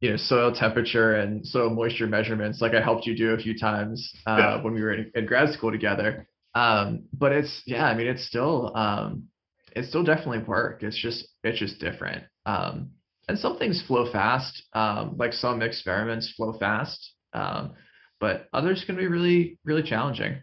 you 0.00 0.10
know 0.10 0.16
soil 0.16 0.54
temperature 0.54 1.16
and 1.16 1.46
soil 1.46 1.70
moisture 1.70 2.06
measurements 2.06 2.60
like 2.60 2.74
i 2.74 2.80
helped 2.80 3.06
you 3.06 3.16
do 3.16 3.30
a 3.30 3.38
few 3.38 3.58
times 3.58 4.12
uh, 4.26 4.36
yeah. 4.38 4.62
when 4.62 4.74
we 4.74 4.80
were 4.80 4.94
in, 4.94 5.10
in, 5.14 5.26
grad 5.26 5.52
school 5.52 5.70
together. 5.72 6.26
Um, 6.54 7.04
but 7.12 7.32
it's 7.32 7.62
yeah 7.66 7.84
i 7.84 7.94
mean 7.94 8.08
it's 8.08 8.26
still 8.26 8.76
um, 8.76 9.28
it's 9.74 9.88
still 9.88 10.02
definitely 10.02 10.40
work. 10.40 10.82
It's 10.82 11.00
just 11.00 11.28
it's 11.44 11.58
just 11.58 11.78
different. 11.78 12.24
Um, 12.46 12.90
and 13.30 13.38
some 13.38 13.56
things 13.58 13.80
flow 13.86 14.10
fast, 14.10 14.64
um, 14.72 15.14
like 15.16 15.32
some 15.32 15.62
experiments 15.62 16.32
flow 16.32 16.52
fast, 16.58 17.14
um, 17.32 17.74
but 18.18 18.48
others 18.52 18.82
can 18.84 18.96
be 18.96 19.06
really, 19.06 19.56
really 19.64 19.84
challenging. 19.84 20.36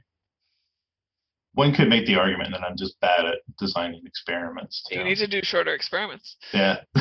One 1.53 1.73
could 1.73 1.89
make 1.89 2.05
the 2.05 2.15
argument 2.15 2.51
that 2.53 2.61
I'm 2.61 2.77
just 2.77 2.97
bad 3.01 3.25
at 3.25 3.39
designing 3.59 4.03
experiments. 4.05 4.85
You 4.89 5.03
need 5.03 5.17
to 5.17 5.27
do 5.27 5.41
shorter 5.43 5.73
experiments. 5.73 6.37
Yeah. 6.53 6.77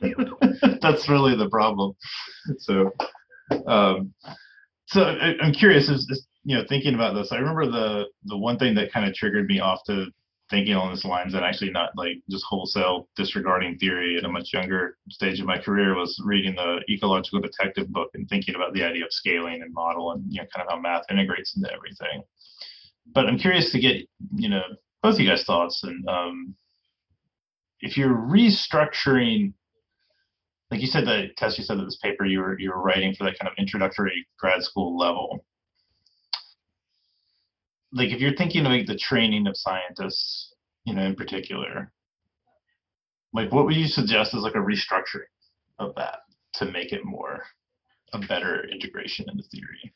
That's 0.00 1.06
really 1.06 1.36
the 1.36 1.50
problem. 1.50 1.92
So, 2.60 2.92
um, 3.66 4.14
so 4.86 5.02
I, 5.02 5.34
am 5.44 5.52
curious, 5.52 5.90
is, 5.90 6.08
is, 6.08 6.26
you 6.44 6.56
know, 6.56 6.64
thinking 6.66 6.94
about 6.94 7.12
this, 7.12 7.28
I 7.30 7.36
remember 7.36 7.66
the 7.66 8.04
the 8.24 8.38
one 8.38 8.58
thing 8.58 8.74
that 8.76 8.90
kind 8.90 9.06
of 9.06 9.14
triggered 9.14 9.46
me 9.48 9.60
off 9.60 9.80
to 9.86 10.06
thinking 10.52 10.74
along 10.74 10.90
these 10.90 11.04
lines 11.06 11.32
and 11.32 11.42
actually 11.44 11.70
not 11.70 11.90
like 11.96 12.18
just 12.30 12.44
wholesale 12.44 13.08
disregarding 13.16 13.78
theory 13.78 14.18
at 14.18 14.24
a 14.24 14.28
much 14.28 14.52
younger 14.52 14.98
stage 15.08 15.40
of 15.40 15.46
my 15.46 15.58
career 15.58 15.96
was 15.96 16.20
reading 16.26 16.54
the 16.54 16.80
ecological 16.90 17.40
detective 17.40 17.88
book 17.88 18.10
and 18.12 18.28
thinking 18.28 18.54
about 18.54 18.74
the 18.74 18.84
idea 18.84 19.02
of 19.02 19.10
scaling 19.10 19.62
and 19.62 19.72
model 19.72 20.12
and 20.12 20.22
you 20.28 20.40
know 20.40 20.46
kind 20.54 20.64
of 20.64 20.70
how 20.70 20.78
math 20.78 21.04
integrates 21.10 21.56
into 21.56 21.72
everything. 21.72 22.22
But 23.14 23.26
i'm 23.26 23.38
curious 23.38 23.72
to 23.72 23.80
get 23.80 24.06
you 24.36 24.50
know 24.50 24.62
both 25.02 25.14
of 25.14 25.20
you 25.20 25.28
guys 25.28 25.44
thoughts 25.44 25.82
and 25.84 26.06
um, 26.06 26.54
if 27.80 27.96
you're 27.96 28.14
restructuring 28.14 29.54
like 30.70 30.82
you 30.82 30.86
said 30.86 31.06
that 31.06 31.34
tess 31.38 31.56
you 31.56 31.64
said 31.64 31.78
that 31.78 31.84
this 31.84 31.98
paper 32.02 32.26
you 32.26 32.40
were 32.40 32.58
you 32.58 32.70
were 32.70 32.82
writing 32.82 33.14
for 33.14 33.24
that 33.24 33.38
kind 33.38 33.50
of 33.50 33.54
introductory 33.58 34.26
grad 34.38 34.62
school 34.62 34.96
level 34.98 35.44
like 37.92 38.10
if 38.10 38.20
you're 38.20 38.34
thinking 38.34 38.64
like 38.64 38.86
the 38.86 38.96
training 38.96 39.46
of 39.46 39.56
scientists, 39.56 40.54
you 40.84 40.94
know, 40.94 41.02
in 41.02 41.14
particular, 41.14 41.92
like 43.32 43.52
what 43.52 43.64
would 43.64 43.76
you 43.76 43.86
suggest 43.86 44.34
as 44.34 44.42
like 44.42 44.54
a 44.54 44.58
restructuring 44.58 45.28
of 45.78 45.94
that 45.96 46.20
to 46.54 46.66
make 46.66 46.92
it 46.92 47.04
more 47.04 47.42
a 48.12 48.18
better 48.18 48.66
integration 48.70 49.26
into 49.28 49.42
theory? 49.44 49.92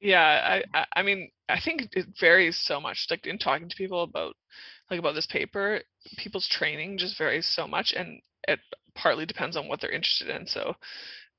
Yeah, 0.00 0.60
I 0.74 0.86
I 0.96 1.02
mean 1.02 1.30
I 1.48 1.60
think 1.60 1.88
it 1.92 2.06
varies 2.18 2.58
so 2.58 2.80
much. 2.80 3.06
Like 3.10 3.26
in 3.26 3.38
talking 3.38 3.68
to 3.68 3.76
people 3.76 4.02
about 4.02 4.34
like 4.90 4.98
about 4.98 5.14
this 5.14 5.26
paper, 5.26 5.80
people's 6.16 6.48
training 6.48 6.98
just 6.98 7.16
varies 7.18 7.46
so 7.46 7.66
much, 7.68 7.92
and 7.92 8.20
it 8.48 8.58
partly 8.94 9.26
depends 9.26 9.56
on 9.56 9.68
what 9.68 9.80
they're 9.80 9.90
interested 9.90 10.28
in. 10.28 10.46
So 10.46 10.74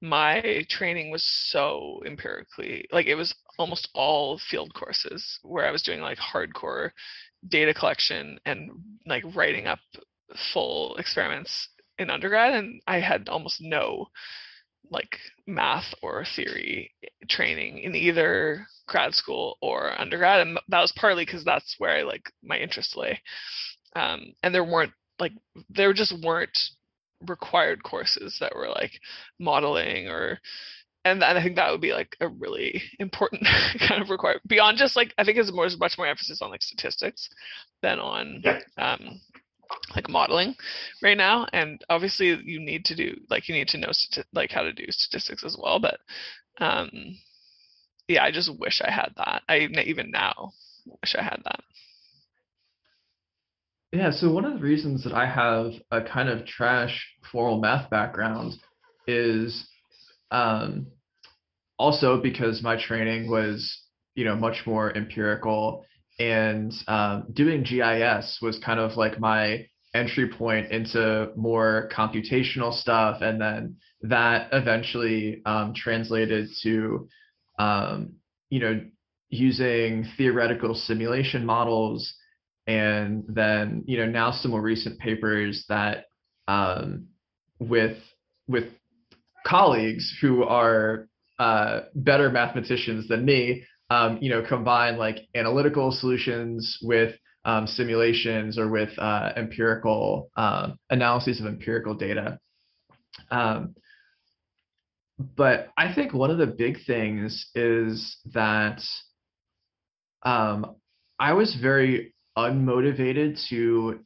my 0.01 0.65
training 0.69 1.11
was 1.11 1.23
so 1.23 2.01
empirically 2.05 2.85
like 2.91 3.05
it 3.07 3.15
was 3.15 3.33
almost 3.57 3.89
all 3.93 4.39
field 4.39 4.73
courses 4.73 5.39
where 5.43 5.67
I 5.67 5.71
was 5.71 5.83
doing 5.83 6.01
like 6.01 6.17
hardcore 6.17 6.91
data 7.47 7.73
collection 7.73 8.39
and 8.45 8.71
like 9.05 9.23
writing 9.35 9.67
up 9.67 9.79
full 10.53 10.95
experiments 10.97 11.69
in 11.99 12.09
undergrad 12.09 12.53
and 12.53 12.81
I 12.87 12.99
had 12.99 13.29
almost 13.29 13.61
no 13.61 14.07
like 14.89 15.17
math 15.47 15.93
or 16.01 16.25
theory 16.35 16.91
training 17.29 17.79
in 17.79 17.95
either 17.95 18.67
grad 18.87 19.13
school 19.13 19.57
or 19.61 19.99
undergrad 19.99 20.45
and 20.45 20.59
that 20.67 20.81
was 20.81 20.91
partly 20.91 21.25
because 21.25 21.43
that's 21.43 21.75
where 21.77 21.97
i 21.97 22.01
like 22.03 22.23
my 22.43 22.57
interest 22.57 22.97
lay. 22.97 23.21
Um, 23.95 24.33
and 24.41 24.53
there 24.53 24.63
weren't 24.63 24.93
like 25.19 25.33
there 25.69 25.93
just 25.93 26.13
weren't 26.23 26.57
required 27.27 27.83
courses 27.83 28.37
that 28.39 28.55
were 28.55 28.69
like 28.69 28.91
modeling 29.39 30.07
or 30.07 30.39
and 31.05 31.23
I 31.23 31.41
think 31.43 31.55
that 31.55 31.71
would 31.71 31.81
be 31.81 31.93
like 31.93 32.15
a 32.21 32.27
really 32.27 32.81
important 32.99 33.45
kind 33.87 34.01
of 34.01 34.09
requirement 34.09 34.47
beyond 34.47 34.77
just 34.77 34.95
like 34.95 35.13
I 35.17 35.23
think 35.23 35.37
it's 35.37 35.51
more 35.51 35.67
much 35.77 35.97
more 35.97 36.07
emphasis 36.07 36.41
on 36.41 36.49
like 36.49 36.61
statistics 36.61 37.29
than 37.81 37.99
on 37.99 38.41
yeah. 38.43 38.59
um, 38.77 39.19
like 39.95 40.09
modeling 40.09 40.55
right 41.01 41.17
now. 41.17 41.47
And 41.53 41.83
obviously 41.89 42.27
you 42.43 42.59
need 42.59 42.85
to 42.85 42.95
do 42.95 43.15
like 43.29 43.47
you 43.47 43.55
need 43.55 43.67
to 43.69 43.77
know 43.77 43.89
stati- 43.89 44.25
like 44.33 44.51
how 44.51 44.61
to 44.63 44.73
do 44.73 44.85
statistics 44.89 45.43
as 45.43 45.57
well. 45.59 45.79
But 45.79 45.99
um 46.59 46.89
yeah 48.07 48.23
i 48.23 48.31
just 48.31 48.59
wish 48.59 48.81
i 48.81 48.91
had 48.91 49.11
that. 49.17 49.43
I 49.49 49.67
even 49.85 50.11
now 50.11 50.51
wish 50.85 51.15
i 51.17 51.23
had 51.23 51.41
that. 51.45 51.61
Yeah 53.91 54.11
so 54.11 54.31
one 54.31 54.45
of 54.45 54.53
the 54.53 54.59
reasons 54.59 55.03
that 55.03 55.13
i 55.13 55.25
have 55.25 55.73
a 55.91 56.01
kind 56.01 56.29
of 56.29 56.45
trash 56.45 57.07
formal 57.31 57.59
math 57.59 57.89
background 57.89 58.53
is 59.07 59.67
um 60.33 60.87
also 61.79 62.21
because 62.21 62.61
my 62.61 62.75
training 62.81 63.29
was 63.29 63.81
you 64.15 64.25
know 64.25 64.35
much 64.35 64.63
more 64.65 64.95
empirical 64.95 65.85
and 66.19 66.73
um, 66.87 67.25
doing 67.33 67.63
GIS 67.63 68.39
was 68.41 68.59
kind 68.63 68.79
of 68.79 68.97
like 68.97 69.19
my 69.19 69.65
entry 69.93 70.29
point 70.29 70.71
into 70.71 71.31
more 71.35 71.89
computational 71.95 72.73
stuff, 72.73 73.21
and 73.21 73.39
then 73.39 73.75
that 74.01 74.49
eventually 74.51 75.41
um, 75.45 75.73
translated 75.75 76.49
to 76.61 77.07
um, 77.59 78.13
you 78.49 78.59
know 78.59 78.81
using 79.29 80.05
theoretical 80.17 80.75
simulation 80.75 81.45
models, 81.45 82.13
and 82.67 83.23
then 83.27 83.83
you 83.87 83.97
know 83.97 84.05
now 84.05 84.31
some 84.31 84.51
more 84.51 84.61
recent 84.61 84.99
papers 84.99 85.65
that 85.69 86.05
um, 86.47 87.07
with 87.59 87.97
with 88.47 88.65
colleagues 89.45 90.15
who 90.21 90.43
are 90.43 91.07
uh, 91.39 91.81
better 91.95 92.29
mathematicians 92.29 93.07
than 93.07 93.25
me 93.25 93.63
um, 93.93 94.17
you 94.21 94.29
know, 94.29 94.43
combine 94.47 94.97
like 94.97 95.27
analytical 95.35 95.91
solutions 95.91 96.79
with 96.81 97.15
um, 97.45 97.67
simulations 97.67 98.57
or 98.57 98.69
with 98.69 98.89
uh, 98.97 99.33
empirical 99.35 100.29
uh, 100.35 100.71
analyses 100.89 101.39
of 101.39 101.45
empirical 101.45 101.93
data. 101.93 102.39
Um, 103.29 103.75
but 105.19 105.69
I 105.77 105.93
think 105.93 106.13
one 106.13 106.31
of 106.31 106.37
the 106.37 106.47
big 106.47 106.77
things 106.87 107.49
is 107.53 108.17
that 108.33 108.81
um, 110.23 110.75
I 111.19 111.33
was 111.33 111.55
very 111.61 112.15
unmotivated 112.37 113.39
to 113.49 113.99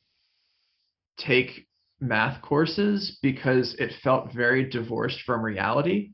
take 1.18 1.68
math 2.00 2.42
courses 2.42 3.18
because 3.22 3.76
it 3.80 3.92
felt 4.04 4.34
very 4.34 4.70
divorced 4.70 5.22
from 5.26 5.42
reality. 5.42 6.12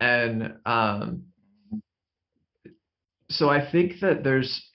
And 0.00 0.54
um, 0.66 1.24
so 3.30 3.48
I 3.48 3.70
think 3.70 4.00
that 4.00 4.24
there's 4.24 4.68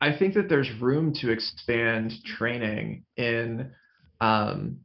I 0.00 0.16
think 0.16 0.34
that 0.34 0.48
there's 0.48 0.70
room 0.80 1.14
to 1.20 1.30
expand 1.30 2.12
training 2.24 3.04
in 3.16 3.72
um, 4.20 4.78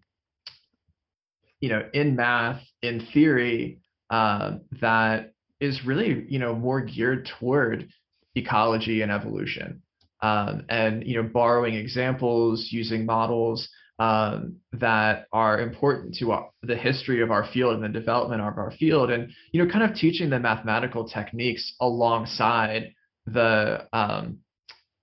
you 1.59 1.69
know 1.69 1.83
in 1.93 2.15
math 2.15 2.61
in 2.81 3.05
theory 3.13 3.79
uh, 4.09 4.57
that 4.81 5.33
is 5.59 5.85
really 5.85 6.25
you 6.27 6.39
know 6.39 6.55
more 6.55 6.81
geared 6.81 7.29
toward 7.39 7.87
ecology 8.35 9.01
and 9.01 9.11
evolution 9.11 9.81
um, 10.21 10.65
and 10.69 11.05
you 11.05 11.21
know 11.21 11.27
borrowing 11.27 11.75
examples 11.75 12.69
using 12.71 13.05
models 13.05 13.69
um, 14.01 14.55
that 14.73 15.27
are 15.31 15.61
important 15.61 16.15
to 16.15 16.31
our, 16.31 16.49
the 16.63 16.75
history 16.75 17.21
of 17.21 17.29
our 17.29 17.45
field 17.53 17.75
and 17.75 17.83
the 17.83 17.99
development 17.99 18.41
of 18.41 18.57
our 18.57 18.71
field 18.71 19.11
and 19.11 19.31
you 19.51 19.63
know 19.63 19.71
kind 19.71 19.83
of 19.83 19.95
teaching 19.95 20.31
the 20.31 20.39
mathematical 20.39 21.07
techniques 21.07 21.75
alongside 21.79 22.95
the 23.27 23.87
um, 23.93 24.39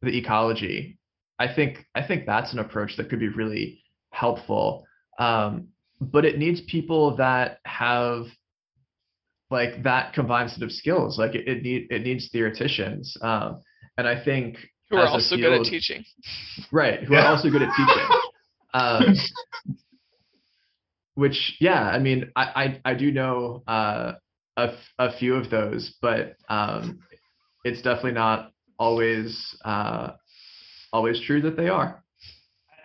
the 0.03 0.19
ecology. 0.19 0.99
I 1.39 1.47
think 1.55 1.87
i 1.95 2.05
think 2.05 2.27
that's 2.27 2.53
an 2.53 2.59
approach 2.59 2.97
that 2.97 3.09
could 3.09 3.21
be 3.21 3.29
really 3.29 3.81
helpful. 4.11 4.85
Um, 5.21 5.69
but 6.01 6.25
it 6.25 6.39
needs 6.39 6.61
people 6.63 7.17
that 7.19 7.59
have 7.65 8.25
like 9.49 9.85
that 9.85 10.13
combined 10.13 10.51
set 10.51 10.65
of 10.65 10.73
skills. 10.73 11.21
Like 11.21 11.37
it, 11.37 11.47
it 11.47 11.63
need 11.63 11.87
it 11.91 12.03
needs 12.03 12.29
theoreticians 12.33 13.17
um, 13.23 13.63
and 13.97 14.09
i 14.09 14.25
think 14.25 14.57
who 14.91 14.97
are 14.97 15.07
also 15.07 15.37
field, 15.37 15.53
good 15.53 15.61
at 15.61 15.71
teaching. 15.71 16.05
Right 16.73 17.05
who 17.05 17.15
yeah. 17.15 17.27
are 17.27 17.37
also 17.37 17.49
good 17.49 17.63
at 17.63 17.71
teaching 17.77 18.09
um, 18.75 19.15
which, 21.15 21.57
yeah, 21.61 21.83
I 21.83 21.99
mean, 21.99 22.31
I 22.37 22.81
I, 22.85 22.93
I 22.93 22.95
do 22.95 23.11
know 23.11 23.63
uh, 23.67 24.13
a, 24.57 24.73
a 24.99 25.13
few 25.19 25.35
of 25.35 25.51
those, 25.51 25.97
but 26.03 26.37
um, 26.49 26.99
it's 27.65 27.83
definitely 27.83 28.13
not 28.13 28.53
always 28.79 29.57
uh, 29.65 30.13
always 30.93 31.21
true 31.21 31.41
that 31.43 31.57
they 31.57 31.69
are. 31.69 32.03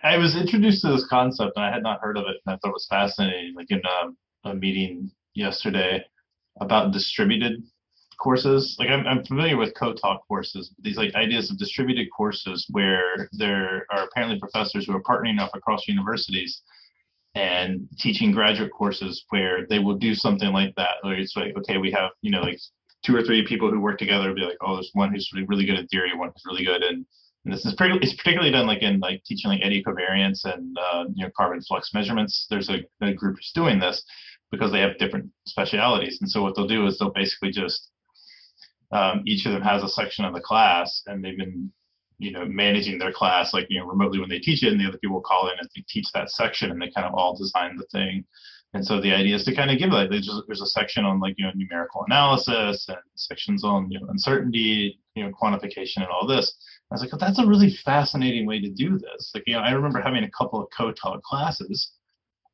I 0.02 0.18
was 0.18 0.36
introduced 0.36 0.82
to 0.82 0.88
this 0.88 1.06
concept 1.08 1.52
and 1.56 1.64
I 1.64 1.72
had 1.72 1.82
not 1.82 2.00
heard 2.00 2.16
of 2.18 2.24
it, 2.24 2.36
and 2.44 2.54
I 2.54 2.58
thought 2.58 2.68
it 2.68 2.72
was 2.72 2.86
fascinating. 2.90 3.54
Like 3.56 3.70
in 3.70 3.80
a, 3.84 4.50
a 4.50 4.54
meeting 4.54 5.10
yesterday 5.34 6.04
about 6.60 6.92
distributed 6.92 7.62
courses. 8.18 8.76
Like 8.78 8.88
I'm, 8.88 9.06
I'm 9.06 9.24
familiar 9.24 9.56
with 9.56 9.74
co-taught 9.74 10.20
courses, 10.28 10.74
these 10.80 10.96
like 10.96 11.14
ideas 11.14 11.50
of 11.50 11.58
distributed 11.58 12.08
courses 12.16 12.66
where 12.70 13.28
there 13.32 13.86
are 13.90 14.04
apparently 14.04 14.38
professors 14.38 14.86
who 14.86 14.96
are 14.96 15.02
partnering 15.02 15.40
up 15.40 15.50
across 15.54 15.88
universities 15.88 16.62
and 17.34 17.88
teaching 17.98 18.30
graduate 18.30 18.70
courses 18.72 19.24
where 19.30 19.66
they 19.66 19.78
will 19.78 19.96
do 19.96 20.14
something 20.14 20.52
like 20.52 20.74
that. 20.76 20.96
Where 21.02 21.14
it's 21.14 21.36
like, 21.36 21.56
okay, 21.56 21.78
we 21.78 21.90
have, 21.90 22.10
you 22.22 22.30
know, 22.30 22.42
like 22.42 22.58
two 23.04 23.16
or 23.16 23.22
three 23.22 23.46
people 23.46 23.70
who 23.70 23.80
work 23.80 23.98
together 23.98 24.32
be 24.32 24.42
like, 24.42 24.56
oh, 24.60 24.74
there's 24.74 24.90
one 24.94 25.12
who's 25.12 25.30
really, 25.48 25.66
good 25.66 25.78
at 25.78 25.90
theory, 25.90 26.14
one 26.14 26.28
who's 26.28 26.44
really 26.46 26.64
good 26.64 26.82
in 26.82 27.04
and 27.44 27.52
this 27.52 27.66
is 27.66 27.74
pretty, 27.74 27.98
it's 28.00 28.14
particularly 28.14 28.50
done 28.50 28.66
like 28.66 28.82
in 28.82 29.00
like 29.00 29.22
teaching 29.24 29.50
like 29.50 29.60
eddy 29.62 29.84
covariance 29.84 30.44
and 30.44 30.76
uh, 30.78 31.04
you 31.14 31.24
know 31.24 31.30
carbon 31.36 31.60
flux 31.60 31.92
measurements. 31.92 32.46
There's 32.48 32.70
a, 32.70 32.78
a 33.02 33.12
group 33.12 33.36
who's 33.36 33.52
doing 33.54 33.78
this 33.78 34.02
because 34.50 34.72
they 34.72 34.80
have 34.80 34.98
different 34.98 35.30
specialities. 35.46 36.18
And 36.20 36.30
so 36.30 36.42
what 36.42 36.54
they'll 36.54 36.66
do 36.66 36.86
is 36.86 36.98
they'll 36.98 37.10
basically 37.10 37.50
just 37.50 37.90
um, 38.94 39.22
each 39.26 39.44
of 39.44 39.52
them 39.52 39.62
has 39.62 39.82
a 39.82 39.88
section 39.88 40.24
of 40.24 40.32
the 40.32 40.40
class 40.40 41.02
and 41.06 41.22
they've 41.22 41.36
been 41.36 41.70
you 42.18 42.30
know 42.30 42.44
managing 42.44 42.96
their 42.96 43.12
class 43.12 43.52
like 43.52 43.66
you 43.68 43.78
know 43.78 43.86
remotely 43.86 44.20
when 44.20 44.28
they 44.28 44.38
teach 44.38 44.62
it 44.62 44.70
and 44.70 44.80
the 44.80 44.86
other 44.86 44.98
people 44.98 45.20
call 45.20 45.48
in 45.48 45.58
and 45.58 45.68
they 45.74 45.84
teach 45.88 46.06
that 46.14 46.30
section 46.30 46.70
and 46.70 46.80
they 46.80 46.90
kind 46.90 47.06
of 47.06 47.14
all 47.14 47.36
design 47.36 47.76
the 47.76 47.86
thing. 47.92 48.24
And 48.72 48.84
so 48.84 49.00
the 49.00 49.12
idea 49.12 49.36
is 49.36 49.44
to 49.44 49.54
kind 49.54 49.70
of 49.70 49.78
give 49.78 49.90
like 49.90 50.10
there's, 50.10 50.30
there's 50.48 50.60
a 50.60 50.66
section 50.66 51.04
on 51.04 51.20
like 51.20 51.34
you 51.38 51.44
know 51.44 51.52
numerical 51.54 52.04
analysis 52.06 52.86
and 52.88 52.98
sections 53.16 53.64
on 53.64 53.90
you 53.90 54.00
know 54.00 54.06
uncertainty 54.08 54.98
you 55.14 55.24
know 55.24 55.30
quantification 55.30 55.98
and 55.98 56.08
all 56.08 56.26
this. 56.26 56.54
I 56.90 56.94
was 56.94 57.02
like 57.02 57.10
oh, 57.12 57.18
that's 57.18 57.40
a 57.40 57.46
really 57.46 57.76
fascinating 57.84 58.46
way 58.46 58.60
to 58.60 58.70
do 58.70 58.98
this. 58.98 59.32
Like 59.34 59.44
you 59.46 59.54
know 59.54 59.60
i 59.60 59.72
remember 59.72 60.00
having 60.00 60.24
a 60.24 60.30
couple 60.30 60.60
of 60.60 60.68
co-taught 60.76 61.22
classes 61.22 61.92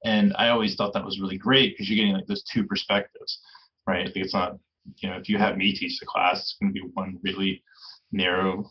and 0.04 0.34
i 0.38 0.48
always 0.48 0.76
thought 0.76 0.94
that 0.94 1.04
was 1.04 1.20
really 1.20 1.36
great 1.36 1.74
because 1.74 1.90
you're 1.90 1.96
getting 1.96 2.14
like 2.14 2.26
those 2.26 2.42
two 2.44 2.64
perspectives 2.64 3.40
right? 3.86 4.06
Like 4.06 4.16
it's 4.16 4.34
not 4.34 4.58
you 4.96 5.08
know, 5.08 5.16
if 5.16 5.28
you 5.28 5.38
have 5.38 5.56
me 5.56 5.74
teach 5.74 5.98
the 5.98 6.06
class, 6.06 6.40
it's 6.40 6.56
going 6.60 6.72
to 6.72 6.80
be 6.80 6.88
one 6.94 7.18
really 7.22 7.62
narrow 8.12 8.70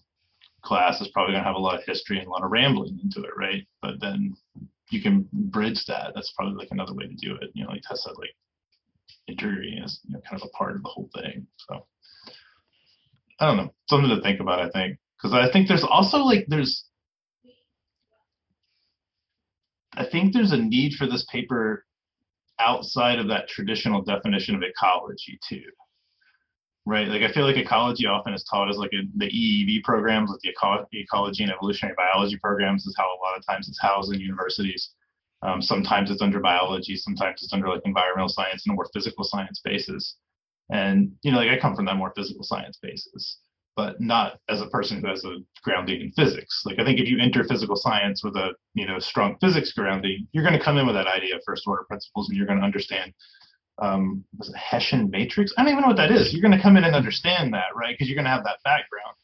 class. 0.64 1.02
It's 1.02 1.12
probably 1.12 1.34
going 1.34 1.44
to 1.44 1.48
have 1.48 1.56
a 1.56 1.60
lot 1.60 1.80
of 1.80 1.86
history 1.86 2.20
and 2.20 2.28
a 2.28 2.32
lot 2.32 2.44
of 2.44 2.52
rambling 2.52 3.00
into 3.02 3.22
it, 3.28 3.32
right? 3.38 3.66
But 3.82 4.00
then 4.00 4.36
you 4.90 5.02
can 5.02 5.28
bridge 5.32 5.86
that. 5.86 6.12
That's 6.16 6.32
probably 6.34 6.56
like 6.56 6.70
another 6.72 6.94
way 6.94 7.08
to 7.08 7.16
do 7.16 7.36
it. 7.36 7.52
You 7.54 7.64
know, 7.64 7.72
like 7.72 7.82
Tess 7.84 8.04
said, 8.04 8.14
like 8.18 8.36
interviewing 9.28 9.84
is 9.84 10.00
you 10.08 10.14
know, 10.14 10.22
kind 10.28 10.42
of 10.42 10.48
a 10.48 10.58
part 10.58 10.76
of 10.76 10.84
the 10.84 10.90
whole 10.90 11.10
thing. 11.16 11.48
So 11.58 11.86
I 13.40 13.48
don't 13.48 13.58
know, 13.58 13.74
something 13.90 14.10
to 14.10 14.22
think 14.22 14.40
about. 14.40 14.60
I 14.60 14.70
think 14.70 14.98
because 15.18 15.34
I 15.34 15.52
think 15.52 15.68
there's 15.68 15.84
also 15.84 16.20
like 16.20 16.46
there's 16.48 16.86
I 19.94 20.06
think 20.06 20.34
there's 20.34 20.52
a 20.52 20.58
need 20.58 20.94
for 20.94 21.08
this 21.08 21.26
paper 21.32 21.86
outside 22.60 23.20
of 23.20 23.28
that 23.30 23.48
traditional 23.48 24.02
definition 24.02 24.56
of 24.56 24.64
ecology 24.64 25.40
too 25.48 25.62
right? 26.86 27.08
Like 27.08 27.22
I 27.22 27.32
feel 27.32 27.46
like 27.46 27.58
ecology 27.58 28.06
often 28.06 28.34
is 28.34 28.44
taught 28.44 28.70
as 28.70 28.78
like 28.78 28.92
a, 28.94 29.02
the 29.18 29.28
EEB 29.28 29.84
programs, 29.84 30.30
like 30.30 30.40
the 30.42 30.50
eco- 30.50 30.86
ecology 30.92 31.44
and 31.44 31.52
evolutionary 31.52 31.96
biology 31.96 32.38
programs, 32.38 32.86
is 32.86 32.96
how 32.98 33.06
a 33.06 33.22
lot 33.24 33.38
of 33.38 33.46
times 33.46 33.68
it's 33.68 33.82
housed 33.82 34.14
in 34.14 34.20
universities. 34.20 34.92
Um, 35.42 35.62
sometimes 35.62 36.12
it's 36.12 36.22
under 36.22 36.40
biology, 36.40 36.98
sometimes 36.98 37.44
it's 37.44 37.54
under 37.54 37.70
like 37.70 37.82
environmental 37.86 38.30
science 38.30 38.66
and 38.68 38.76
more 38.76 38.88
physical 38.94 39.24
science 39.24 39.62
bases. 39.64 40.16
And 40.70 41.12
you 41.24 41.32
know, 41.32 41.38
like 41.38 41.50
I 41.50 41.60
come 41.60 41.76
from 41.76 41.86
that 41.86 41.96
more 41.96 42.14
physical 42.16 42.44
science 42.44 42.78
basis, 42.82 43.40
but 43.76 44.02
not 44.02 44.40
as 44.50 44.62
a 44.62 44.68
person 44.68 45.00
who 45.00 45.08
has 45.08 45.24
a 45.24 45.38
grounding 45.64 46.02
in 46.02 46.12
physics. 46.12 46.64
Like 46.66 46.80
I 46.80 46.84
think 46.84 47.00
if 47.00 47.08
you 47.08 47.20
enter 47.20 47.44
physical 47.44 47.76
science 47.76 48.24
with 48.24 48.36
a 48.36 48.52
you 48.74 48.86
know 48.86 49.00
strong 49.00 49.38
physics 49.40 49.72
grounding, 49.72 50.28
you're 50.32 50.44
going 50.44 50.58
to 50.58 50.64
come 50.64 50.78
in 50.78 50.86
with 50.86 50.96
that 50.96 51.08
idea 51.08 51.36
of 51.36 51.42
first 51.46 51.64
order 51.68 51.84
principles, 51.88 52.30
and 52.30 52.38
you're 52.38 52.48
going 52.48 52.60
to 52.60 52.66
understand 52.66 53.14
um, 53.82 54.24
was 54.38 54.50
it 54.50 54.56
Hessian 54.56 55.10
matrix? 55.10 55.54
I 55.58 55.64
don't 55.64 55.72
even 55.72 55.82
know 55.82 55.88
what 55.90 55.98
that 55.98 56.12
is. 56.12 56.34
You're 56.34 56.42
going 56.42 56.56
to 56.56 56.62
come 56.62 56.78
in 56.78 56.84
and 56.84 56.96
understand 56.96 57.54
that, 57.54 57.76
right? 57.76 57.94
Because 57.94 58.08
you're 58.08 58.16
going 58.16 58.26
to 58.26 58.32
have 58.32 58.44
that 58.44 58.60
background. 58.64 59.16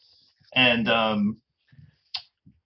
And 0.55 0.89
um, 0.89 1.37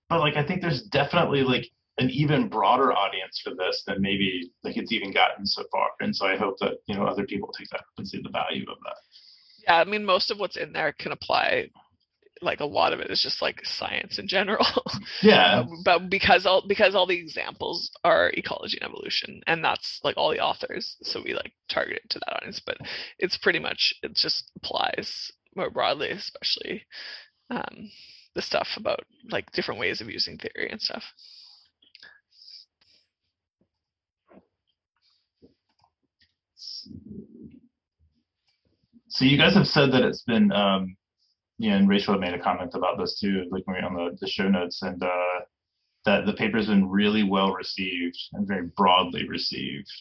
but 0.09 0.19
like 0.19 0.35
I 0.35 0.45
think 0.45 0.61
there's 0.61 0.83
definitely 0.83 1.41
like 1.41 1.65
an 1.97 2.09
even 2.09 2.47
broader 2.47 2.93
audience 2.93 3.41
for 3.43 3.51
this 3.55 3.83
than 3.85 4.01
maybe 4.01 4.51
like 4.63 4.77
it's 4.77 4.91
even 4.91 5.11
gotten 5.11 5.45
so 5.45 5.63
far. 5.71 5.89
And 5.99 6.15
so 6.15 6.25
I 6.25 6.37
hope 6.37 6.57
that 6.59 6.77
you 6.87 6.95
know 6.95 7.05
other 7.05 7.25
people 7.25 7.49
take 7.57 7.69
that 7.69 7.81
and 7.97 8.07
see 8.07 8.21
the 8.21 8.29
value 8.29 8.65
of 8.69 8.77
that. 8.83 8.95
Yeah, 9.63 9.77
I 9.77 9.83
mean 9.83 10.05
most 10.05 10.31
of 10.31 10.39
what's 10.39 10.57
in 10.57 10.73
there 10.73 10.93
can 10.93 11.11
apply 11.11 11.69
like 12.41 12.59
a 12.59 12.65
lot 12.65 12.93
of 12.93 12.99
it 12.99 13.11
is 13.11 13.21
just 13.21 13.41
like 13.41 13.65
science 13.65 14.19
in 14.19 14.27
general. 14.27 14.65
Yeah. 15.21 15.65
but 15.83 16.09
because 16.09 16.45
all 16.45 16.63
because 16.67 16.95
all 16.95 17.05
the 17.05 17.19
examples 17.19 17.91
are 18.03 18.31
ecology 18.33 18.77
and 18.79 18.89
evolution 18.89 19.41
and 19.47 19.63
that's 19.63 19.99
like 20.03 20.15
all 20.17 20.31
the 20.31 20.39
authors. 20.39 20.95
So 21.03 21.21
we 21.23 21.33
like 21.33 21.53
target 21.69 22.01
it 22.03 22.09
to 22.11 22.19
that 22.19 22.35
audience. 22.37 22.61
But 22.65 22.77
it's 23.17 23.37
pretty 23.37 23.59
much 23.59 23.93
it 24.03 24.15
just 24.15 24.51
applies 24.57 25.31
more 25.55 25.69
broadly, 25.69 26.11
especially 26.11 26.85
um, 27.49 27.89
the 28.35 28.41
stuff 28.41 28.69
about 28.77 29.01
like 29.29 29.51
different 29.51 29.79
ways 29.79 30.01
of 30.01 30.09
using 30.09 30.37
theory 30.37 30.69
and 30.71 30.81
stuff. 30.81 31.03
So 39.09 39.25
you 39.25 39.37
guys 39.37 39.55
have 39.55 39.67
said 39.67 39.91
that 39.91 40.03
it's 40.03 40.23
been, 40.23 40.51
um, 40.51 40.95
know, 41.59 41.75
and 41.75 41.89
Rachel 41.89 42.13
had 42.13 42.21
made 42.21 42.33
a 42.33 42.41
comment 42.41 42.71
about 42.73 42.97
this 42.97 43.19
too, 43.19 43.45
like 43.51 43.63
when 43.65 43.83
on 43.83 43.93
the, 43.93 44.17
the 44.21 44.27
show 44.27 44.47
notes, 44.47 44.81
and 44.81 45.01
uh, 45.03 45.39
that 46.05 46.25
the 46.25 46.33
paper's 46.33 46.67
been 46.67 46.89
really 46.89 47.23
well 47.23 47.51
received 47.53 48.17
and 48.33 48.47
very 48.47 48.67
broadly 48.77 49.27
received. 49.27 49.91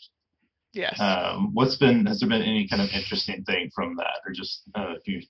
Yes. 0.73 0.99
Um, 1.01 1.51
what's 1.55 1.77
been 1.77 2.07
has 2.07 2.21
there 2.21 2.29
been 2.29 2.43
any 2.43 2.69
kind 2.69 2.81
of 2.81 2.89
interesting 2.91 3.43
thing 3.45 3.71
from 3.75 3.97
that, 3.97 4.21
or 4.25 4.33
just 4.33 4.63
uh, 4.75 4.95
if 4.97 5.09
you 5.09 5.23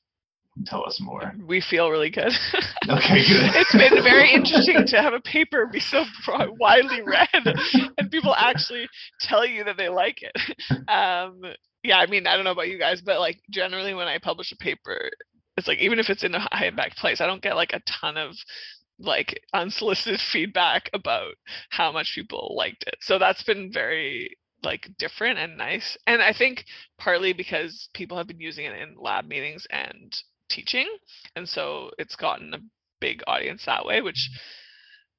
tell 0.66 0.84
us 0.84 1.00
more? 1.00 1.32
we 1.46 1.60
feel 1.60 1.90
really 1.90 2.10
good. 2.10 2.32
Okay, 2.90 3.18
good. 3.18 3.50
it's 3.54 3.72
been 3.72 4.02
very 4.02 4.32
interesting 4.32 4.86
to 4.86 5.02
have 5.02 5.12
a 5.12 5.20
paper 5.20 5.66
be 5.66 5.78
so 5.78 6.06
broad, 6.24 6.48
widely 6.58 7.02
read 7.02 7.28
and 7.98 8.10
people 8.10 8.34
actually 8.34 8.88
tell 9.20 9.44
you 9.44 9.62
that 9.64 9.76
they 9.76 9.90
like 9.90 10.22
it. 10.22 10.32
Um, 10.88 11.42
yeah, 11.82 11.98
I 11.98 12.06
mean, 12.06 12.26
I 12.26 12.34
don't 12.34 12.44
know 12.44 12.52
about 12.52 12.68
you 12.68 12.78
guys, 12.78 13.02
but 13.02 13.20
like 13.20 13.40
generally 13.50 13.92
when 13.92 14.08
I 14.08 14.16
publish 14.16 14.52
a 14.52 14.56
paper, 14.56 15.10
it's 15.58 15.68
like 15.68 15.80
even 15.80 15.98
if 15.98 16.08
it's 16.08 16.24
in 16.24 16.34
a 16.34 16.48
high 16.52 16.66
impact 16.66 16.96
place, 16.96 17.20
I 17.20 17.26
don't 17.26 17.42
get 17.42 17.56
like 17.56 17.72
a 17.72 17.80
ton 17.80 18.16
of 18.16 18.36
like 18.98 19.42
unsolicited 19.52 20.20
feedback 20.32 20.88
about 20.94 21.34
how 21.70 21.92
much 21.92 22.14
people 22.14 22.54
liked 22.56 22.84
it. 22.86 22.96
So 23.00 23.18
that's 23.18 23.42
been 23.42 23.72
very 23.72 24.36
like 24.62 24.88
different 24.98 25.38
and 25.38 25.56
nice. 25.56 25.96
And 26.06 26.22
I 26.22 26.32
think 26.32 26.64
partly 26.98 27.32
because 27.32 27.88
people 27.94 28.16
have 28.16 28.26
been 28.26 28.40
using 28.40 28.64
it 28.64 28.80
in 28.80 28.96
lab 28.98 29.26
meetings 29.26 29.66
and 29.70 30.16
teaching, 30.48 30.88
and 31.36 31.48
so 31.48 31.90
it's 31.98 32.16
gotten 32.16 32.54
a 32.54 32.58
big 33.00 33.22
audience 33.26 33.64
that 33.66 33.84
way, 33.84 34.00
which 34.00 34.30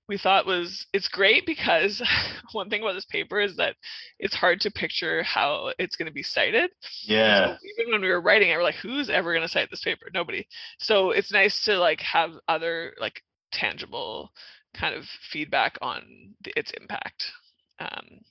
we 0.10 0.18
thought 0.18 0.48
was 0.48 0.88
it's 0.92 1.08
great 1.08 1.46
because 1.46 2.02
one 2.52 2.70
thing 2.70 2.82
about 2.82 2.94
this 2.94 3.06
paper 3.06 3.40
is 3.40 3.56
that 3.58 3.76
it's 4.18 4.34
hard 4.36 4.60
to 4.62 4.72
picture 4.72 5.22
how 5.22 5.72
it's 5.78 5.96
going 5.96 6.08
to 6.08 6.14
be 6.14 6.24
cited. 6.24 6.72
Yeah. 7.04 7.56
So 7.56 7.58
even 7.78 7.94
when 7.94 8.02
we 8.02 8.10
were 8.10 8.20
writing 8.20 8.50
it, 8.50 8.58
we're 8.58 8.64
like, 8.64 8.76
who's 8.76 9.10
ever 9.10 9.32
going 9.32 9.44
to 9.44 9.48
cite 9.48 9.70
this 9.70 9.84
paper? 9.84 10.08
Nobody. 10.12 10.48
So 10.80 11.12
it's 11.12 11.32
nice 11.32 11.64
to 11.66 11.78
like 11.78 12.02
have 12.02 12.32
other 12.48 12.94
like 13.00 13.22
tangible 13.54 14.32
kind 14.74 14.96
of 14.96 15.06
feedback 15.32 15.78
on 15.82 16.02
the, 16.44 16.54
its 16.58 16.72
impact. 16.72 17.32
Um, 17.80 18.22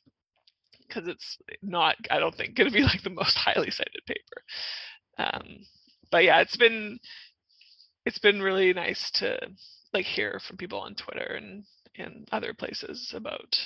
because 0.86 1.06
it's 1.06 1.38
not, 1.62 1.96
I 2.10 2.18
don't 2.18 2.34
think, 2.34 2.56
going 2.56 2.70
to 2.70 2.74
be 2.74 2.82
like 2.82 3.02
the 3.02 3.10
most 3.10 3.34
highly 3.36 3.70
cited 3.70 4.02
paper. 4.06 4.42
Um, 5.18 5.58
but 6.10 6.24
yeah, 6.24 6.40
it's 6.40 6.56
been 6.56 6.98
it's 8.06 8.18
been 8.18 8.40
really 8.40 8.72
nice 8.72 9.10
to 9.10 9.38
like 9.92 10.04
hear 10.04 10.40
from 10.46 10.56
people 10.56 10.80
on 10.80 10.94
Twitter 10.94 11.34
and 11.40 11.64
and 11.96 12.28
other 12.30 12.54
places 12.54 13.12
about 13.14 13.56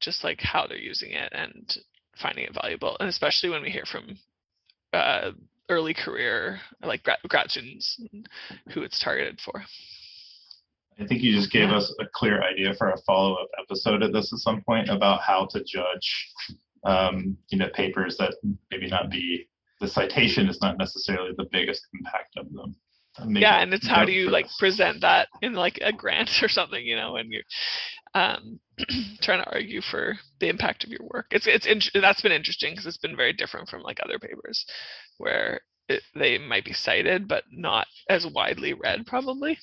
just 0.00 0.24
like 0.24 0.40
how 0.40 0.66
they're 0.66 0.76
using 0.76 1.12
it 1.12 1.32
and 1.32 1.76
finding 2.20 2.44
it 2.44 2.54
valuable, 2.54 2.96
and 3.00 3.08
especially 3.08 3.50
when 3.50 3.62
we 3.62 3.70
hear 3.70 3.84
from 3.86 4.18
uh, 4.92 5.30
early 5.68 5.94
career 5.94 6.60
like 6.82 7.02
grad, 7.02 7.18
grad 7.28 7.50
students 7.50 8.00
who 8.70 8.82
it's 8.82 8.98
targeted 8.98 9.40
for. 9.40 9.64
I 11.00 11.06
think 11.06 11.22
you 11.22 11.34
just 11.34 11.50
gave 11.50 11.70
us 11.70 11.92
a 12.00 12.04
clear 12.14 12.42
idea 12.42 12.72
for 12.74 12.90
a 12.90 13.00
follow-up 13.04 13.48
episode 13.60 14.02
of 14.02 14.12
this 14.12 14.32
at 14.32 14.38
some 14.38 14.62
point 14.62 14.88
about 14.88 15.22
how 15.22 15.46
to 15.50 15.64
judge, 15.64 16.32
um, 16.84 17.36
you 17.48 17.58
know, 17.58 17.68
papers 17.74 18.16
that 18.18 18.36
maybe 18.70 18.86
not 18.86 19.10
be 19.10 19.48
the 19.80 19.88
citation 19.88 20.48
is 20.48 20.60
not 20.62 20.78
necessarily 20.78 21.32
the 21.36 21.48
biggest 21.50 21.82
impact 21.98 22.36
of 22.36 22.52
them. 22.52 22.76
Maybe 23.24 23.40
yeah, 23.40 23.60
and 23.60 23.72
it's 23.72 23.86
how 23.86 24.04
do 24.04 24.12
you 24.12 24.28
like 24.28 24.46
present 24.58 25.02
that 25.02 25.28
in 25.40 25.54
like 25.54 25.78
a 25.82 25.92
grant 25.92 26.30
or 26.42 26.48
something, 26.48 26.84
you 26.84 26.96
know, 26.96 27.12
when 27.12 27.30
you're 27.30 27.42
um, 28.14 28.58
trying 29.20 29.42
to 29.42 29.52
argue 29.52 29.80
for 29.80 30.14
the 30.40 30.48
impact 30.48 30.84
of 30.84 30.90
your 30.90 31.06
work. 31.12 31.26
It's 31.30 31.46
it's 31.46 31.66
int- 31.66 31.90
that's 31.94 32.22
been 32.22 32.32
interesting 32.32 32.72
because 32.72 32.86
it's 32.86 32.96
been 32.96 33.16
very 33.16 33.32
different 33.32 33.68
from 33.68 33.82
like 33.82 34.00
other 34.04 34.18
papers 34.18 34.64
where 35.18 35.60
it, 35.88 36.02
they 36.14 36.38
might 36.38 36.64
be 36.64 36.72
cited 36.72 37.28
but 37.28 37.44
not 37.52 37.86
as 38.08 38.26
widely 38.26 38.72
read 38.72 39.06
probably. 39.06 39.58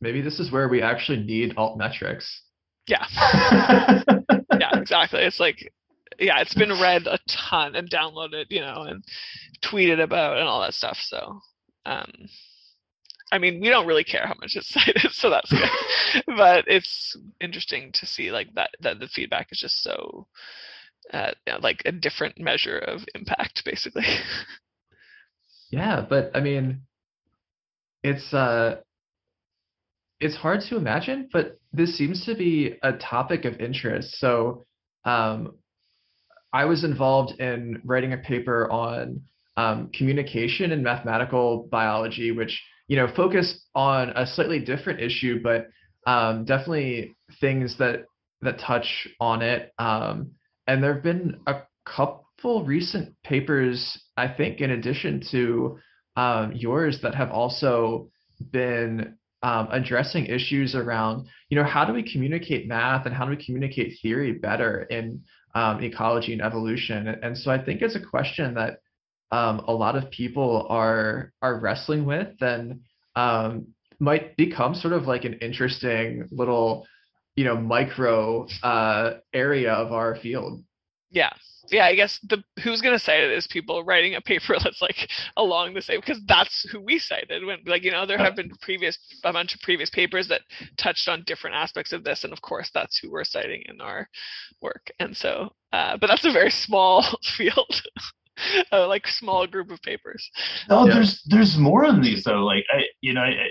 Maybe 0.00 0.20
this 0.20 0.40
is 0.40 0.50
where 0.50 0.68
we 0.68 0.82
actually 0.82 1.22
need 1.22 1.56
altmetrics. 1.56 2.28
Yeah, 2.86 3.06
yeah, 4.58 4.78
exactly. 4.78 5.22
It's 5.22 5.40
like 5.40 5.72
yeah, 6.18 6.40
it's 6.40 6.54
been 6.54 6.70
read 6.70 7.06
a 7.06 7.18
ton 7.28 7.74
and 7.74 7.90
downloaded, 7.90 8.46
you 8.50 8.60
know, 8.60 8.82
and 8.82 9.04
tweeted 9.62 10.02
about 10.02 10.38
and 10.38 10.46
all 10.46 10.60
that 10.60 10.74
stuff. 10.74 10.98
So, 11.00 11.40
um, 11.86 12.10
I 13.32 13.38
mean, 13.38 13.60
we 13.60 13.68
don't 13.68 13.86
really 13.86 14.04
care 14.04 14.26
how 14.26 14.34
much 14.40 14.52
it's 14.54 14.68
cited, 14.72 15.12
so 15.12 15.30
that's 15.30 15.50
good. 15.50 16.24
but 16.26 16.64
it's 16.68 17.16
interesting 17.40 17.90
to 17.94 18.06
see 18.06 18.30
like 18.30 18.54
that 18.54 18.70
that 18.80 19.00
the 19.00 19.08
feedback 19.08 19.48
is 19.50 19.58
just 19.58 19.82
so 19.82 20.26
uh, 21.12 21.32
like 21.60 21.82
a 21.84 21.92
different 21.92 22.38
measure 22.38 22.78
of 22.78 23.02
impact, 23.14 23.62
basically. 23.64 24.06
Yeah, 25.70 26.06
but 26.08 26.30
I 26.34 26.40
mean, 26.40 26.82
it's 28.04 28.32
uh, 28.32 28.76
it's 30.20 30.36
hard 30.36 30.60
to 30.68 30.76
imagine, 30.76 31.28
but 31.32 31.58
this 31.72 31.98
seems 31.98 32.24
to 32.26 32.36
be 32.36 32.76
a 32.82 32.92
topic 32.92 33.44
of 33.44 33.58
interest. 33.60 34.18
So, 34.20 34.66
um, 35.04 35.56
I 36.52 36.66
was 36.66 36.84
involved 36.84 37.40
in 37.40 37.82
writing 37.84 38.12
a 38.12 38.18
paper 38.18 38.70
on 38.70 39.22
um, 39.56 39.90
communication 39.96 40.72
and 40.72 40.82
mathematical 40.82 41.68
biology, 41.70 42.32
which 42.32 42.62
you 42.88 42.96
know 42.96 43.08
focus 43.14 43.64
on 43.74 44.10
a 44.10 44.26
slightly 44.26 44.60
different 44.60 45.00
issue, 45.00 45.40
but 45.42 45.68
um, 46.06 46.44
definitely 46.44 47.14
things 47.40 47.78
that 47.78 48.04
that 48.42 48.58
touch 48.58 49.08
on 49.20 49.42
it. 49.42 49.72
Um, 49.78 50.32
and 50.66 50.82
there 50.82 50.94
have 50.94 51.02
been 51.02 51.40
a 51.46 51.62
couple 51.84 52.64
recent 52.64 53.14
papers, 53.22 53.98
I 54.16 54.28
think, 54.28 54.60
in 54.60 54.70
addition 54.70 55.22
to 55.30 55.78
um, 56.16 56.52
yours, 56.54 57.00
that 57.02 57.14
have 57.14 57.30
also 57.30 58.10
been 58.50 59.16
um, 59.42 59.68
addressing 59.70 60.26
issues 60.26 60.74
around, 60.74 61.26
you 61.50 61.58
know, 61.58 61.64
how 61.64 61.84
do 61.84 61.92
we 61.92 62.10
communicate 62.10 62.66
math 62.66 63.04
and 63.04 63.14
how 63.14 63.24
do 63.24 63.30
we 63.30 63.44
communicate 63.44 63.98
theory 64.00 64.32
better 64.32 64.82
in 64.84 65.22
um, 65.54 65.82
ecology 65.82 66.32
and 66.32 66.40
evolution? 66.40 67.08
And 67.08 67.36
so 67.36 67.50
I 67.50 67.62
think 67.62 67.82
it's 67.82 67.96
a 67.96 68.00
question 68.00 68.54
that 68.54 68.78
um, 69.30 69.60
a 69.66 69.72
lot 69.72 69.96
of 69.96 70.10
people 70.10 70.66
are 70.68 71.32
are 71.42 71.58
wrestling 71.58 72.04
with 72.04 72.40
and 72.40 72.80
um, 73.16 73.66
might 73.98 74.36
become 74.36 74.74
sort 74.74 74.92
of 74.92 75.06
like 75.06 75.24
an 75.24 75.34
interesting 75.34 76.28
little, 76.30 76.86
you 77.36 77.44
know, 77.44 77.56
micro 77.56 78.46
uh, 78.62 79.14
area 79.32 79.72
of 79.72 79.92
our 79.92 80.16
field. 80.16 80.62
yeah, 81.10 81.30
yeah. 81.70 81.84
I 81.86 81.94
guess 81.94 82.18
the 82.24 82.42
who's 82.62 82.80
gonna 82.80 82.98
cite 82.98 83.22
it 83.22 83.30
is 83.30 83.46
people 83.46 83.84
writing 83.84 84.14
a 84.16 84.20
paper 84.20 84.56
that's 84.62 84.82
like 84.82 85.08
along 85.36 85.74
the 85.74 85.82
same 85.82 86.00
because 86.00 86.20
that's 86.26 86.68
who 86.70 86.80
we 86.80 86.98
cited 86.98 87.44
when 87.44 87.58
like 87.66 87.84
you 87.84 87.92
know 87.92 88.04
there 88.04 88.18
have 88.18 88.36
been 88.36 88.50
previous 88.60 88.98
a 89.24 89.32
bunch 89.32 89.54
of 89.54 89.60
previous 89.60 89.90
papers 89.90 90.28
that 90.28 90.42
touched 90.76 91.08
on 91.08 91.22
different 91.24 91.56
aspects 91.56 91.92
of 91.92 92.04
this 92.04 92.24
and 92.24 92.32
of 92.32 92.42
course 92.42 92.70
that's 92.74 92.98
who 92.98 93.10
we're 93.10 93.24
citing 93.24 93.62
in 93.66 93.80
our 93.80 94.08
work 94.60 94.90
and 94.98 95.16
so 95.16 95.52
uh, 95.72 95.96
but 95.96 96.08
that's 96.08 96.24
a 96.24 96.32
very 96.32 96.50
small 96.66 97.04
field 97.22 97.82
uh, 98.72 98.86
like 98.88 99.06
small 99.06 99.46
group 99.46 99.70
of 99.70 99.80
papers 99.82 100.28
No, 100.68 100.86
Yeah. 100.86 100.94
there's 100.94 101.22
there's 101.26 101.56
more 101.56 101.84
of 101.84 102.02
these 102.02 102.24
though. 102.24 102.44
Like 102.44 102.64
I, 102.72 102.82
you 103.00 103.12
know, 103.12 103.20
I, 103.22 103.28
I, 103.30 103.48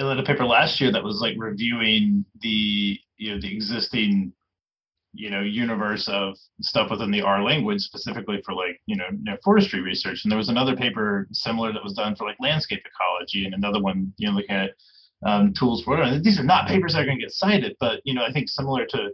I 0.00 0.04
led 0.04 0.18
a 0.18 0.22
paper 0.22 0.44
last 0.44 0.80
year 0.80 0.92
that 0.92 1.02
was 1.04 1.20
like 1.20 1.34
reviewing 1.38 2.24
the 2.40 2.98
you 3.16 3.34
know 3.34 3.40
the 3.40 3.54
existing 3.54 4.32
you 5.14 5.28
know 5.30 5.40
universe 5.40 6.08
of 6.08 6.36
stuff 6.62 6.90
within 6.90 7.10
the 7.10 7.20
R 7.20 7.42
language 7.42 7.80
specifically 7.82 8.40
for 8.44 8.54
like 8.54 8.80
you 8.86 8.96
know, 8.96 9.04
you 9.10 9.24
know, 9.24 9.36
forestry 9.44 9.80
research. 9.80 10.24
And 10.24 10.30
there 10.30 10.38
was 10.38 10.48
another 10.48 10.76
paper 10.76 11.28
similar 11.32 11.72
that 11.72 11.84
was 11.84 11.92
done 11.94 12.16
for 12.16 12.26
like 12.26 12.36
landscape 12.40 12.82
ecology, 12.86 13.44
and 13.44 13.54
another 13.54 13.80
one 13.80 14.12
you 14.16 14.28
know 14.28 14.34
looking 14.36 14.56
at 14.56 14.70
um, 15.24 15.52
tools 15.52 15.82
for 15.84 16.00
and 16.00 16.24
these 16.24 16.40
are 16.40 16.44
not 16.44 16.66
papers 16.68 16.92
that 16.92 17.02
are 17.02 17.06
going 17.06 17.18
to 17.18 17.24
get 17.24 17.32
cited, 17.32 17.76
but 17.80 18.00
you 18.04 18.14
know 18.14 18.24
I 18.24 18.32
think 18.32 18.48
similar 18.48 18.86
to 18.86 19.10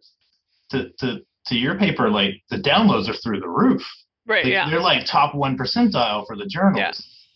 to 0.70 0.90
to 1.00 1.20
to 1.46 1.56
your 1.56 1.76
paper, 1.78 2.10
like 2.10 2.34
the 2.50 2.58
downloads 2.58 3.08
are 3.08 3.14
through 3.14 3.40
the 3.40 3.48
roof 3.48 3.82
Right. 4.28 4.44
They- 4.44 4.52
yeah. 4.52 4.68
They're 4.70 4.80
like 4.80 5.06
top 5.06 5.34
one 5.34 5.56
percentile 5.58 6.26
for 6.26 6.36
the 6.36 6.46
journals, 6.46 6.76
Yeah. 6.78 6.92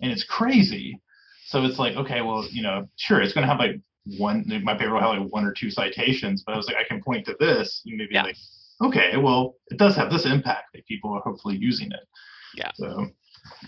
and 0.06 0.12
it's 0.12 0.24
crazy. 0.24 1.00
So 1.46 1.64
it's 1.64 1.78
like, 1.78 1.96
okay, 1.96 2.20
well, 2.20 2.46
you 2.50 2.62
know, 2.62 2.88
sure, 2.96 3.20
it's 3.20 3.32
going 3.32 3.42
to 3.46 3.48
have 3.50 3.58
like 3.58 3.80
one. 4.18 4.44
My 4.62 4.74
paper 4.74 4.92
will 4.92 5.00
have 5.00 5.18
like 5.18 5.32
one 5.32 5.44
or 5.44 5.52
two 5.52 5.70
citations, 5.70 6.42
but 6.46 6.52
I 6.54 6.56
was 6.56 6.66
like, 6.66 6.76
I 6.76 6.84
can 6.84 7.02
point 7.02 7.26
to 7.26 7.36
this, 7.40 7.82
and 7.86 7.96
maybe 7.96 8.14
Yeah. 8.14 8.22
like, 8.22 8.36
okay, 8.82 9.16
well, 9.16 9.56
it 9.68 9.78
does 9.78 9.96
have 9.96 10.10
this 10.10 10.26
impact. 10.26 10.66
that 10.74 10.86
people 10.86 11.12
are 11.12 11.20
hopefully 11.20 11.56
using 11.56 11.90
it. 11.92 12.06
Yeah. 12.54 12.70
So, 12.74 12.86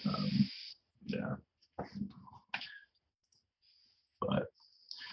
um, 0.07 0.31
yeah. 1.07 1.35
But 4.20 4.45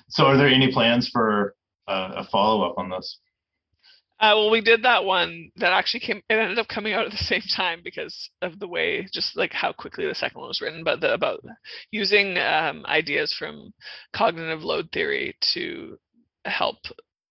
so, 0.09 0.25
are 0.25 0.37
there 0.37 0.47
any 0.47 0.71
plans 0.71 1.09
for 1.09 1.55
uh, 1.87 2.11
a 2.17 2.23
follow 2.25 2.63
up 2.69 2.77
on 2.77 2.89
this? 2.89 3.19
Uh, 4.21 4.33
well, 4.35 4.51
we 4.51 4.61
did 4.61 4.83
that 4.83 5.03
one 5.03 5.49
that 5.55 5.73
actually 5.73 5.99
came. 5.99 6.21
It 6.29 6.35
ended 6.35 6.59
up 6.59 6.67
coming 6.67 6.93
out 6.93 7.05
at 7.05 7.11
the 7.11 7.17
same 7.17 7.41
time 7.41 7.81
because 7.83 8.29
of 8.43 8.59
the 8.59 8.67
way, 8.67 9.07
just 9.11 9.35
like 9.35 9.51
how 9.51 9.73
quickly 9.73 10.05
the 10.05 10.13
second 10.13 10.39
one 10.39 10.47
was 10.47 10.61
written. 10.61 10.83
But 10.83 11.01
the, 11.01 11.11
about 11.13 11.43
using 11.89 12.37
um, 12.37 12.85
ideas 12.85 13.33
from 13.33 13.73
cognitive 14.13 14.63
load 14.63 14.89
theory 14.91 15.35
to 15.53 15.97
help 16.45 16.77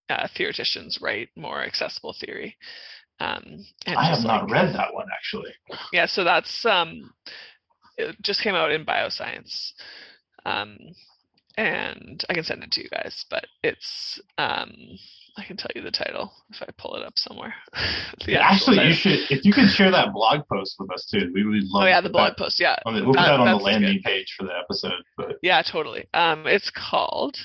uh, 0.09 0.26
theoreticians 0.36 0.99
write 1.01 1.28
more 1.36 1.62
accessible 1.62 2.14
theory. 2.18 2.57
Um, 3.20 3.64
and 3.86 3.97
I 3.97 4.05
have 4.11 4.24
not 4.24 4.43
like- 4.45 4.53
read 4.53 4.74
that 4.74 4.93
one 4.93 5.07
actually. 5.16 5.53
Yeah, 5.93 6.07
so 6.07 6.24
that's 6.24 6.66
um, 6.66 7.12
it 7.99 8.16
just 8.20 8.43
came 8.43 8.57
out 8.57 8.72
in 8.72 8.84
bioscience, 8.84 9.72
um, 10.45 10.76
and 11.57 12.24
I 12.28 12.34
can 12.34 12.43
send 12.43 12.64
it 12.64 12.72
to 12.72 12.82
you 12.82 12.88
guys. 12.88 13.24
But 13.30 13.47
it's 13.62 14.20
um, 14.38 14.74
I 15.37 15.45
can 15.45 15.57
tell 15.57 15.70
you 15.74 15.83
the 15.83 15.91
title 15.91 16.33
if 16.51 16.61
I 16.62 16.66
pull 16.76 16.97
it 16.97 17.05
up 17.05 17.14
somewhere. 17.16 17.55
Yeah, 18.26 18.41
actual 18.41 18.78
actually, 18.78 18.87
you 18.89 18.93
should 18.93 19.31
if 19.31 19.45
you 19.45 19.53
could 19.53 19.70
share 19.70 19.91
that 19.91 20.12
blog 20.12 20.41
post 20.53 20.76
with 20.78 20.91
us 20.93 21.07
too. 21.11 21.31
We 21.35 21.45
would 21.45 21.64
love. 21.64 21.85
Oh 21.85 21.87
yeah, 21.87 22.01
the 22.01 22.11
blog 22.11 22.33
that 22.33 22.39
post. 22.39 22.61
Yeah, 22.61 22.76
the- 22.85 22.93
we'll 22.93 23.07
put 23.07 23.14
That- 23.14 23.31
on 23.33 23.39
the 23.41 23.45
that's 23.47 23.59
good. 23.59 23.64
landing 23.64 24.03
page 24.05 24.35
for 24.39 24.45
the 24.45 24.53
episode. 24.57 25.03
But 25.16 25.37
yeah, 25.43 25.62
totally. 25.62 26.07
Um, 26.12 26.47
it's 26.47 26.70
called. 26.70 27.37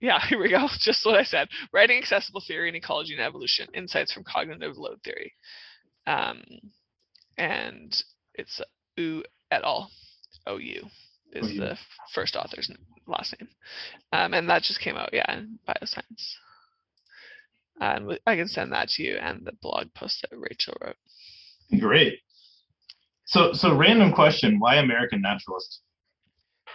Yeah, 0.00 0.18
here 0.28 0.40
we 0.40 0.50
go. 0.50 0.66
Just 0.80 1.06
what 1.06 1.14
I 1.14 1.22
said. 1.22 1.48
Writing 1.72 1.98
accessible 1.98 2.42
theory 2.46 2.68
in 2.68 2.74
ecology 2.74 3.12
and 3.14 3.22
evolution: 3.22 3.68
insights 3.74 4.12
from 4.12 4.24
cognitive 4.24 4.76
load 4.76 5.00
theory. 5.04 5.32
Um, 6.06 6.42
and 7.38 8.02
it's 8.34 8.60
U 8.96 9.22
et 9.50 9.62
al. 9.62 9.90
OU 10.48 10.82
is 11.32 11.50
OU. 11.52 11.60
the 11.60 11.78
first 12.12 12.34
author's 12.36 12.70
last 13.06 13.34
name. 13.38 13.48
Um, 14.12 14.34
and 14.34 14.50
that 14.50 14.62
just 14.64 14.80
came 14.80 14.96
out, 14.96 15.10
yeah, 15.12 15.32
in 15.32 15.58
bioscience. 15.68 16.34
And 17.82 18.18
I 18.26 18.36
can 18.36 18.48
send 18.48 18.72
that 18.72 18.88
to 18.90 19.02
you 19.02 19.16
and 19.16 19.44
the 19.44 19.52
blog 19.60 19.92
post 19.94 20.22
that 20.22 20.36
Rachel 20.36 20.74
wrote. 20.80 20.96
great. 21.80 22.18
So 23.26 23.52
so 23.52 23.74
random 23.74 24.12
question: 24.12 24.58
Why 24.58 24.76
American 24.76 25.22
Naturalist? 25.22 25.80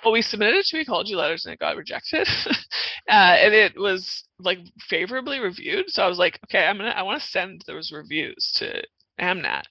Well, 0.04 0.14
we 0.14 0.22
submitted 0.22 0.58
it 0.58 0.66
to 0.68 0.80
Ecology 0.80 1.16
Letters 1.16 1.46
and 1.46 1.54
it 1.54 1.60
got 1.60 1.76
rejected, 1.76 2.28
uh, 3.10 3.36
and 3.40 3.54
it 3.54 3.80
was 3.80 4.24
like 4.40 4.60
favorably 4.80 5.40
reviewed. 5.40 5.90
So 5.90 6.04
I 6.04 6.08
was 6.08 6.20
like, 6.20 6.40
okay, 6.46 6.66
I'm 6.66 6.78
gonna, 6.78 6.90
I 6.90 7.04
want 7.04 7.22
to 7.22 7.28
send 7.28 7.64
those 7.66 7.92
reviews 7.92 8.52
to 8.58 8.84
Amnat 9.20 9.64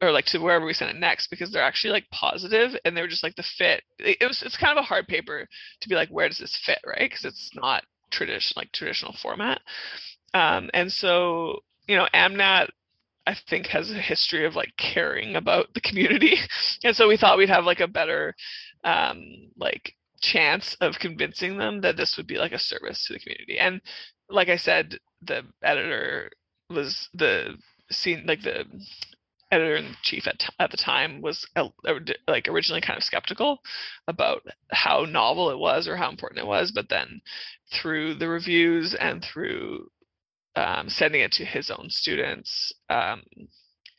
or 0.00 0.10
like 0.10 0.24
to 0.26 0.38
wherever 0.38 0.64
we 0.64 0.72
send 0.72 0.90
it 0.90 0.98
next 0.98 1.28
because 1.28 1.50
they're 1.52 1.62
actually 1.62 1.90
like 1.92 2.08
positive 2.10 2.74
and 2.84 2.96
they 2.96 3.02
were 3.02 3.08
just 3.08 3.22
like 3.22 3.36
the 3.36 3.42
fit. 3.42 3.82
It, 3.98 4.18
it 4.20 4.26
was, 4.26 4.42
it's 4.42 4.56
kind 4.56 4.76
of 4.78 4.82
a 4.82 4.86
hard 4.86 5.06
paper 5.06 5.46
to 5.80 5.88
be 5.88 5.94
like, 5.94 6.08
where 6.08 6.28
does 6.28 6.38
this 6.38 6.58
fit, 6.64 6.78
right? 6.86 7.10
Because 7.10 7.24
it's 7.24 7.50
not 7.54 7.84
tradition 8.10 8.54
like 8.56 8.72
traditional 8.72 9.14
format. 9.20 9.60
Um, 10.34 10.70
and 10.74 10.92
so 10.92 11.60
you 11.88 11.96
know, 11.96 12.08
Amnat 12.14 12.68
I 13.26 13.34
think 13.48 13.68
has 13.68 13.90
a 13.90 13.94
history 13.94 14.44
of 14.44 14.54
like 14.54 14.74
caring 14.76 15.36
about 15.36 15.72
the 15.74 15.80
community. 15.80 16.36
And 16.84 16.94
so 16.96 17.08
we 17.08 17.16
thought 17.16 17.38
we'd 17.38 17.48
have 17.48 17.64
like 17.64 17.80
a 17.80 17.88
better 17.88 18.34
um 18.84 19.22
like 19.56 19.94
chance 20.20 20.76
of 20.80 20.98
convincing 20.98 21.56
them 21.58 21.80
that 21.82 21.96
this 21.96 22.16
would 22.16 22.26
be 22.26 22.38
like 22.38 22.52
a 22.52 22.58
service 22.58 23.06
to 23.06 23.14
the 23.14 23.18
community. 23.20 23.58
And 23.58 23.80
like 24.28 24.48
I 24.48 24.56
said, 24.56 24.98
the 25.22 25.44
editor 25.62 26.30
was 26.70 27.08
the 27.14 27.56
scene 27.90 28.24
like 28.26 28.42
the 28.42 28.64
editor 29.50 29.76
in 29.76 29.94
chief 30.02 30.26
at, 30.26 30.44
at 30.58 30.70
the 30.70 30.76
time 30.76 31.20
was 31.20 31.46
like 32.26 32.48
originally 32.48 32.80
kind 32.80 32.96
of 32.96 33.04
skeptical 33.04 33.60
about 34.08 34.42
how 34.72 35.04
novel 35.04 35.50
it 35.50 35.58
was 35.58 35.86
or 35.86 35.96
how 35.96 36.10
important 36.10 36.40
it 36.40 36.46
was 36.46 36.72
but 36.72 36.88
then 36.88 37.20
through 37.72 38.14
the 38.14 38.28
reviews 38.28 38.94
and 38.94 39.22
through 39.22 39.88
um, 40.56 40.88
sending 40.88 41.20
it 41.20 41.32
to 41.32 41.44
his 41.44 41.70
own 41.70 41.90
students, 41.90 42.72
um, 42.88 43.22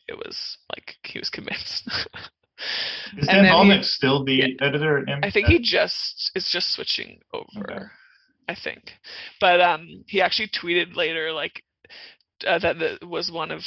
it 0.07 0.17
was 0.17 0.57
like 0.69 0.95
he 1.03 1.19
was 1.19 1.29
convinced. 1.29 1.89
Is 3.17 3.27
Dan 3.27 3.45
Bolnick 3.45 3.83
still 3.83 4.23
the 4.23 4.57
editor? 4.61 4.99
At 5.09 5.25
I 5.25 5.29
think 5.29 5.47
he 5.47 5.59
just 5.59 6.31
is 6.35 6.49
just 6.49 6.71
switching 6.71 7.19
over. 7.33 7.45
Okay. 7.59 7.85
I 8.47 8.55
think, 8.55 8.93
but 9.41 9.59
um, 9.59 10.03
he 10.07 10.21
actually 10.21 10.49
tweeted 10.49 10.95
later 10.95 11.33
like 11.33 11.63
uh, 12.45 12.59
that 12.59 12.79
that 12.79 13.07
was 13.07 13.31
one 13.31 13.51
of 13.51 13.63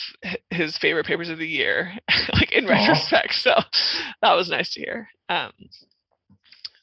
his 0.51 0.79
favorite 0.79 1.07
papers 1.07 1.29
of 1.29 1.39
the 1.39 1.47
year, 1.47 1.93
like 2.33 2.53
in 2.53 2.67
Aw. 2.67 2.69
retrospect. 2.69 3.35
So 3.35 3.55
that 4.23 4.35
was 4.35 4.49
nice 4.49 4.73
to 4.75 4.81
hear. 4.81 5.09
Um, 5.29 5.53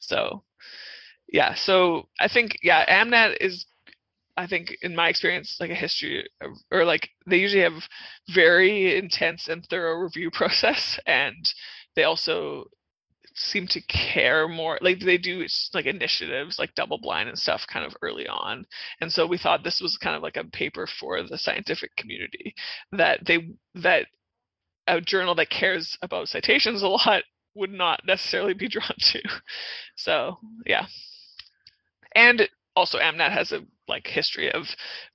so 0.00 0.42
yeah, 1.32 1.54
so 1.54 2.08
I 2.20 2.28
think 2.28 2.58
yeah, 2.62 2.84
Amnat 3.02 3.36
is. 3.40 3.66
I 4.36 4.46
think 4.46 4.76
in 4.82 4.94
my 4.94 5.08
experience, 5.08 5.56
like 5.60 5.70
a 5.70 5.74
history 5.74 6.28
or 6.70 6.84
like 6.84 7.08
they 7.26 7.38
usually 7.38 7.62
have 7.62 7.88
very 8.28 8.96
intense 8.98 9.48
and 9.48 9.64
thorough 9.66 9.98
review 9.98 10.30
process, 10.32 10.98
and 11.06 11.36
they 11.94 12.04
also 12.04 12.66
seem 13.34 13.66
to 13.66 13.82
care 13.82 14.48
more 14.48 14.78
like 14.80 14.98
they 15.00 15.18
do 15.18 15.44
like 15.74 15.84
initiatives 15.84 16.58
like 16.58 16.74
double 16.74 16.98
blind 16.98 17.28
and 17.28 17.38
stuff 17.38 17.66
kind 17.70 17.84
of 17.84 17.94
early 18.02 18.26
on. 18.26 18.64
And 19.00 19.12
so 19.12 19.26
we 19.26 19.36
thought 19.38 19.62
this 19.62 19.80
was 19.80 19.98
kind 19.98 20.16
of 20.16 20.22
like 20.22 20.36
a 20.36 20.44
paper 20.44 20.86
for 20.86 21.22
the 21.22 21.36
scientific 21.38 21.94
community 21.96 22.54
that 22.92 23.24
they 23.26 23.50
that 23.74 24.06
a 24.86 25.00
journal 25.00 25.34
that 25.34 25.50
cares 25.50 25.98
about 26.02 26.28
citations 26.28 26.82
a 26.82 26.88
lot 26.88 27.24
would 27.54 27.72
not 27.72 28.00
necessarily 28.06 28.54
be 28.54 28.68
drawn 28.70 28.94
to. 28.98 29.22
So 29.96 30.38
yeah. 30.64 30.86
And 32.14 32.48
also 32.76 32.98
amnat 32.98 33.32
has 33.32 33.52
a 33.52 33.60
like 33.88 34.06
history 34.06 34.50
of 34.52 34.66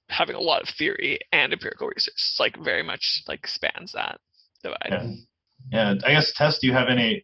having 0.10 0.36
a 0.36 0.40
lot 0.40 0.62
of 0.62 0.70
theory 0.70 1.20
and 1.32 1.54
empirical 1.54 1.88
research 1.88 2.14
It's, 2.16 2.40
like 2.40 2.58
very 2.58 2.84
much 2.84 3.24
like 3.28 3.48
spans 3.48 3.94
that 3.94 4.20
divide 4.64 4.78
Yeah. 4.90 5.08
Yeah, 5.72 5.94
I 6.06 6.14
guess 6.14 6.34
Tess, 6.36 6.58
do 6.60 6.68
you 6.68 6.74
have 6.74 6.90
any 6.90 7.24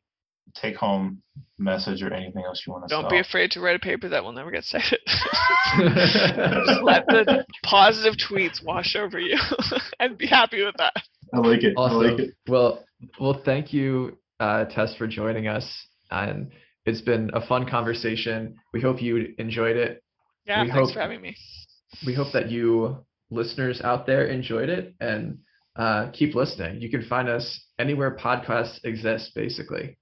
take 0.54 0.76
home 0.78 1.22
message 1.58 2.04
or 2.04 2.14
anything 2.14 2.44
else 2.46 2.64
you 2.66 2.72
want 2.72 2.86
to 2.86 2.90
say? 2.90 3.02
don't 3.02 3.10
be 3.10 3.20
afraid 3.20 3.52
to 3.52 3.60
write 3.60 3.76
a 3.76 3.80
paper 3.80 4.08
that 4.10 4.24
will 4.24 4.32
never 4.32 4.52
get 4.52 4.64
cited 4.64 5.00
Just 5.08 5.36
let 6.84 7.06
the 7.08 7.44
positive 7.64 8.14
tweets 8.16 8.64
wash 8.64 8.96
over 8.96 9.20
you 9.20 9.38
and 10.00 10.18
be 10.18 10.28
happy 10.28 10.64
with 10.64 10.76
that. 10.78 10.94
I 11.34 11.40
like 11.40 11.64
it. 11.64 11.74
I 11.78 11.82
Awesome. 11.82 11.98
like 11.98 12.20
it. 12.20 12.36
Well, 12.48 12.86
well, 13.20 13.42
thank 13.44 13.74
you, 13.74 14.18
uh, 14.40 14.66
Tess, 14.66 14.96
for 14.96 15.08
joining 15.08 15.48
us, 15.48 15.88
and 16.10 16.52
it's 16.86 17.02
been 17.02 17.30
a 17.34 17.46
fun 17.46 17.68
conversation. 17.68 18.56
We 18.74 18.82
hope 18.82 19.02
you 19.02 19.34
enjoyed 19.38 19.76
it. 19.76 20.04
Yeah, 20.48 20.64
We 20.64 20.70
thanks 20.70 20.89
hope- 20.89 20.93
for 20.93 21.00
having 21.02 21.22
me. 21.22 21.36
We 22.06 22.14
hope 22.14 22.32
that 22.34 22.50
you 22.50 23.06
listeners 23.30 23.82
out 23.82 24.06
there 24.06 24.26
enjoyed 24.28 24.70
it 24.70 24.93
and 25.00 25.39
uh, 25.76 26.10
keep 26.12 26.36
listening. 26.36 26.82
You 26.82 26.89
can 26.89 27.04
find 27.04 27.28
us 27.30 27.60
anywhere 27.80 28.16
podcasts 28.18 28.84
exist, 28.84 29.34
basically. 29.36 29.98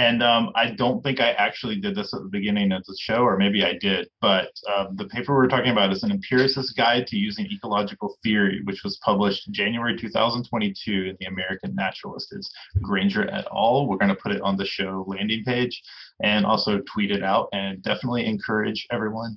And 0.00 0.22
um, 0.22 0.50
I 0.54 0.70
don't 0.70 1.02
think 1.02 1.20
I 1.20 1.32
actually 1.32 1.78
did 1.78 1.94
this 1.94 2.14
at 2.14 2.22
the 2.22 2.28
beginning 2.30 2.72
of 2.72 2.82
the 2.86 2.96
show, 2.98 3.22
or 3.22 3.36
maybe 3.36 3.62
I 3.62 3.74
did. 3.74 4.08
But 4.22 4.50
um, 4.74 4.96
the 4.96 5.04
paper 5.04 5.34
we're 5.34 5.46
talking 5.46 5.72
about 5.72 5.92
is 5.92 6.02
an 6.02 6.10
empiricist 6.10 6.74
guide 6.74 7.06
to 7.08 7.18
using 7.18 7.44
ecological 7.44 8.16
theory, 8.22 8.62
which 8.64 8.82
was 8.82 8.98
published 9.04 9.50
January 9.50 9.94
2022 9.98 10.90
in 10.90 11.16
the 11.20 11.26
American 11.26 11.74
Naturalist. 11.74 12.32
It's 12.32 12.50
Grainger 12.80 13.28
et 13.30 13.46
al. 13.54 13.88
We're 13.88 13.98
going 13.98 14.08
to 14.08 14.14
put 14.14 14.32
it 14.32 14.40
on 14.40 14.56
the 14.56 14.64
show 14.64 15.04
landing 15.06 15.44
page 15.44 15.82
and 16.22 16.46
also 16.46 16.80
tweet 16.90 17.10
it 17.10 17.22
out. 17.22 17.50
And 17.52 17.82
definitely 17.82 18.24
encourage 18.24 18.86
everyone 18.90 19.36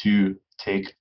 to 0.00 0.34
take 0.58 0.92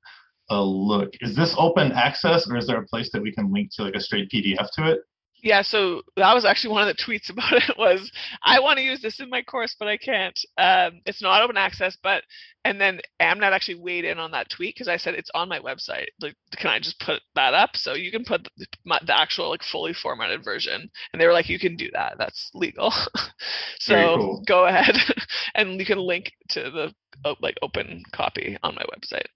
a 0.51 0.63
look. 0.63 1.15
Is 1.21 1.35
this 1.35 1.55
open 1.57 1.93
access, 1.93 2.47
or 2.47 2.57
is 2.57 2.67
there 2.67 2.79
a 2.79 2.85
place 2.85 3.09
that 3.13 3.23
we 3.23 3.31
can 3.31 3.51
link 3.51 3.71
to 3.73 3.85
like 3.85 3.95
a 3.95 3.99
straight 3.99 4.29
PDF 4.29 4.67
to 4.73 4.91
it? 4.91 4.99
Yeah, 5.41 5.61
so 5.61 6.01
that 6.17 6.33
was 6.33 6.45
actually 6.45 6.73
one 6.73 6.87
of 6.87 6.95
the 6.95 7.03
tweets 7.03 7.29
about 7.29 7.53
it 7.53 7.77
was 7.77 8.11
I 8.43 8.59
want 8.59 8.77
to 8.77 8.83
use 8.83 9.01
this 9.01 9.19
in 9.19 9.29
my 9.29 9.41
course, 9.41 9.75
but 9.77 9.87
I 9.87 9.97
can't. 9.97 10.39
Um, 10.57 11.01
it's 11.05 11.21
not 11.21 11.41
open 11.41 11.57
access, 11.57 11.97
but 12.01 12.23
and 12.65 12.79
then 12.79 12.99
Amnat 13.21 13.53
actually 13.53 13.79
weighed 13.79 14.05
in 14.05 14.19
on 14.19 14.31
that 14.31 14.49
tweet 14.49 14.75
because 14.75 14.89
I 14.89 14.97
said 14.97 15.13
it's 15.13 15.31
on 15.33 15.47
my 15.47 15.59
website. 15.59 16.07
Like, 16.21 16.35
can 16.57 16.69
I 16.69 16.79
just 16.79 16.99
put 16.99 17.21
that 17.35 17.53
up? 17.53 17.71
So 17.75 17.93
you 17.93 18.11
can 18.11 18.25
put 18.25 18.47
the, 18.57 18.67
the 18.85 19.17
actual 19.17 19.49
like 19.49 19.63
fully 19.63 19.93
formatted 19.93 20.43
version, 20.43 20.89
and 21.13 21.21
they 21.21 21.25
were 21.25 21.33
like, 21.33 21.49
you 21.49 21.59
can 21.59 21.77
do 21.77 21.89
that. 21.93 22.15
That's 22.17 22.49
legal. 22.53 22.91
so 23.79 24.15
cool. 24.17 24.43
go 24.45 24.65
ahead, 24.65 24.95
and 25.55 25.79
you 25.79 25.85
can 25.85 25.99
link 25.99 26.33
to 26.49 26.69
the 26.69 26.93
like 27.41 27.57
open 27.61 28.03
copy 28.11 28.57
on 28.63 28.75
my 28.75 28.83
website. 28.83 29.27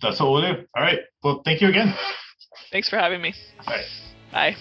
That's 0.00 0.20
what 0.20 0.32
we'll 0.32 0.42
do. 0.42 0.62
All 0.76 0.82
right. 0.82 0.98
Well, 1.22 1.42
thank 1.44 1.60
you 1.60 1.68
again. 1.68 1.94
Thanks 2.70 2.88
for 2.88 2.96
having 2.96 3.22
me. 3.22 3.34
Bye. 3.64 3.84
Bye. 4.32 4.56